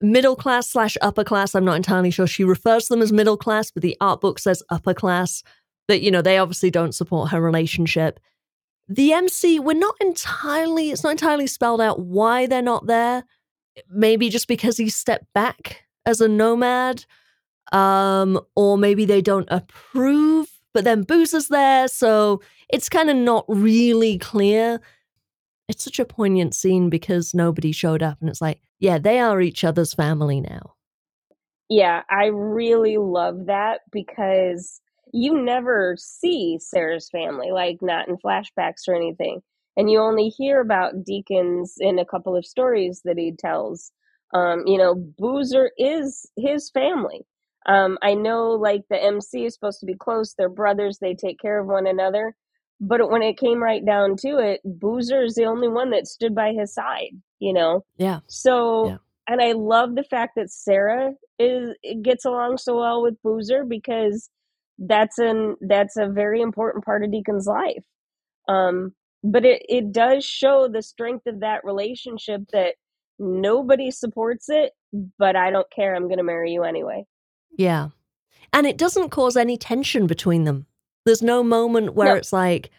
middle 0.00 0.34
class 0.34 0.68
slash 0.68 0.96
upper 1.00 1.22
class. 1.22 1.54
I'm 1.54 1.64
not 1.64 1.76
entirely 1.76 2.10
sure. 2.10 2.26
She 2.26 2.42
refers 2.42 2.86
to 2.86 2.94
them 2.94 3.02
as 3.02 3.12
middle 3.12 3.36
class, 3.36 3.70
but 3.70 3.82
the 3.82 3.96
art 4.00 4.20
book 4.20 4.38
says 4.38 4.62
upper 4.70 4.94
class. 4.94 5.42
But, 5.88 6.00
you 6.00 6.10
know, 6.10 6.22
they 6.22 6.38
obviously 6.38 6.70
don't 6.70 6.94
support 6.94 7.30
her 7.30 7.40
relationship. 7.40 8.20
The 8.88 9.12
MC, 9.12 9.60
we're 9.60 9.74
not 9.74 9.94
entirely, 10.00 10.90
it's 10.90 11.02
not 11.02 11.10
entirely 11.10 11.46
spelled 11.46 11.80
out 11.80 12.00
why 12.00 12.46
they're 12.46 12.62
not 12.62 12.86
there. 12.86 13.24
Maybe 13.90 14.28
just 14.28 14.48
because 14.48 14.76
he 14.76 14.88
stepped 14.88 15.32
back 15.34 15.84
as 16.06 16.20
a 16.20 16.28
nomad, 16.28 17.04
um, 17.72 18.40
or 18.54 18.78
maybe 18.78 19.04
they 19.04 19.20
don't 19.20 19.48
approve, 19.50 20.48
but 20.72 20.84
then 20.84 21.04
Boozer's 21.04 21.48
there. 21.48 21.88
So 21.88 22.40
it's 22.68 22.88
kind 22.88 23.10
of 23.10 23.16
not 23.16 23.44
really 23.48 24.18
clear. 24.18 24.80
It's 25.68 25.82
such 25.84 25.98
a 25.98 26.04
poignant 26.04 26.54
scene 26.54 26.88
because 26.88 27.34
nobody 27.34 27.72
showed 27.72 28.02
up, 28.02 28.18
and 28.20 28.30
it's 28.30 28.40
like, 28.40 28.60
yeah, 28.78 28.98
they 28.98 29.18
are 29.18 29.40
each 29.40 29.64
other's 29.64 29.94
family 29.94 30.40
now. 30.40 30.74
Yeah, 31.68 32.02
I 32.08 32.26
really 32.26 32.96
love 32.98 33.46
that 33.46 33.80
because 33.90 34.80
you 35.16 35.42
never 35.42 35.96
see 35.98 36.58
Sarah's 36.60 37.08
family, 37.08 37.50
like 37.50 37.78
not 37.80 38.06
in 38.06 38.18
flashbacks 38.18 38.86
or 38.86 38.94
anything. 38.94 39.40
And 39.76 39.90
you 39.90 39.98
only 39.98 40.28
hear 40.28 40.60
about 40.60 41.04
Deacons 41.04 41.74
in 41.78 41.98
a 41.98 42.04
couple 42.04 42.36
of 42.36 42.44
stories 42.44 43.00
that 43.04 43.16
he 43.16 43.32
tells. 43.32 43.92
Um, 44.34 44.64
you 44.66 44.76
know, 44.76 44.94
Boozer 44.94 45.70
is 45.78 46.28
his 46.36 46.70
family. 46.70 47.22
Um, 47.64 47.96
I 48.02 48.12
know 48.12 48.50
like 48.50 48.82
the 48.90 49.02
MC 49.02 49.46
is 49.46 49.54
supposed 49.54 49.80
to 49.80 49.86
be 49.86 49.94
close, 49.94 50.34
they're 50.34 50.50
brothers, 50.50 50.98
they 51.00 51.14
take 51.14 51.40
care 51.40 51.60
of 51.60 51.66
one 51.66 51.86
another. 51.86 52.36
But 52.78 53.10
when 53.10 53.22
it 53.22 53.38
came 53.38 53.62
right 53.62 53.84
down 53.84 54.16
to 54.18 54.38
it, 54.38 54.60
Boozer 54.64 55.22
is 55.22 55.34
the 55.34 55.46
only 55.46 55.68
one 55.68 55.90
that 55.90 56.06
stood 56.06 56.34
by 56.34 56.52
his 56.52 56.74
side, 56.74 57.12
you 57.38 57.54
know? 57.54 57.84
Yeah. 57.96 58.20
So, 58.26 58.88
Yeah. 58.88 58.98
and 59.28 59.40
I 59.40 59.52
love 59.52 59.94
the 59.94 60.04
fact 60.04 60.34
that 60.36 60.50
Sarah 60.50 61.12
is 61.38 61.74
gets 62.02 62.26
along 62.26 62.58
so 62.58 62.76
well 62.78 63.02
with 63.02 63.20
Boozer 63.22 63.64
because 63.64 64.28
that's 64.78 65.18
an 65.18 65.56
that's 65.60 65.96
a 65.96 66.06
very 66.08 66.40
important 66.40 66.84
part 66.84 67.02
of 67.04 67.10
Deacon's 67.10 67.46
life. 67.46 67.84
Um, 68.48 68.92
but 69.24 69.44
it 69.44 69.62
it 69.68 69.92
does 69.92 70.24
show 70.24 70.68
the 70.68 70.82
strength 70.82 71.26
of 71.26 71.40
that 71.40 71.64
relationship 71.64 72.42
that 72.52 72.74
nobody 73.18 73.90
supports 73.90 74.48
it, 74.48 74.72
but 75.18 75.36
I 75.36 75.50
don't 75.50 75.70
care. 75.74 75.94
I'm 75.94 76.06
going 76.08 76.18
to 76.18 76.24
marry 76.24 76.52
you 76.52 76.62
anyway. 76.64 77.04
Yeah. 77.56 77.88
And 78.52 78.66
it 78.66 78.78
doesn't 78.78 79.10
cause 79.10 79.36
any 79.36 79.56
tension 79.56 80.06
between 80.06 80.44
them. 80.44 80.66
There's 81.04 81.22
no 81.22 81.42
moment 81.42 81.94
where 81.94 82.08
No. 82.08 82.14
it's 82.14 82.32
like, 82.32 82.70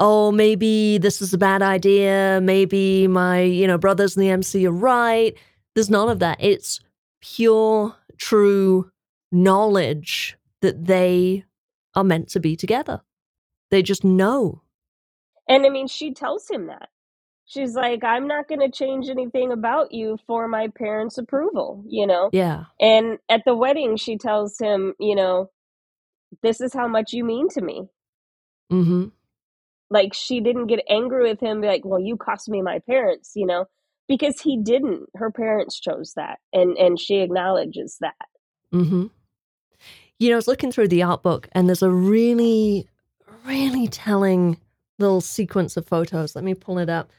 oh, 0.00 0.30
maybe 0.32 0.98
this 0.98 1.20
is 1.20 1.34
a 1.34 1.38
bad 1.38 1.60
idea. 1.62 2.40
Maybe 2.42 3.06
my, 3.08 3.40
you 3.42 3.66
know, 3.66 3.78
brothers 3.78 4.16
in 4.16 4.20
the 4.20 4.30
MC 4.30 4.66
are 4.66 4.70
right. 4.72 5.36
There's 5.74 5.90
none 5.90 6.08
of 6.08 6.20
that. 6.20 6.38
It's 6.40 6.80
pure, 7.20 7.94
true 8.18 8.90
knowledge 9.32 10.36
that 10.64 10.86
they 10.86 11.44
are 11.94 12.02
meant 12.02 12.28
to 12.30 12.40
be 12.40 12.56
together. 12.56 13.02
They 13.70 13.82
just 13.82 14.02
know. 14.02 14.62
And 15.46 15.66
I 15.66 15.68
mean, 15.68 15.88
she 15.88 16.14
tells 16.14 16.48
him 16.48 16.68
that. 16.68 16.88
She's 17.44 17.74
like, 17.74 18.02
I'm 18.02 18.26
not 18.26 18.48
going 18.48 18.62
to 18.62 18.70
change 18.70 19.10
anything 19.10 19.52
about 19.52 19.92
you 19.92 20.18
for 20.26 20.48
my 20.48 20.68
parents' 20.68 21.18
approval, 21.18 21.84
you 21.86 22.06
know? 22.06 22.30
Yeah. 22.32 22.64
And 22.80 23.18
at 23.28 23.42
the 23.44 23.54
wedding, 23.54 23.98
she 23.98 24.16
tells 24.16 24.58
him, 24.58 24.94
you 24.98 25.14
know, 25.14 25.50
this 26.42 26.62
is 26.62 26.72
how 26.72 26.88
much 26.88 27.12
you 27.12 27.24
mean 27.24 27.50
to 27.50 27.60
me. 27.60 27.82
Mm-hmm. 28.72 29.08
Like, 29.90 30.14
she 30.14 30.40
didn't 30.40 30.68
get 30.68 30.82
angry 30.88 31.28
with 31.28 31.40
him, 31.40 31.60
be 31.60 31.66
like, 31.66 31.84
well, 31.84 32.00
you 32.00 32.16
cost 32.16 32.48
me 32.48 32.62
my 32.62 32.78
parents, 32.78 33.32
you 33.34 33.44
know? 33.44 33.66
Because 34.08 34.40
he 34.40 34.56
didn't. 34.56 35.10
Her 35.14 35.30
parents 35.30 35.78
chose 35.78 36.14
that. 36.16 36.38
And, 36.54 36.78
and 36.78 36.98
she 36.98 37.16
acknowledges 37.16 37.98
that. 38.00 38.14
Mm-hmm. 38.72 39.08
You 40.18 40.28
know, 40.28 40.36
I 40.36 40.36
was 40.36 40.48
looking 40.48 40.70
through 40.70 40.88
the 40.88 41.02
art 41.02 41.22
book 41.22 41.48
and 41.52 41.68
there's 41.68 41.82
a 41.82 41.90
really, 41.90 42.88
really 43.44 43.88
telling 43.88 44.58
little 44.98 45.20
sequence 45.20 45.76
of 45.76 45.86
photos. 45.86 46.34
Let 46.34 46.44
me 46.44 46.54
pull 46.54 46.78
it 46.78 46.88
up. 46.88 47.10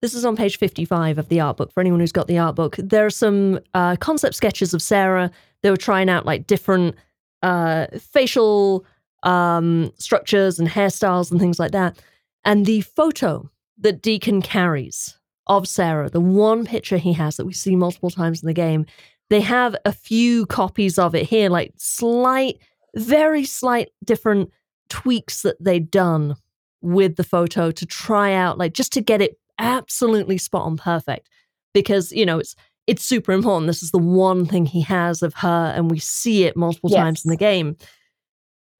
This 0.00 0.14
is 0.14 0.24
on 0.24 0.36
page 0.36 0.58
55 0.58 1.18
of 1.18 1.28
the 1.28 1.40
art 1.40 1.56
book 1.56 1.72
for 1.72 1.80
anyone 1.80 2.00
who's 2.00 2.12
got 2.12 2.26
the 2.26 2.38
art 2.38 2.54
book. 2.54 2.76
There 2.78 3.04
are 3.04 3.10
some 3.10 3.60
uh, 3.74 3.96
concept 3.96 4.34
sketches 4.36 4.72
of 4.72 4.80
Sarah. 4.80 5.30
They 5.62 5.70
were 5.70 5.76
trying 5.76 6.08
out 6.08 6.24
like 6.24 6.46
different 6.46 6.94
uh, 7.42 7.88
facial 8.00 8.84
um, 9.24 9.92
structures 9.98 10.58
and 10.58 10.68
hairstyles 10.68 11.30
and 11.30 11.40
things 11.40 11.58
like 11.58 11.72
that. 11.72 12.00
And 12.44 12.64
the 12.64 12.82
photo 12.82 13.50
that 13.78 14.00
Deacon 14.00 14.40
carries 14.40 15.18
of 15.48 15.66
Sarah, 15.66 16.08
the 16.08 16.20
one 16.20 16.64
picture 16.64 16.98
he 16.98 17.12
has 17.14 17.36
that 17.36 17.46
we 17.46 17.52
see 17.52 17.74
multiple 17.74 18.10
times 18.10 18.42
in 18.42 18.46
the 18.46 18.54
game, 18.54 18.86
they 19.30 19.40
have 19.40 19.76
a 19.84 19.92
few 19.92 20.46
copies 20.46 20.98
of 20.98 21.14
it 21.14 21.26
here, 21.26 21.50
like 21.50 21.72
slight, 21.76 22.58
very 22.96 23.44
slight 23.44 23.88
different 24.04 24.50
tweaks 24.88 25.42
that 25.42 25.62
they've 25.62 25.90
done 25.90 26.36
with 26.80 27.16
the 27.16 27.24
photo 27.24 27.70
to 27.70 27.86
try 27.86 28.32
out, 28.32 28.58
like 28.58 28.72
just 28.72 28.92
to 28.92 29.00
get 29.00 29.20
it 29.20 29.38
absolutely 29.58 30.38
spot 30.38 30.62
on 30.62 30.76
perfect. 30.76 31.28
Because, 31.74 32.12
you 32.12 32.24
know, 32.24 32.38
it's 32.38 32.54
it's 32.86 33.04
super 33.04 33.32
important. 33.32 33.66
This 33.66 33.82
is 33.82 33.90
the 33.90 33.98
one 33.98 34.46
thing 34.46 34.64
he 34.64 34.80
has 34.80 35.22
of 35.22 35.34
her, 35.34 35.72
and 35.76 35.90
we 35.90 35.98
see 35.98 36.44
it 36.44 36.56
multiple 36.56 36.88
times 36.88 37.22
in 37.22 37.30
the 37.30 37.36
game. 37.36 37.76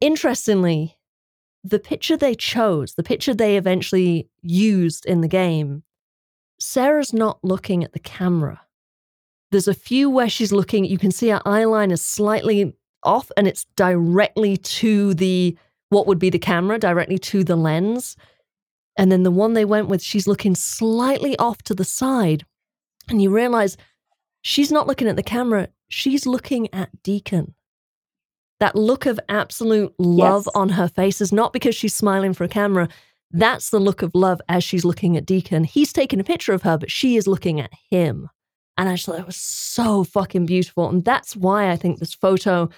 Interestingly, 0.00 0.96
the 1.62 1.78
picture 1.78 2.16
they 2.16 2.34
chose, 2.34 2.94
the 2.94 3.02
picture 3.02 3.34
they 3.34 3.58
eventually 3.58 4.26
used 4.40 5.04
in 5.04 5.20
the 5.20 5.28
game, 5.28 5.82
Sarah's 6.58 7.12
not 7.12 7.38
looking 7.42 7.84
at 7.84 7.92
the 7.92 7.98
camera. 7.98 8.62
There's 9.50 9.68
a 9.68 9.74
few 9.74 10.10
where 10.10 10.28
she's 10.28 10.52
looking, 10.52 10.84
you 10.84 10.98
can 10.98 11.10
see 11.10 11.28
her 11.28 11.40
eyeline 11.46 11.90
is 11.92 12.04
slightly 12.04 12.74
off 13.02 13.30
and 13.36 13.46
it's 13.46 13.64
directly 13.76 14.56
to 14.56 15.14
the 15.14 15.56
what 15.90 16.06
would 16.06 16.18
be 16.18 16.28
the 16.30 16.38
camera, 16.38 16.78
directly 16.78 17.18
to 17.18 17.42
the 17.44 17.56
lens. 17.56 18.16
And 18.96 19.10
then 19.10 19.22
the 19.22 19.30
one 19.30 19.54
they 19.54 19.64
went 19.64 19.88
with, 19.88 20.02
she's 20.02 20.26
looking 20.26 20.54
slightly 20.54 21.38
off 21.38 21.62
to 21.62 21.74
the 21.74 21.84
side. 21.84 22.44
And 23.08 23.22
you 23.22 23.30
realize 23.30 23.76
she's 24.42 24.70
not 24.70 24.86
looking 24.86 25.08
at 25.08 25.16
the 25.16 25.22
camera, 25.22 25.68
she's 25.88 26.26
looking 26.26 26.72
at 26.74 26.90
Deacon. 27.02 27.54
That 28.60 28.74
look 28.74 29.06
of 29.06 29.20
absolute 29.28 29.94
love 29.98 30.46
Yes. 30.46 30.54
on 30.56 30.70
her 30.70 30.88
face 30.88 31.20
is 31.20 31.32
not 31.32 31.52
because 31.52 31.76
she's 31.76 31.94
smiling 31.94 32.34
for 32.34 32.44
a 32.44 32.48
camera. 32.48 32.88
That's 33.30 33.70
the 33.70 33.78
look 33.78 34.02
of 34.02 34.10
love 34.14 34.40
as 34.48 34.64
she's 34.64 34.84
looking 34.84 35.16
at 35.16 35.24
Deacon. 35.24 35.64
He's 35.64 35.92
taking 35.92 36.18
a 36.18 36.24
picture 36.24 36.52
of 36.52 36.62
her, 36.62 36.76
but 36.76 36.90
she 36.90 37.16
is 37.16 37.26
looking 37.26 37.60
at 37.60 37.70
him. 37.90 38.28
And 38.78 38.88
I 38.88 38.96
thought 38.96 39.18
it 39.18 39.26
was 39.26 39.36
so 39.36 40.04
fucking 40.04 40.46
beautiful. 40.46 40.88
And 40.88 41.04
that's 41.04 41.36
why 41.36 41.70
I 41.70 41.76
think 41.76 41.98
this 41.98 42.14
photo 42.14 42.70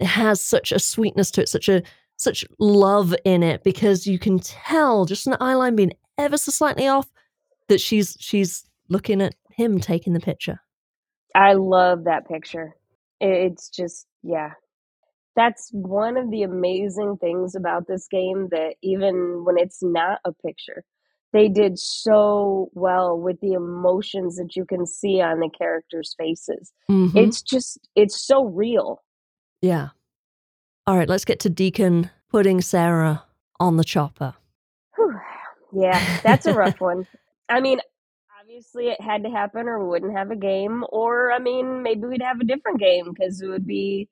has 0.00 0.40
such 0.40 0.72
a 0.72 0.78
sweetness 0.80 1.30
to 1.32 1.42
it, 1.42 1.48
such 1.48 1.68
a 1.68 1.82
such 2.16 2.44
love 2.58 3.14
in 3.24 3.42
it, 3.42 3.62
because 3.62 4.06
you 4.06 4.18
can 4.18 4.38
tell 4.38 5.04
just 5.04 5.26
an 5.26 5.34
eyeline 5.34 5.76
being 5.76 5.92
ever 6.16 6.38
so 6.38 6.50
slightly 6.50 6.88
off 6.88 7.08
that 7.68 7.80
she's 7.80 8.16
she's 8.18 8.64
looking 8.88 9.20
at 9.20 9.34
him 9.50 9.78
taking 9.78 10.14
the 10.14 10.20
picture. 10.20 10.60
I 11.34 11.52
love 11.52 12.04
that 12.04 12.26
picture. 12.26 12.74
It's 13.20 13.68
just, 13.68 14.06
yeah. 14.22 14.52
That's 15.34 15.68
one 15.72 16.16
of 16.16 16.30
the 16.30 16.44
amazing 16.44 17.18
things 17.20 17.54
about 17.54 17.86
this 17.86 18.08
game 18.10 18.48
that 18.52 18.76
even 18.82 19.44
when 19.44 19.58
it's 19.58 19.82
not 19.82 20.20
a 20.24 20.32
picture, 20.32 20.82
they 21.32 21.48
did 21.48 21.78
so 21.78 22.70
well 22.74 23.18
with 23.18 23.40
the 23.40 23.52
emotions 23.52 24.36
that 24.36 24.56
you 24.56 24.64
can 24.64 24.86
see 24.86 25.20
on 25.20 25.40
the 25.40 25.50
characters' 25.50 26.14
faces. 26.18 26.72
Mhm. 26.90 27.14
It's 27.16 27.42
just 27.42 27.78
it's 27.94 28.20
so 28.20 28.44
real. 28.44 29.02
yeah. 29.62 29.88
All 30.88 30.96
right, 30.96 31.08
let's 31.08 31.24
get 31.24 31.40
to 31.40 31.50
Deacon 31.50 32.10
putting 32.30 32.60
Sarah 32.60 33.24
on 33.58 33.76
the 33.76 33.82
chopper. 33.82 34.34
Whew. 34.94 35.18
Yeah, 35.72 36.20
that's 36.22 36.46
a 36.46 36.54
rough 36.54 36.80
one. 36.80 37.08
I 37.48 37.60
mean, 37.60 37.80
obviously 38.40 38.88
it 38.90 39.00
had 39.00 39.24
to 39.24 39.30
happen 39.30 39.66
or 39.66 39.82
we 39.82 39.88
wouldn't 39.90 40.16
have 40.16 40.30
a 40.30 40.36
game 40.36 40.84
or 40.90 41.32
I 41.32 41.40
mean, 41.40 41.82
maybe 41.82 42.02
we'd 42.06 42.22
have 42.22 42.38
a 42.40 42.44
different 42.44 42.78
game 42.78 43.12
cuz 43.16 43.40
it 43.42 43.48
would 43.48 43.66
be 43.66 44.08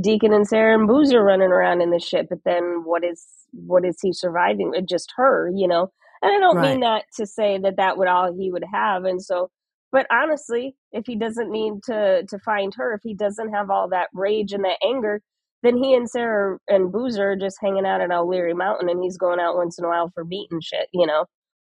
Deacon 0.00 0.32
and 0.32 0.48
Sarah 0.48 0.74
and 0.78 0.88
Boozer 0.88 1.22
running 1.22 1.52
around 1.52 1.82
in 1.82 1.90
the 1.90 2.00
ship, 2.00 2.28
but 2.30 2.42
then 2.44 2.82
what 2.84 3.04
is 3.04 3.26
what 3.52 3.84
is 3.84 4.00
he 4.00 4.12
surviving? 4.14 4.72
Just 4.88 5.12
her, 5.16 5.50
you 5.54 5.68
know. 5.68 5.92
And 6.24 6.32
I 6.34 6.38
don't 6.38 6.56
Right. 6.56 6.70
mean 6.72 6.80
that 6.80 7.04
to 7.16 7.26
say 7.26 7.58
that 7.58 7.76
that 7.76 7.98
would 7.98 8.08
all 8.08 8.32
he 8.32 8.50
would 8.50 8.64
have. 8.72 9.04
And 9.04 9.22
so, 9.22 9.50
but 9.92 10.06
honestly, 10.10 10.74
if 10.92 11.04
he 11.06 11.14
doesn't 11.16 11.50
need 11.50 11.82
to 11.84 12.24
to 12.28 12.38
find 12.38 12.74
her, 12.76 12.94
if 12.94 13.02
he 13.02 13.14
doesn't 13.14 13.52
have 13.52 13.70
all 13.70 13.88
that 13.90 14.08
rage 14.14 14.52
and 14.52 14.64
that 14.64 14.78
anger, 14.84 15.20
then 15.62 15.76
he 15.76 15.94
and 15.94 16.08
Sarah 16.08 16.58
and 16.68 16.90
Boozer 16.90 17.32
are 17.32 17.36
just 17.36 17.58
hanging 17.60 17.86
out 17.86 18.00
at 18.00 18.10
O'Leary 18.10 18.54
Mountain, 18.54 18.88
and 18.88 19.02
he's 19.02 19.16
going 19.18 19.38
out 19.40 19.56
once 19.56 19.78
in 19.78 19.84
a 19.84 19.88
while 19.88 20.10
for 20.14 20.24
meat 20.24 20.48
and 20.50 20.64
shit, 20.64 20.88
you 20.92 21.06
know. 21.06 21.26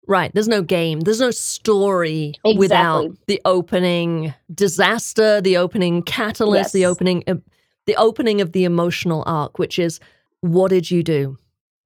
Right. 0.08 0.32
There's 0.34 0.47
no 0.47 0.62
game. 0.62 0.99
There's 1.01 1.20
no 1.20 1.32
story 1.32 2.34
without 2.58 3.12
the 3.28 3.41
opening 3.43 4.34
disaster, 4.53 5.41
the 5.41 5.58
opening 5.58 6.01
catalyst, 6.03 6.74
the 6.74 6.86
opening 6.86 7.24
the 7.88 7.95
opening 7.97 8.41
of 8.41 8.51
the 8.53 8.64
emotional 8.64 9.24
arc, 9.28 9.60
which 9.60 9.78
is 9.80 9.99
what 10.41 10.70
did 10.70 10.89
you 10.89 11.03
do? 11.03 11.38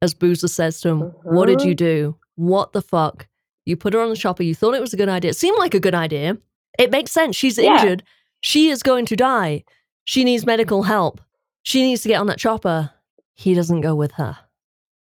As 0.01 0.13
Boozer 0.13 0.47
says 0.47 0.79
to 0.81 0.89
him, 0.89 1.01
what 1.23 1.47
did 1.47 1.59
Mhm. 1.59 1.65
you 1.65 1.75
do? 1.75 2.15
What 2.39 2.71
the 2.71 2.81
fuck? 2.81 3.27
You 3.65 3.75
put 3.75 3.93
her 3.93 3.99
on 3.99 4.09
the 4.09 4.15
chopper. 4.15 4.43
You 4.43 4.55
thought 4.55 4.73
it 4.73 4.79
was 4.79 4.93
a 4.93 4.97
good 4.97 5.09
idea. 5.09 5.31
It 5.31 5.35
seemed 5.35 5.57
like 5.57 5.73
a 5.73 5.79
good 5.79 5.93
idea. 5.93 6.37
It 6.79 6.89
makes 6.89 7.11
sense. 7.11 7.35
She's 7.35 7.57
Yeah. 7.57 7.81
injured. 7.81 8.01
She 8.39 8.69
is 8.69 8.81
going 8.81 9.05
to 9.07 9.17
die. 9.17 9.65
She 10.05 10.23
needs 10.23 10.45
medical 10.45 10.83
help. 10.83 11.19
She 11.63 11.81
needs 11.81 12.01
to 12.03 12.07
get 12.07 12.19
on 12.21 12.27
that 12.27 12.39
chopper. 12.39 12.91
He 13.35 13.53
doesn't 13.53 13.81
go 13.81 13.93
with 13.93 14.13
her. 14.13 14.37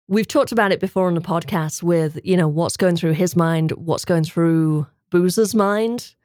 We've 0.07 0.27
talked 0.27 0.51
about 0.51 0.71
it 0.71 0.79
before 0.79 1.05
on 1.07 1.13
the 1.13 1.21
podcast 1.21 1.83
with, 1.83 2.19
you 2.23 2.35
know, 2.37 2.47
what's 2.47 2.75
going 2.75 2.95
through 2.95 3.13
his 3.13 3.35
mind, 3.35 3.71
what's 3.73 4.05
going 4.05 4.23
through 4.23 4.87
Boozer's 5.11 5.53
mind. 5.53 6.15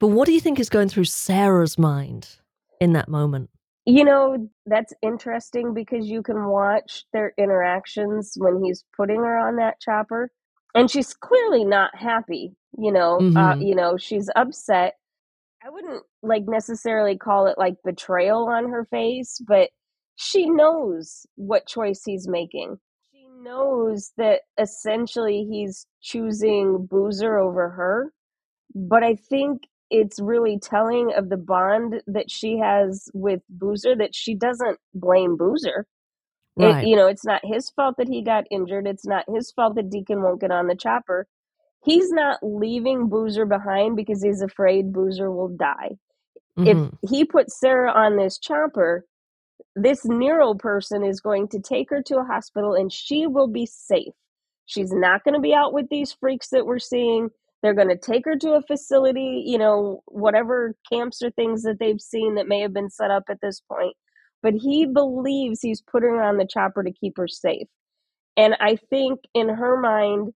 But 0.00 0.08
what 0.08 0.24
do 0.24 0.32
you 0.32 0.40
think 0.40 0.58
is 0.58 0.70
going 0.70 0.88
through 0.88 1.04
Sarah's 1.04 1.76
mind 1.78 2.28
in 2.80 2.94
that 2.94 3.08
moment? 3.08 3.50
You 3.84 4.04
know, 4.04 4.48
that's 4.64 4.94
interesting 5.02 5.74
because 5.74 6.08
you 6.08 6.22
can 6.22 6.46
watch 6.46 7.04
their 7.12 7.34
interactions 7.36 8.34
when 8.38 8.64
he's 8.64 8.84
putting 8.96 9.16
her 9.18 9.36
on 9.36 9.56
that 9.56 9.78
chopper. 9.78 10.30
And 10.74 10.90
she's 10.90 11.14
clearly 11.14 11.64
not 11.64 11.94
happy, 11.96 12.54
you 12.78 12.92
know. 12.92 13.28
Uh, 13.36 13.54
Mhm. 13.54 13.66
you 13.66 13.74
know, 13.74 13.96
she's 13.96 14.30
upset. 14.36 14.96
I 15.64 15.70
wouldn't 15.70 16.04
like 16.22 16.44
necessarily 16.46 17.16
call 17.16 17.46
it 17.46 17.58
like 17.58 17.76
betrayal 17.84 18.48
on 18.48 18.68
her 18.70 18.84
face, 18.86 19.40
but 19.46 19.70
she 20.16 20.48
knows 20.50 21.26
what 21.36 21.66
choice 21.66 22.02
he's 22.04 22.28
making. 22.28 22.78
She 23.12 23.26
knows 23.42 24.12
that 24.16 24.42
essentially 24.58 25.44
he's 25.50 25.86
choosing 26.00 26.86
Boozer 26.86 27.38
over 27.38 27.70
her. 27.70 28.12
But 28.74 29.02
I 29.04 29.16
think 29.16 29.62
it's 29.90 30.20
really 30.20 30.58
telling 30.58 31.12
of 31.14 31.28
the 31.28 31.36
bond 31.36 32.02
that 32.06 32.30
she 32.30 32.58
has 32.58 33.08
with 33.14 33.42
Boozer 33.50 33.94
that 33.96 34.14
she 34.14 34.34
doesn't 34.34 34.78
blame 34.94 35.36
Boozer. 35.36 35.86
It, 36.58 36.64
Right. 36.64 36.86
you 36.86 36.96
know, 36.96 37.06
it's 37.06 37.24
not 37.24 37.40
his 37.44 37.70
fault 37.70 37.96
that 37.98 38.08
he 38.08 38.22
got 38.22 38.44
injured. 38.50 38.86
It's 38.86 39.06
not 39.06 39.24
his 39.28 39.50
fault 39.52 39.74
that 39.76 39.90
Deacon 39.90 40.22
won't 40.22 40.40
get 40.40 40.50
on 40.50 40.66
the 40.66 40.76
chopper. 40.76 41.26
He's 41.84 42.10
not 42.10 42.38
leaving 42.42 43.08
Boozer 43.08 43.46
behind 43.46 43.96
because 43.96 44.22
he's 44.22 44.42
afraid 44.42 44.92
Boozer 44.92 45.30
will 45.30 45.48
die. 45.48 45.96
If 46.58 46.76
mm-hmm. 46.76 47.06
he 47.08 47.24
puts 47.24 47.58
Sarah 47.58 47.90
on 47.90 48.16
this 48.16 48.38
chopper, 48.38 49.06
this 49.74 50.04
Nero 50.04 50.54
person 50.54 51.02
is 51.02 51.20
going 51.20 51.48
to 51.48 51.60
take 51.60 51.88
her 51.90 52.02
to 52.02 52.18
a 52.18 52.24
hospital 52.24 52.74
and 52.74 52.92
she 52.92 53.26
will 53.26 53.48
be 53.48 53.66
safe. 53.66 54.12
She's 54.66 54.92
not 54.92 55.24
going 55.24 55.34
to 55.34 55.40
be 55.40 55.54
out 55.54 55.72
with 55.72 55.88
these 55.88 56.12
freaks 56.12 56.50
that 56.50 56.66
we're 56.66 56.78
seeing. 56.78 57.30
They're 57.62 57.74
going 57.74 57.88
to 57.88 57.96
take 57.96 58.24
her 58.26 58.36
to 58.36 58.52
a 58.52 58.62
facility, 58.62 59.42
you 59.46 59.58
know, 59.58 60.02
whatever 60.06 60.74
camps 60.92 61.22
or 61.22 61.30
things 61.30 61.62
that 61.62 61.78
they've 61.78 62.00
seen 62.00 62.34
that 62.34 62.48
may 62.48 62.60
have 62.60 62.74
been 62.74 62.90
set 62.90 63.10
up 63.10 63.24
at 63.28 63.40
this 63.40 63.60
point. 63.60 63.96
But 64.42 64.54
he 64.54 64.86
believes 64.86 65.60
he's 65.62 65.80
putting 65.80 66.10
her 66.10 66.22
on 66.22 66.36
the 66.38 66.46
chopper 66.46 66.82
to 66.82 66.92
keep 66.92 67.16
her 67.16 67.28
safe. 67.28 67.68
And 68.36 68.56
I 68.60 68.76
think 68.76 69.20
in 69.34 69.48
her 69.48 69.78
mind, 69.78 70.32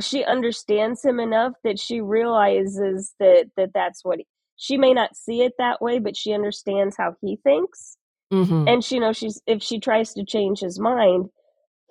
she 0.00 0.24
understands 0.24 1.04
him 1.04 1.18
enough 1.18 1.54
that 1.64 1.78
she 1.78 2.00
realizes 2.00 3.14
that, 3.18 3.46
that 3.56 3.70
that's 3.74 4.04
what 4.04 4.18
he, 4.18 4.26
she 4.56 4.76
may 4.76 4.92
not 4.92 5.16
see 5.16 5.42
it 5.42 5.54
that 5.58 5.80
way, 5.82 5.98
but 5.98 6.16
she 6.16 6.32
understands 6.32 6.96
how 6.96 7.14
he 7.20 7.36
thinks 7.42 7.96
Mhm. 8.32 8.68
and 8.68 8.82
she 8.84 8.98
knows 8.98 9.16
she's 9.16 9.40
if 9.46 9.62
she 9.62 9.78
tries 9.78 10.12
to 10.14 10.24
change 10.24 10.58
his 10.58 10.80
mind 10.80 11.26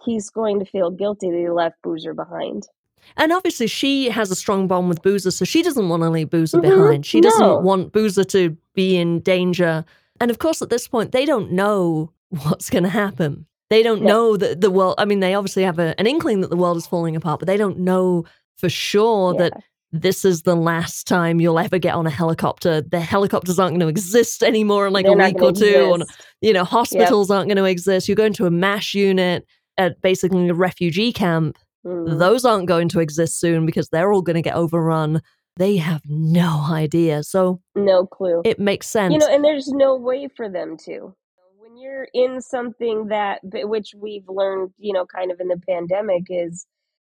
he's 0.03 0.29
going 0.29 0.59
to 0.59 0.65
feel 0.65 0.91
guilty 0.91 1.31
that 1.31 1.37
he 1.37 1.49
left 1.49 1.81
boozer 1.81 2.13
behind 2.13 2.67
And 3.15 3.31
obviously, 3.31 3.67
she 3.67 4.09
has 4.09 4.31
a 4.31 4.35
strong 4.35 4.67
bond 4.67 4.89
with 4.89 5.01
Boozer, 5.01 5.31
so 5.31 5.45
she 5.45 5.61
doesn't 5.63 5.87
want 5.87 6.03
to 6.03 6.09
leave 6.09 6.29
Boozer 6.31 6.57
Mhm. 6.57 6.61
behind. 6.63 7.05
She 7.05 7.21
doesn't 7.21 7.39
No. 7.39 7.57
want 7.59 7.93
Boozer 7.93 8.23
to 8.25 8.57
be 8.73 8.97
in 8.97 9.19
danger. 9.21 9.85
And 10.21 10.31
of 10.31 10.39
course, 10.39 10.61
at 10.61 10.69
this 10.69 10.87
point, 10.87 11.11
they 11.11 11.25
don't 11.25 11.51
know 11.51 12.11
what's 12.29 12.69
going 12.69 12.83
to 12.83 12.89
happen. 12.89 13.45
They 13.69 13.81
don't 13.83 14.03
No. 14.03 14.07
know 14.07 14.37
that 14.37 14.61
the 14.61 14.69
world, 14.71 14.95
I 14.97 15.05
mean, 15.05 15.19
they 15.21 15.33
obviously 15.33 15.63
have 15.63 15.79
a, 15.79 15.99
an 15.99 16.07
inkling 16.07 16.41
that 16.41 16.49
the 16.49 16.55
world 16.55 16.77
is 16.77 16.85
falling 16.87 17.15
apart, 17.15 17.39
but 17.39 17.47
they 17.47 17.57
don't 17.57 17.79
know 17.79 18.25
for 18.57 18.69
sure 18.69 19.33
Yeah. 19.33 19.49
that 19.49 19.63
this 19.91 20.25
is 20.25 20.41
the 20.43 20.55
last 20.55 21.07
time 21.07 21.39
you'll 21.39 21.57
ever 21.59 21.77
get 21.79 21.95
on 21.95 22.05
a 22.05 22.09
helicopter. 22.09 22.81
The 22.81 22.99
helicopters 22.99 23.57
aren't 23.59 23.73
going 23.73 23.79
to 23.81 23.87
exist 23.87 24.43
anymore 24.43 24.87
in 24.87 24.93
like 24.93 25.05
They're 25.05 25.19
a 25.19 25.25
week 25.25 25.41
or 25.41 25.51
two. 25.53 25.87
Or, 25.91 25.97
you 26.41 26.51
know, 26.53 26.63
hospitals 26.65 27.31
aren't 27.31 27.47
going 27.47 27.57
to 27.57 27.63
exist. 27.65 28.07
You're 28.07 28.15
going 28.15 28.33
to 28.33 28.45
a 28.45 28.51
MASH 28.51 28.93
unit 28.93 29.45
at 29.77 30.01
basically 30.01 30.47
a 30.49 30.53
refugee 30.53 31.11
camp 31.13 31.57
Mhm. 31.85 32.17
those 32.17 32.45
aren't 32.45 32.67
going 32.67 32.89
to 32.89 32.99
exist 32.99 33.39
soon 33.39 33.65
because 33.65 33.89
they're 33.89 34.11
all 34.11 34.23
going 34.23 34.35
to 34.35 34.41
get 34.41 34.55
overrun. 34.55 35.21
They 35.57 35.77
have 35.77 36.01
no 36.07 36.65
idea. 36.69 37.23
So 37.23 37.61
no 37.75 38.05
clue 38.05 38.41
it 38.45 38.59
makes 38.59 38.87
sense. 38.87 39.13
you 39.13 39.19
know 39.19 39.27
and 39.27 39.43
there's 39.43 39.67
no 39.69 39.95
way 39.95 40.27
for 40.35 40.49
them 40.49 40.77
to 40.85 41.13
when 41.57 41.77
you're 41.77 42.07
in 42.13 42.41
something 42.41 43.07
that 43.07 43.39
which 43.43 43.93
we've 43.97 44.27
learned 44.29 44.71
you 44.77 44.93
know 44.93 45.05
kind 45.05 45.31
of 45.31 45.39
in 45.39 45.47
the 45.47 45.59
pandemic 45.67 46.23
is 46.29 46.65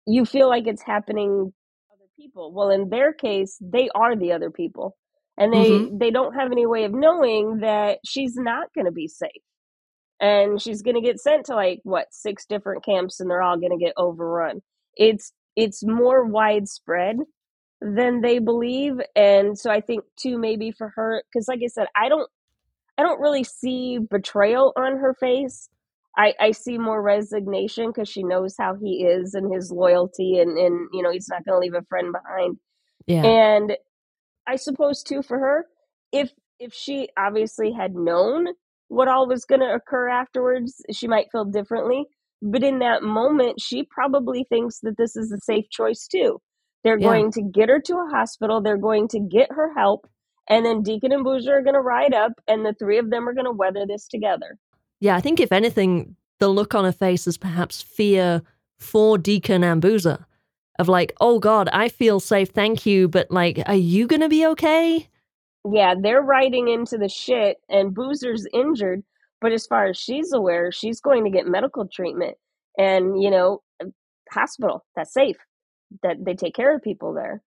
you 0.07 0.24
feel 0.24 0.49
like 0.49 0.66
it's 0.66 0.82
happening 0.82 1.53
to 1.53 1.95
other 1.95 2.09
people 2.18 2.53
well 2.53 2.70
in 2.70 2.88
their 2.90 3.12
case 3.12 3.57
they 3.61 3.88
are 3.95 4.16
the 4.16 4.32
other 4.32 4.51
people 4.51 4.97
and 5.38 5.53
they 5.53 5.70
Mhm. 5.70 5.99
they 5.99 6.11
don't 6.11 6.34
have 6.34 6.51
any 6.53 6.66
way 6.66 6.84
of 6.84 6.92
knowing 6.92 7.59
that 7.61 7.99
she's 8.05 8.36
not 8.36 8.68
going 8.74 8.86
to 8.86 8.92
be 8.92 9.09
safe 9.09 9.42
and 10.20 10.61
she's 10.62 10.82
going 10.82 10.95
to 10.97 11.01
get 11.03 11.20
sent 11.20 11.47
to 11.47 11.55
like 11.55 11.80
what 11.84 12.07
six 12.11 12.47
different 12.47 12.84
camps 12.84 13.20
and 13.20 13.30
they're 13.30 13.42
all 13.42 13.59
going 13.59 13.76
to 13.78 13.84
get 13.84 13.95
overrun 13.97 14.62
it's 14.97 15.32
it's 15.57 15.84
more 15.84 16.24
widespread 16.24 17.16
than 17.85 18.20
they 18.20 18.39
believe 18.39 18.95
and 19.14 19.59
so 19.59 19.70
i 19.70 19.80
think 19.80 20.05
too 20.16 20.39
maybe 20.39 20.72
for 20.72 20.93
her 20.97 21.22
because 21.30 21.49
like 21.49 21.61
i 21.62 21.66
said 21.66 21.87
i 21.95 22.09
don't 22.09 22.30
i 22.97 23.03
don't 23.03 23.20
really 23.20 23.45
see 23.45 23.99
betrayal 24.11 24.72
on 24.76 24.97
her 24.97 25.12
face 25.12 25.68
i 26.16 26.32
i 26.41 26.51
see 26.51 26.78
more 26.78 27.03
resignation 27.03 27.89
because 27.89 28.09
she 28.09 28.22
knows 28.22 28.55
how 28.59 28.74
he 28.74 29.05
is 29.05 29.35
and 29.35 29.53
his 29.53 29.70
loyalty 29.70 30.39
and 30.39 30.57
and 30.57 30.89
you 30.93 31.03
know 31.03 31.11
he's 31.11 31.28
not 31.28 31.45
going 31.45 31.55
to 31.55 31.61
leave 31.61 31.74
a 31.74 31.85
friend 31.89 32.12
behind 32.12 32.57
yeah. 33.07 33.22
and 33.22 33.76
I 34.47 34.57
suppose 34.57 35.03
too 35.03 35.22
for 35.22 35.39
her, 35.39 35.66
if 36.12 36.30
if 36.59 36.72
she 36.72 37.09
obviously 37.18 37.72
had 37.72 37.95
known 37.95 38.49
what 38.89 39.09
all 39.09 39.26
was 39.26 39.45
going 39.45 39.61
to 39.61 39.74
occur 39.74 40.09
afterwards, 40.09 40.82
she 40.93 41.09
might 41.09 41.30
feel 41.32 41.45
differently. 41.45 42.05
But 42.43 42.62
in 42.62 42.78
that 42.80 43.03
moment, 43.03 43.61
she 43.61 43.85
probably 43.85 44.45
thinks 44.49 44.80
that 44.80 44.97
this 44.99 45.16
is 45.16 45.32
a 45.32 45.39
safe 45.39 45.68
choice 45.70 46.07
too. 46.07 46.41
They're 46.85 46.99
Yeah. 46.99 47.09
going 47.09 47.32
to 47.32 47.43
get 47.43 47.68
her 47.68 47.80
to 47.80 47.95
a 47.97 48.11
hospital. 48.11 48.61
They're 48.61 48.76
going 48.76 49.09
to 49.09 49.20
get 49.20 49.51
her 49.51 49.72
help, 49.74 50.07
and 50.49 50.64
then 50.64 50.82
Deacon 50.82 51.12
and 51.12 51.24
Boozer 51.24 51.57
are 51.59 51.62
going 51.62 51.74
to 51.74 51.80
ride 51.80 52.14
up, 52.14 52.32
and 52.47 52.64
the 52.64 52.74
three 52.74 52.99
of 52.99 53.11
them 53.11 53.28
are 53.28 53.32
going 53.35 53.47
to 53.47 53.53
weather 53.53 53.87
this 53.87 54.07
together. 54.07 54.59
yeah, 55.01 55.16
I 55.16 55.20
think 55.20 55.41
if 55.41 55.51
anything, 55.53 56.16
the 56.39 56.49
look 56.49 56.74
on 56.74 56.85
her 56.85 56.93
face 56.93 57.26
is 57.26 57.37
perhaps 57.37 57.82
fear 57.82 58.43
for 58.78 59.18
Deacon 59.18 59.62
and 59.64 59.80
Boozer 59.82 60.26
of 60.78 60.89
like, 60.89 61.12
oh 61.20 61.39
God, 61.39 61.68
I 61.72 61.89
feel 61.89 62.20
safe, 62.20 62.49
thank 62.51 62.85
you, 62.87 63.09
but 63.09 63.30
like, 63.30 63.62
are 63.66 63.74
you 63.74 64.07
going 64.07 64.20
to 64.22 64.28
be 64.28 64.45
okay? 64.49 65.09
Yeah, 65.70 65.95
they're 66.01 66.20
riding 66.22 66.68
into 66.68 66.99
the 66.99 67.09
shit, 67.09 67.59
and 67.68 67.95
Boozer's 67.95 68.47
injured. 68.53 69.03
But 69.41 69.53
as 69.53 69.66
far 69.66 69.87
as 69.87 69.97
she's 69.97 70.32
aware, 70.32 70.72
she's 70.72 71.01
going 71.01 71.24
to 71.24 71.30
get 71.30 71.47
medical 71.47 71.87
treatment, 71.87 72.37
and 72.78 73.22
you 73.22 73.30
know, 73.30 73.62
hospital 74.30 74.85
that's 74.97 75.12
safe. 75.12 75.37
That 76.03 76.24
they 76.24 76.34
take 76.34 76.55
care 76.55 76.74
of 76.74 76.82
people 76.82 77.12
there. 77.12 77.42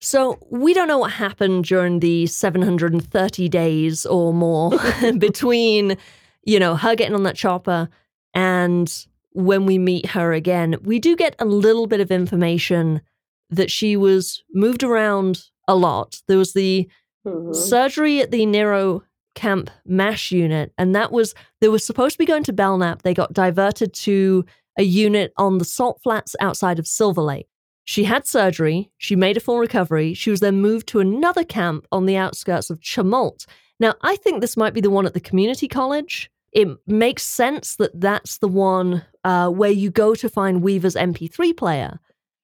So 0.00 0.38
we 0.50 0.72
don't 0.72 0.88
know 0.88 0.98
what 0.98 1.12
happened 1.12 1.64
during 1.64 2.00
the 2.00 2.26
730 2.26 3.48
days 3.48 4.06
or 4.06 4.32
more 4.32 4.70
between, 5.18 5.96
you 6.44 6.58
know, 6.58 6.74
her 6.76 6.94
getting 6.96 7.14
on 7.14 7.24
that 7.24 7.36
chopper 7.36 7.88
and 8.34 9.06
when 9.32 9.66
we 9.66 9.78
meet 9.78 10.06
her 10.06 10.32
again. 10.32 10.76
We 10.82 10.98
do 10.98 11.14
get 11.16 11.36
a 11.38 11.44
little 11.44 11.86
bit 11.86 12.00
of 12.00 12.10
information 12.10 13.02
that 13.50 13.70
she 13.70 13.96
was 13.96 14.42
moved 14.54 14.82
around 14.82 15.42
a 15.68 15.74
lot. 15.76 16.20
There 16.28 16.38
was 16.38 16.52
the 16.54 16.88
Mhm. 17.26 17.54
surgery 17.54 18.20
at 18.22 18.30
the 18.30 18.46
Nero 18.46 19.02
camp 19.34 19.68
MASH 19.84 20.32
unit, 20.32 20.72
and 20.78 20.94
that 20.94 21.12
was 21.12 21.34
they 21.60 21.68
were 21.68 21.78
supposed 21.78 22.14
to 22.14 22.18
be 22.18 22.24
going 22.24 22.44
to 22.44 22.52
Belknap. 22.52 23.02
They 23.02 23.12
got 23.12 23.34
diverted 23.34 23.92
to 23.94 24.46
a 24.78 24.82
unit 24.84 25.34
on 25.36 25.58
the 25.58 25.64
salt 25.66 26.00
flats 26.02 26.34
outside 26.40 26.78
of 26.78 26.86
Silver 26.86 27.20
Lake. 27.20 27.49
She 27.84 28.04
had 28.04 28.26
surgery, 28.26 28.90
she 28.98 29.16
made 29.16 29.36
a 29.36 29.40
full 29.40 29.58
recovery. 29.58 30.14
She 30.14 30.30
was 30.30 30.40
then 30.40 30.60
moved 30.60 30.86
to 30.88 31.00
another 31.00 31.44
camp 31.44 31.86
on 31.90 32.06
the 32.06 32.16
outskirts 32.16 32.70
of 32.70 32.80
Chemult. 32.80 33.46
Now, 33.80 33.94
I 34.02 34.16
think 34.16 34.40
this 34.40 34.56
might 34.56 34.74
be 34.74 34.80
the 34.80 34.90
one 34.90 35.06
at 35.06 35.14
the 35.14 35.20
community 35.20 35.66
college. 35.66 36.30
It 36.52 36.68
makes 36.86 37.22
sense 37.22 37.76
that 37.76 37.98
that's 37.98 38.38
the 38.38 38.48
one 38.48 39.04
uh, 39.24 39.48
where 39.48 39.70
you 39.70 39.90
go 39.90 40.14
to 40.14 40.28
find 40.28 40.62
Weaver's 40.62 40.94
MP3 40.94 41.56
player. 41.56 41.98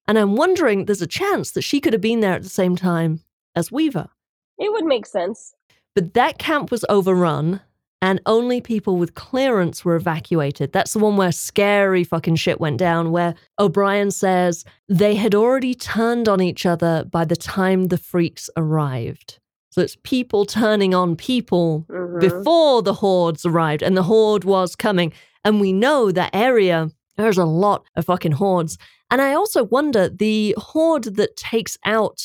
And 0.09 0.19
I'm 0.19 0.37
wondering, 0.37 0.85
there's 0.85 1.03
a 1.03 1.07
chance 1.07 1.51
that 1.53 1.63
she 1.63 1.81
could 1.81 1.93
have 1.93 2.03
been 2.03 2.21
there 2.21 2.35
at 2.35 2.43
the 2.43 2.49
same 2.49 2.77
time 2.77 3.21
as 3.55 3.73
Weaver. 3.73 4.09
It 4.59 4.73
would 4.73 4.85
make 4.85 5.07
sense. 5.07 5.55
But 5.95 6.15
that 6.15 6.39
camp 6.39 6.71
was 6.71 6.85
overrun 6.89 7.61
and 8.03 8.21
only 8.27 8.61
people 8.61 8.97
with 8.97 9.15
clearance 9.15 9.85
were 9.85 9.97
evacuated. 9.97 10.73
That's 10.73 10.93
the 10.93 10.99
one 10.99 11.17
where 11.17 11.33
scary 11.33 12.05
fucking 12.05 12.37
shit 12.37 12.61
went 12.61 12.79
down, 12.79 13.11
where 13.11 13.35
O'Brien 13.59 14.11
says 14.11 14.65
they 14.89 15.15
had 15.15 15.35
already 15.35 15.75
turned 15.75 16.29
on 16.29 16.41
each 16.41 16.67
other 16.67 17.05
by 17.11 17.25
the 17.25 17.37
time 17.37 17.85
the 17.85 17.99
freaks 17.99 18.51
arrived. 18.57 19.39
So 19.71 19.81
it's 19.81 19.97
people 20.05 20.47
turning 20.47 20.95
on 20.95 21.17
people 21.17 21.85
Mhm. 21.91 22.21
before 22.21 22.83
the 22.83 22.95
hordes 22.95 23.45
arrived, 23.45 23.83
and 23.83 23.97
the 23.97 24.05
horde 24.05 24.45
was 24.45 24.75
coming. 24.77 25.13
And 25.45 25.61
we 25.61 25.73
know 25.73 26.11
that 26.13 26.31
area, 26.35 26.91
there's 27.17 27.39
a 27.39 27.45
lot 27.45 27.85
of 27.95 28.07
fucking 28.07 28.33
hordes. 28.33 28.79
And 29.11 29.23
I 29.23 29.35
also 29.35 29.65
wonder 29.65 30.09
the 30.09 30.55
horde 30.59 31.17
that 31.17 31.37
takes 31.37 31.79
out 31.85 32.23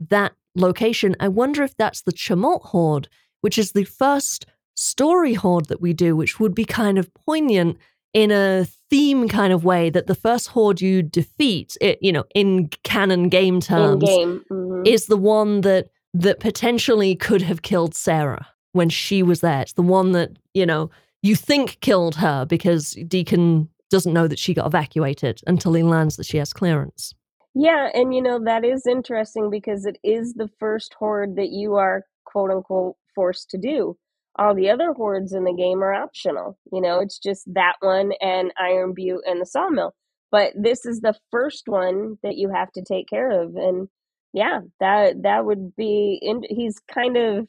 that 0.00 0.32
location, 0.54 1.14
I 1.20 1.28
wonder 1.28 1.62
if 1.62 1.76
that's 1.76 2.02
the 2.02 2.12
Chemult 2.12 2.62
horde, 2.66 3.08
which 3.40 3.58
is 3.58 3.72
the 3.72 3.84
first 3.84 4.46
story 4.78 5.34
horde 5.34 5.66
that 5.66 5.80
we 5.80 5.92
do, 5.92 6.14
which 6.14 6.38
would 6.38 6.54
be 6.54 6.64
kind 6.64 6.98
of 6.98 7.12
poignant 7.14 7.76
in 8.14 8.30
a 8.30 8.66
theme 8.90 9.28
kind 9.28 9.52
of 9.52 9.64
way 9.64 9.90
that 9.90 10.06
the 10.06 10.14
first 10.14 10.48
horde 10.48 10.80
you 10.80 11.02
defeat, 11.02 11.76
it, 11.80 11.98
you 12.00 12.12
know, 12.12 12.24
in 12.34 12.68
canon 12.84 13.28
game 13.28 13.60
terms, 13.60 14.04
game. 14.04 14.44
Mhm. 14.50 14.86
is 14.86 15.06
the 15.06 15.16
one 15.16 15.60
that 15.62 15.90
that 16.14 16.40
potentially 16.40 17.14
could 17.14 17.42
have 17.42 17.60
killed 17.62 17.94
Sarah 17.94 18.46
when 18.72 18.88
she 18.88 19.22
was 19.22 19.40
there. 19.40 19.60
It's 19.60 19.74
the 19.74 19.82
one 19.82 20.12
that, 20.12 20.30
you 20.54 20.64
know, 20.64 20.90
you 21.22 21.36
think 21.36 21.78
killed 21.80 22.14
her 22.16 22.46
because 22.46 22.92
Deacon 23.06 23.68
doesn't 23.90 24.14
know 24.14 24.26
that 24.26 24.38
she 24.38 24.54
got 24.54 24.66
evacuated 24.66 25.40
until 25.46 25.74
he 25.74 25.82
learns 25.82 26.16
that 26.16 26.26
she 26.26 26.38
has 26.38 26.52
clearance. 26.52 27.14
Yeah, 27.54 27.90
and 27.92 28.14
you 28.14 28.22
know 28.22 28.38
that 28.44 28.64
is 28.64 28.86
interesting 28.86 29.50
because 29.50 29.84
it 29.84 29.98
is 30.02 30.34
the 30.34 30.48
first 30.58 30.94
horde 30.94 31.36
that 31.36 31.50
you 31.50 31.74
are 31.74 32.04
quote 32.24 32.50
unquote 32.50 32.96
forced 33.14 33.50
to 33.50 33.58
do. 33.58 33.96
All 34.38 34.54
the 34.54 34.70
other 34.70 34.92
hordes 34.92 35.32
in 35.32 35.44
the 35.44 35.52
game 35.52 35.82
are 35.82 35.92
optional. 35.92 36.58
You 36.72 36.80
know, 36.80 37.00
it's 37.00 37.18
just 37.18 37.52
that 37.54 37.74
one 37.80 38.12
and 38.20 38.52
Iron 38.58 38.94
Butte 38.94 39.24
and 39.26 39.40
the 39.40 39.46
sawmill. 39.46 39.94
But 40.30 40.52
this 40.54 40.84
is 40.86 41.00
the 41.00 41.14
first 41.30 41.64
one 41.66 42.18
that 42.22 42.36
you 42.36 42.50
have 42.50 42.70
to 42.72 42.82
take 42.82 43.08
care 43.08 43.42
of, 43.42 43.56
and 43.56 43.88
yeah, 44.32 44.60
that 44.78 45.22
that 45.22 45.44
would 45.44 45.74
be. 45.74 46.18
In, 46.22 46.42
he's 46.48 46.78
kind 46.92 47.16
of 47.16 47.48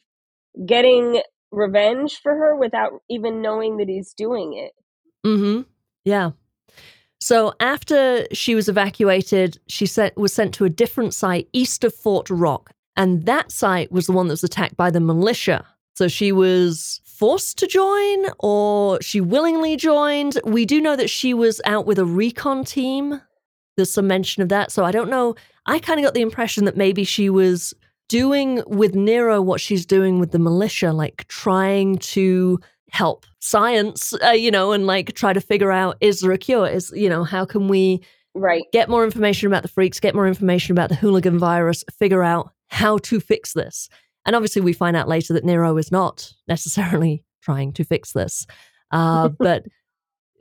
getting 0.66 1.22
revenge 1.52 2.20
for 2.22 2.34
her 2.34 2.56
without 2.56 2.92
even 3.08 3.42
knowing 3.42 3.76
that 3.76 3.88
he's 3.88 4.14
doing 4.14 4.54
it. 4.54 4.72
Mm-hmm. 5.26 5.62
Yeah. 6.04 6.30
So 7.20 7.52
after 7.60 8.26
she 8.32 8.54
was 8.54 8.68
evacuated, 8.68 9.60
she 9.66 9.84
sent, 9.86 10.16
was 10.16 10.32
sent 10.32 10.54
to 10.54 10.64
a 10.64 10.70
different 10.70 11.12
site 11.12 11.48
east 11.52 11.84
of 11.84 11.94
Fort 11.94 12.30
Rock. 12.30 12.70
And 12.96 13.26
that 13.26 13.52
site 13.52 13.92
was 13.92 14.06
the 14.06 14.12
one 14.12 14.28
that 14.28 14.32
was 14.32 14.44
attacked 14.44 14.76
by 14.76 14.90
the 14.90 15.00
militia. 15.00 15.66
So 15.94 16.08
she 16.08 16.32
was 16.32 17.00
forced 17.04 17.58
to 17.58 17.66
join 17.66 18.26
or 18.38 19.00
she 19.02 19.20
willingly 19.20 19.76
joined. 19.76 20.40
We 20.44 20.64
do 20.64 20.80
know 20.80 20.96
that 20.96 21.10
she 21.10 21.34
was 21.34 21.60
out 21.66 21.86
with 21.86 21.98
a 21.98 22.04
recon 22.04 22.64
team. 22.64 23.20
There's 23.76 23.92
some 23.92 24.06
mention 24.06 24.42
of 24.42 24.48
that. 24.48 24.72
So 24.72 24.84
I 24.84 24.90
don't 24.90 25.10
know. 25.10 25.34
I 25.66 25.78
kind 25.78 26.00
of 26.00 26.04
got 26.04 26.14
the 26.14 26.22
impression 26.22 26.64
that 26.64 26.76
maybe 26.76 27.04
she 27.04 27.28
was 27.28 27.74
doing 28.08 28.62
with 28.66 28.94
Nero 28.94 29.40
what 29.42 29.60
she's 29.60 29.84
doing 29.86 30.18
with 30.18 30.32
the 30.32 30.38
militia, 30.38 30.92
like 30.92 31.26
trying 31.28 31.98
to 31.98 32.58
help 32.90 33.24
science, 33.38 34.14
uh, 34.24 34.30
you 34.30 34.50
know, 34.50 34.72
and 34.72 34.86
like 34.86 35.14
try 35.14 35.32
to 35.32 35.40
figure 35.40 35.70
out 35.70 35.96
is 36.00 36.20
there 36.20 36.32
a 36.32 36.38
cure? 36.38 36.66
Is, 36.66 36.90
you 36.94 37.08
know, 37.08 37.24
how 37.24 37.44
can 37.44 37.68
we 37.68 38.02
Right. 38.34 38.62
get 38.72 38.88
more 38.88 39.04
information 39.04 39.48
about 39.48 39.62
the 39.62 39.68
freaks, 39.68 39.98
get 39.98 40.14
more 40.14 40.26
information 40.26 40.72
about 40.72 40.88
the 40.88 40.94
hooligan 40.94 41.38
virus, 41.38 41.84
figure 41.98 42.22
out 42.22 42.52
how 42.68 42.98
to 42.98 43.18
fix 43.20 43.52
this? 43.54 43.88
And 44.26 44.36
obviously, 44.36 44.62
we 44.62 44.72
find 44.72 44.96
out 44.96 45.08
later 45.08 45.32
that 45.34 45.44
Nero 45.44 45.76
is 45.76 45.90
not 45.90 46.32
necessarily 46.46 47.24
trying 47.42 47.72
to 47.74 47.84
fix 47.84 48.12
this. 48.12 48.46
Uh, 48.90 49.28
but 49.38 49.64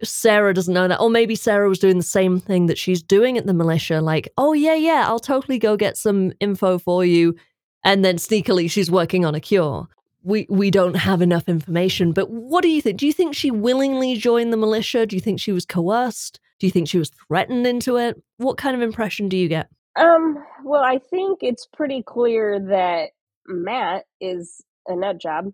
Sarah 0.03 0.53
doesn't 0.53 0.73
know 0.73 0.88
that. 0.88 0.99
Or 0.99 1.09
maybe 1.09 1.36
Sarah 1.36 1.69
was 1.69 1.80
doing 1.80 1.97
the 1.97 2.03
same 2.03 2.39
thing 2.39 2.67
that 2.67 2.77
she's 2.77 3.01
doing 3.01 3.38
at 3.38 3.45
the 3.45 3.53
militia, 3.53 4.01
like, 4.01 4.30
oh, 4.38 4.53
yeah, 4.53 4.75
yeah, 4.75 5.05
I'll 5.07 5.19
totally 5.19 5.59
go 5.59 5.77
get 5.77 5.97
some 5.97 6.34
info 6.39 6.77
for 6.77 7.05
you. 7.05 7.36
And 7.84 8.03
then 8.03 8.17
sneakily, 8.17 8.69
she's 8.69 8.91
working 8.91 9.25
on 9.25 9.36
a 9.36 9.39
cure. 9.39 9.88
We, 10.21 10.45
we 10.49 10.69
don't 10.69 10.95
have 10.95 11.21
enough 11.21 11.47
information. 11.47 12.11
But 12.11 12.30
what 12.30 12.61
do 12.61 12.69
you 12.69 12.82
think? 12.82 12.97
Do 12.97 13.07
you 13.07 13.13
think 13.13 13.34
she 13.36 13.51
willingly 13.51 14.17
joined 14.17 14.51
the 14.51 14.57
militia? 14.57 15.05
Do 15.05 15.15
you 15.15 15.21
think 15.21 15.39
she 15.39 15.53
was 15.53 15.65
coerced? 15.65 16.39
Do 16.59 16.67
you 16.67 16.71
think 16.71 16.89
she 16.89 16.97
was 16.97 17.11
threatened 17.27 17.65
into 17.65 17.95
it? 17.95 18.21
What 18.38 18.57
kind 18.57 18.75
of 18.75 18.82
impression 18.82 19.30
do 19.30 19.38
you 19.38 19.47
get? 19.47 19.69
Um, 19.95 20.43
well, 20.63 20.84
I 20.84 20.99
think 21.09 21.39
it's 21.41 21.65
pretty 21.65 22.03
clear 22.03 22.59
that 22.59 23.11
Matt 23.50 24.06
is 24.22 24.64
a 24.88 24.95
nut 24.95 25.20
job. 25.20 25.47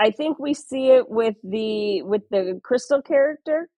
I 0.00 0.10
think 0.10 0.38
we 0.38 0.54
see 0.54 0.90
it 0.90 1.08
with 1.10 1.36
the 1.44 2.02
with 2.02 2.22
the 2.30 2.60
Crystal 2.64 3.02
character 3.02 3.68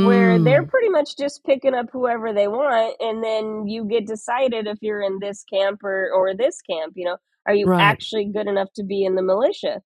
where 0.00 0.38
they're 0.42 0.64
Mm, 0.64 0.68
pretty 0.68 0.88
much 0.90 1.16
just 1.18 1.44
picking 1.44 1.74
up 1.74 1.86
whoever 1.92 2.32
they 2.32 2.48
want 2.48 2.96
and 3.00 3.22
then 3.24 3.66
you 3.68 3.84
get 3.84 4.06
decided 4.06 4.66
if 4.66 4.78
you're 4.82 5.02
in 5.02 5.18
this 5.20 5.44
camp 5.52 5.82
or 5.84 6.10
or 6.14 6.34
this 6.34 6.60
camp, 6.62 6.94
you 6.96 7.04
know. 7.06 7.16
Are 7.46 7.54
you 7.54 7.70
Right. 7.70 7.80
actually 7.80 8.26
good 8.32 8.48
enough 8.48 8.68
to 8.76 8.84
be 8.84 9.04
in 9.04 9.16
the 9.16 9.22
militia? 9.22 9.82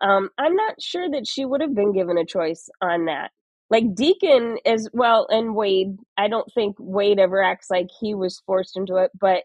Um, 0.00 0.30
I'm 0.38 0.54
not 0.56 0.80
sure 0.80 1.10
that 1.10 1.26
she 1.26 1.44
would 1.44 1.60
have 1.62 1.74
been 1.74 1.92
given 1.92 2.18
a 2.18 2.26
choice 2.26 2.68
on 2.82 3.06
that. 3.06 3.32
Like 3.70 3.94
Deacon 3.94 4.58
as 4.66 4.88
well 4.92 5.26
and 5.30 5.54
Wade, 5.56 5.96
I 6.18 6.28
don't 6.28 6.50
think 6.54 6.76
Wade 6.78 7.18
ever 7.18 7.42
acts 7.42 7.68
like 7.70 7.88
he 8.00 8.14
was 8.14 8.42
forced 8.46 8.76
into 8.76 8.96
it, 8.96 9.10
but 9.20 9.44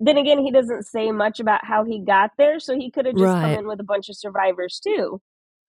then 0.00 0.16
again, 0.16 0.38
he 0.38 0.50
doesn't 0.50 0.84
say 0.84 1.10
much 1.12 1.40
about 1.40 1.64
how 1.64 1.84
he 1.84 2.00
got 2.00 2.30
there, 2.38 2.60
so 2.60 2.76
he 2.76 2.90
could 2.90 3.06
have 3.06 3.16
just 3.16 3.24
come 3.32 3.50
in 3.50 3.66
with 3.66 3.80
a 3.80 3.84
bunch 3.84 4.08
of 4.08 4.16
survivors 4.16 4.80
too. 4.82 5.20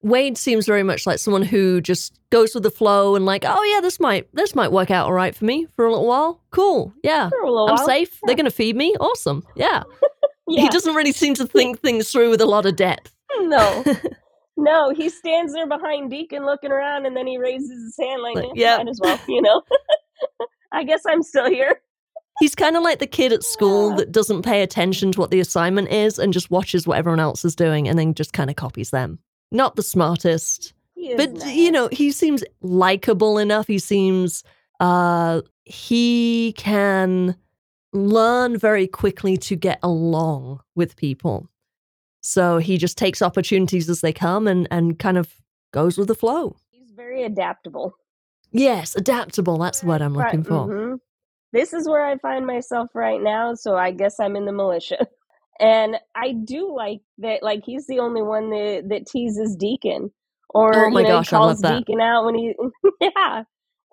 Wade 0.02 0.38
seems 0.38 0.66
very 0.66 0.84
much 0.84 1.06
like 1.06 1.20
someone 1.20 1.42
who 1.42 1.82
just 1.82 2.18
goes 2.30 2.54
with 2.54 2.64
the 2.64 2.72
flow 2.72 3.16
and 3.16 3.26
like, 3.26 3.44
oh 3.46 3.64
yeah, 3.64 3.82
this 3.82 4.00
might 4.00 4.34
this 4.34 4.56
might 4.56 4.72
work 4.72 4.90
out 4.92 5.08
all 5.08 5.14
right 5.14 5.36
for 5.36 5.44
me 5.46 5.68
for 5.76 5.86
a 5.86 5.90
little 5.92 6.08
while. 6.08 6.42
Cool, 6.52 6.94
yeah, 7.04 7.28
For 7.30 7.42
a 7.42 7.52
little 7.52 7.68
I'm 7.70 7.76
while. 7.76 7.86
safe. 7.86 8.18
They're 8.24 8.36
gonna 8.36 8.50
feed 8.50 8.76
me. 8.78 8.96
Awesome, 9.00 9.44
yeah. 9.56 9.84
He 10.48 10.68
doesn't 10.70 10.96
really 10.96 11.12
seem 11.12 11.36
to 11.36 11.46
think 11.46 11.80
things 11.80 12.12
through 12.12 12.32
with 12.32 12.42
a 12.42 12.46
lot 12.48 12.66
of 12.66 12.76
depth. 12.76 13.14
No. 13.42 13.84
No, 14.62 14.90
he 14.90 15.08
stands 15.08 15.54
there 15.54 15.68
behind 15.68 16.10
Deacon 16.12 16.46
looking 16.46 16.70
around 16.72 17.06
and 17.06 17.16
then 17.16 17.26
he 17.26 17.38
raises 17.38 17.70
his 17.82 17.96
hand 17.98 18.22
like, 18.22 18.36
Like, 18.36 18.46
"Eh, 18.48 18.52
yep. 18.56 18.80
might 18.80 18.90
as 18.90 19.00
well, 19.02 19.18
you 19.26 19.42
know. 19.42 19.62
I 20.74 20.84
guess 20.84 21.04
I'm 21.08 21.24
still 21.24 21.50
here. 21.50 21.82
He's 22.40 22.56
kind 22.56 22.78
of 22.78 22.84
like 22.84 23.00
the 23.00 23.08
kid 23.08 23.34
at 23.34 23.44
school 23.44 23.94
that 23.96 24.12
doesn't 24.12 24.44
pay 24.44 24.62
attention 24.62 25.12
to 25.12 25.20
what 25.20 25.30
the 25.32 25.40
assignment 25.42 25.90
is 25.90 26.18
and 26.18 26.32
just 26.32 26.50
watches 26.50 26.88
what 26.88 26.98
everyone 26.98 27.20
else 27.20 27.44
is 27.44 27.56
doing 27.56 27.88
and 27.88 28.00
then 28.00 28.14
just 28.14 28.32
kind 28.34 28.50
of 28.50 28.56
copies 28.56 28.92
them. 28.92 29.20
Not 29.52 29.76
the 29.76 29.84
smartest, 29.84 30.74
but 31.18 31.34
not. 31.34 31.54
you 31.54 31.72
know, 31.72 31.90
he 31.92 32.12
seems 32.12 32.44
likable 32.62 33.38
enough. 33.38 33.68
He 33.68 33.80
seems 33.80 34.44
uh 34.80 35.42
he 35.66 36.54
can 36.56 37.36
learn 37.92 38.58
very 38.58 38.88
quickly 38.88 39.36
to 39.38 39.56
get 39.56 39.80
along 39.84 40.62
with 40.76 40.96
people. 40.96 41.50
So 42.22 42.58
he 42.60 42.78
just 42.78 42.98
takes 42.98 43.22
opportunities 43.22 43.90
as 43.90 44.02
they 44.02 44.14
come 44.14 44.48
and 44.48 44.68
and 44.72 44.98
kind 45.00 45.18
of 45.18 45.34
goes 45.74 45.98
with 45.98 46.08
the 46.08 46.16
flow. 46.16 46.56
he's 46.72 46.92
very 46.92 47.24
adaptable. 47.24 47.96
Yes, 48.52 48.96
adaptable. 48.96 49.58
That's 49.58 49.84
what 49.84 50.02
I'm 50.02 50.14
looking 50.16 50.44
for. 50.44 50.68
Mhm. 50.68 51.00
This 51.54 51.74
is 51.74 51.90
where 51.90 52.06
I 52.06 52.18
find 52.20 52.46
myself 52.48 52.90
right 52.96 53.22
now, 53.22 53.56
so 53.56 53.76
I 53.76 53.92
guess 53.92 54.20
I'm 54.20 54.38
in 54.38 54.46
the 54.46 54.54
militia. 54.54 55.08
And 55.62 55.98
I 56.16 56.32
do 56.36 56.74
like 56.74 57.02
that, 57.18 57.44
like 57.44 57.64
he's 57.66 57.86
the 57.88 58.00
only 58.00 58.22
one 58.22 58.50
that 58.52 58.86
that 58.92 59.08
teases 59.08 59.58
Deacon, 59.58 60.14
or 60.52 60.74
Oh 60.74 60.92
my 60.92 61.04
you 61.04 61.06
know, 61.06 61.18
gosh, 61.18 61.32
he 61.32 61.34
I 61.34 61.40
love 61.40 61.62
calls 61.62 61.64
that. 61.64 61.84
Deacon 61.84 62.02
out 62.02 62.26
when 62.26 62.36
he, 62.36 62.56
yeah, 63.02 63.44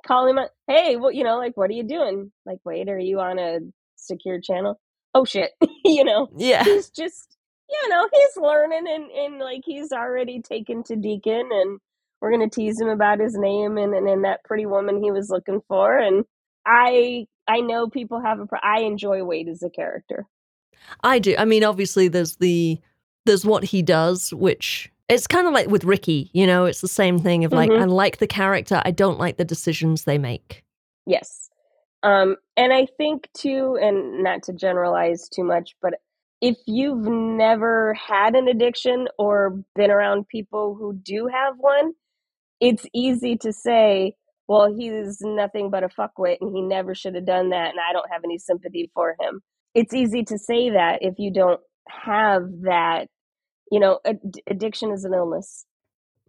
call 0.07 0.29
him. 0.29 0.39
Out, 0.39 0.51
hey, 0.69 0.97
what 0.97 1.15
you 1.17 1.25
know, 1.25 1.39
like 1.39 1.57
what 1.57 1.71
are 1.71 1.75
you 1.75 1.85
doing? 1.85 2.33
Like, 2.47 2.61
wait, 2.65 2.89
are 2.89 2.99
you 2.99 3.21
on 3.21 3.39
a 3.39 3.61
secure 3.97 4.41
channel? 4.41 4.81
Oh 5.15 5.25
shit, 5.25 5.53
you 5.85 6.05
know, 6.05 6.31
Yeah. 6.37 6.65
he's 6.65 6.91
just, 6.91 7.37
you 7.71 7.89
know, 7.91 8.09
he's 8.13 8.37
learning 8.43 8.87
and 8.89 9.11
and 9.11 9.41
like 9.41 9.63
he's 9.65 9.93
already 9.93 10.43
taken 10.43 10.85
to 10.85 10.97
Deacon, 10.97 11.49
and 11.53 11.81
we're 12.21 12.33
gonna 12.33 12.51
tease 12.51 12.81
him 12.81 12.89
about 12.89 13.21
his 13.21 13.37
name 13.37 13.79
and 13.79 13.95
and, 13.95 14.09
and 14.09 14.25
that 14.25 14.45
pretty 14.45 14.67
woman 14.67 15.03
he 15.03 15.11
was 15.13 15.31
looking 15.31 15.63
for, 15.69 15.99
and 15.99 16.25
I 16.67 17.27
I 17.49 17.61
know 17.61 17.89
people 17.89 18.21
have 18.21 18.41
a. 18.41 18.47
Pro- 18.47 18.59
I 18.63 18.81
enjoy 18.81 19.23
Wade 19.25 19.49
as 19.49 19.63
a 19.63 19.71
character. 19.71 20.27
I 21.03 21.19
do. 21.19 21.35
I 21.39 21.45
mean, 21.45 21.65
obviously, 21.65 22.09
there's 22.09 22.37
the 22.37 22.79
there's 23.25 23.45
what 23.45 23.65
he 23.65 23.83
does, 23.83 24.33
which 24.33 24.91
it's 25.09 25.27
kind 25.27 25.47
of 25.47 25.53
like 25.53 25.69
with 25.69 25.85
Rikki. 25.85 26.31
You 26.33 26.47
know, 26.47 26.65
it's 26.65 26.81
the 26.81 26.89
same 26.89 27.19
thing 27.19 27.45
of 27.45 27.53
like 27.53 27.71
Mhm. 27.71 27.81
I 27.81 27.85
like 27.85 28.19
the 28.19 28.27
character, 28.27 28.83
I 28.85 28.91
don't 28.91 29.19
like 29.19 29.37
the 29.37 29.45
decisions 29.45 30.05
they 30.05 30.19
make. 30.19 30.65
Yes. 31.07 31.51
Um, 32.03 32.37
and 32.57 32.73
I 32.73 32.87
think 32.99 33.29
too, 33.35 33.79
and 33.81 34.23
not 34.23 34.43
to 34.45 34.53
generalize 34.53 35.29
too 35.29 35.43
much, 35.45 35.75
but 35.83 35.95
if 36.41 36.57
you've 36.67 37.07
never 37.07 37.95
had 37.95 38.35
an 38.35 38.47
addiction 38.47 39.09
or 39.19 39.59
been 39.75 39.91
around 39.91 40.29
people 40.29 40.75
who 40.75 40.93
do 40.93 41.27
have 41.27 41.55
one, 41.59 41.93
it's 42.61 42.87
easy 42.93 43.37
to 43.39 43.53
say, 43.53 44.15
well, 44.49 44.75
he's 44.75 45.19
nothing 45.23 45.71
but 45.71 45.85
a 45.85 45.89
fuckwit 45.89 46.39
and 46.41 46.55
he 46.55 46.63
never 46.63 46.95
should 46.95 47.15
have 47.17 47.27
done 47.27 47.51
that, 47.51 47.71
and 47.71 47.81
I 47.81 47.93
don't 47.93 48.11
have 48.13 48.23
any 48.25 48.39
sympathy 48.39 48.91
for 48.95 49.17
him. 49.21 49.41
It's 49.75 49.95
easy 49.95 50.25
to 50.25 50.39
say 50.39 50.71
that 50.71 51.01
if 51.03 51.15
you 51.19 51.33
don't 51.33 51.61
have 51.89 52.43
that, 52.63 53.09
you 53.73 53.81
know, 53.81 54.01
ad- 54.07 54.21
addiction 54.49 54.93
is 54.93 55.05
an 55.05 55.15
illness. 55.15 55.67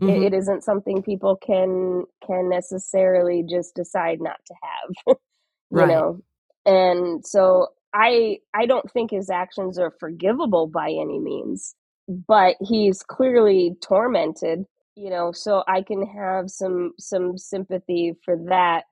It, 0.07 0.21
Mhm. 0.21 0.33
it 0.33 0.35
isn't 0.35 0.63
something 0.63 1.03
people 1.03 1.37
can 1.37 2.05
can 2.27 2.49
necessarily 2.49 3.43
just 3.49 3.75
decide 3.75 4.21
not 4.21 4.39
to 4.47 4.55
have 4.63 5.17
you 5.71 5.85
Right. 5.85 5.87
know 5.87 6.19
and 6.65 7.25
so 7.25 7.67
i 7.93 8.37
i 8.55 8.65
don't 8.67 8.91
think 8.91 9.11
his 9.11 9.29
actions 9.29 9.79
are 9.79 9.93
forgivable 9.99 10.67
by 10.67 10.89
any 10.89 11.19
means 11.19 11.75
but 12.27 12.55
he's 12.61 13.03
clearly 13.03 13.75
tormented 13.81 14.65
you 14.97 15.09
know 15.09 15.31
so 15.31 15.63
i 15.67 15.81
can 15.81 16.05
have 16.05 16.49
some 16.49 16.91
some 16.97 17.37
sympathy 17.37 18.13
for 18.25 18.35
that 18.49 18.83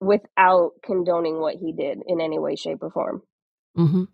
without 0.00 0.72
condoning 0.84 1.40
what 1.40 1.54
he 1.54 1.72
did 1.72 1.98
in 2.06 2.20
any 2.20 2.38
way 2.38 2.54
shape 2.56 2.82
or 2.82 2.90
form 2.90 3.22
hmm 3.76 4.04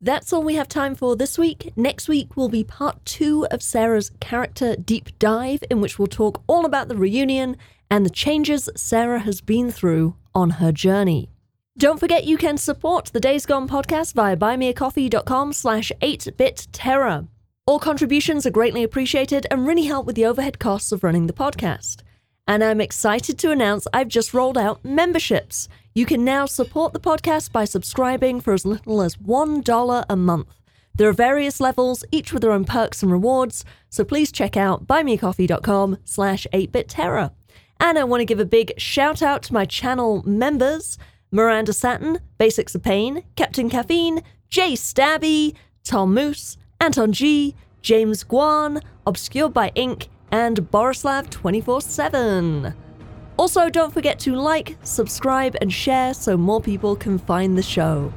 That's 0.00 0.32
all 0.32 0.42
we 0.42 0.54
have 0.54 0.68
time 0.68 0.94
for 0.94 1.14
this 1.14 1.36
week. 1.36 1.72
Next 1.76 2.08
week 2.08 2.34
will 2.34 2.48
be 2.48 2.64
part 2.64 3.04
two 3.04 3.46
of 3.50 3.62
Sarah's 3.62 4.10
character 4.18 4.74
deep 4.74 5.06
dive, 5.18 5.62
in 5.70 5.82
which 5.82 5.98
we'll 5.98 6.08
talk 6.22 6.42
all 6.46 6.64
about 6.64 6.88
the 6.88 6.96
reunion 6.96 7.56
and 7.90 8.06
the 8.06 8.10
changes 8.24 8.70
Sarah 8.76 9.20
has 9.20 9.42
been 9.42 9.70
through 9.70 10.14
on 10.34 10.50
her 10.60 10.72
journey. 10.72 11.28
Don't 11.76 12.00
forget 12.00 12.24
you 12.24 12.38
can 12.38 12.56
support 12.56 13.10
the 13.12 13.20
Days 13.20 13.44
Gone 13.44 13.68
podcast 13.68 14.14
via 14.14 14.36
buymeacoffee.com 14.36 15.52
slash 15.52 15.92
8bitterror. 16.00 17.28
All 17.70 17.78
contributions 17.78 18.46
are 18.46 18.50
greatly 18.50 18.82
appreciated 18.82 19.46
and 19.48 19.64
really 19.64 19.84
help 19.84 20.04
with 20.04 20.16
the 20.16 20.26
overhead 20.26 20.58
costs 20.58 20.90
of 20.90 21.04
running 21.04 21.28
the 21.28 21.32
podcast. 21.32 22.02
And 22.48 22.64
I'm 22.64 22.80
excited 22.80 23.38
to 23.38 23.52
announce 23.52 23.86
I've 23.92 24.08
just 24.08 24.34
rolled 24.34 24.58
out 24.58 24.84
memberships. 24.84 25.68
You 25.94 26.04
can 26.04 26.24
now 26.24 26.46
support 26.46 26.92
the 26.92 26.98
podcast 26.98 27.52
by 27.52 27.64
subscribing 27.64 28.40
for 28.40 28.54
as 28.54 28.66
little 28.66 29.00
as 29.00 29.14
$1 29.18 30.04
a 30.08 30.16
month. 30.16 30.48
There 30.96 31.08
are 31.08 31.12
various 31.12 31.60
levels, 31.60 32.04
each 32.10 32.32
with 32.32 32.42
their 32.42 32.50
own 32.50 32.64
perks 32.64 33.04
and 33.04 33.12
rewards, 33.12 33.64
so 33.88 34.02
please 34.02 34.32
check 34.32 34.56
out 34.56 34.88
buymeacoffee.com 34.88 35.98
slash 36.04 36.48
8bitterror. 36.52 37.30
And 37.78 38.00
I 38.00 38.02
want 38.02 38.20
to 38.20 38.24
give 38.24 38.40
a 38.40 38.44
big 38.44 38.72
shout 38.78 39.22
out 39.22 39.44
to 39.44 39.54
my 39.54 39.64
channel 39.64 40.24
members, 40.26 40.98
Miranda 41.30 41.72
Satin, 41.72 42.18
Basics 42.36 42.74
of 42.74 42.82
Pain, 42.82 43.22
Captain 43.36 43.70
Caffeine, 43.70 44.24
Jay 44.48 44.72
Stabby, 44.72 45.54
Tom 45.84 46.12
Moose, 46.12 46.56
Anton 46.80 47.12
G, 47.12 47.54
James 47.82 48.24
Guan, 48.24 48.82
Obscured 49.06 49.52
by 49.52 49.70
Ink, 49.74 50.08
and 50.32 50.70
Borislav 50.70 51.28
24 51.28 51.82
7. 51.82 52.74
Also, 53.36 53.70
don't 53.70 53.92
forget 53.92 54.18
to 54.20 54.34
like, 54.34 54.76
subscribe, 54.82 55.56
and 55.60 55.72
share 55.72 56.14
so 56.14 56.36
more 56.36 56.60
people 56.60 56.96
can 56.96 57.18
find 57.18 57.56
the 57.56 57.62
show. 57.62 58.12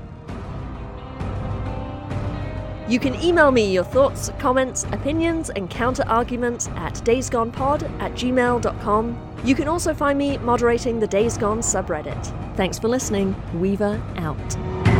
You 2.87 2.99
can 2.99 3.15
email 3.21 3.49
me 3.49 3.71
your 3.71 3.85
thoughts, 3.85 4.31
comments, 4.39 4.83
opinions, 4.91 5.49
and 5.49 5.69
counter 5.69 6.03
arguments 6.07 6.67
at 6.75 6.93
daysgonepod 6.95 7.83
at 8.01 8.11
gmail.com. 8.13 9.35
You 9.45 9.55
can 9.55 9.67
also 9.67 9.93
find 9.93 10.17
me 10.17 10.37
moderating 10.39 10.99
the 10.99 11.07
Days 11.07 11.37
Gone 11.37 11.59
subreddit. 11.59 12.55
Thanks 12.57 12.77
for 12.77 12.89
listening. 12.89 13.35
Weaver 13.59 14.01
out. 14.17 14.92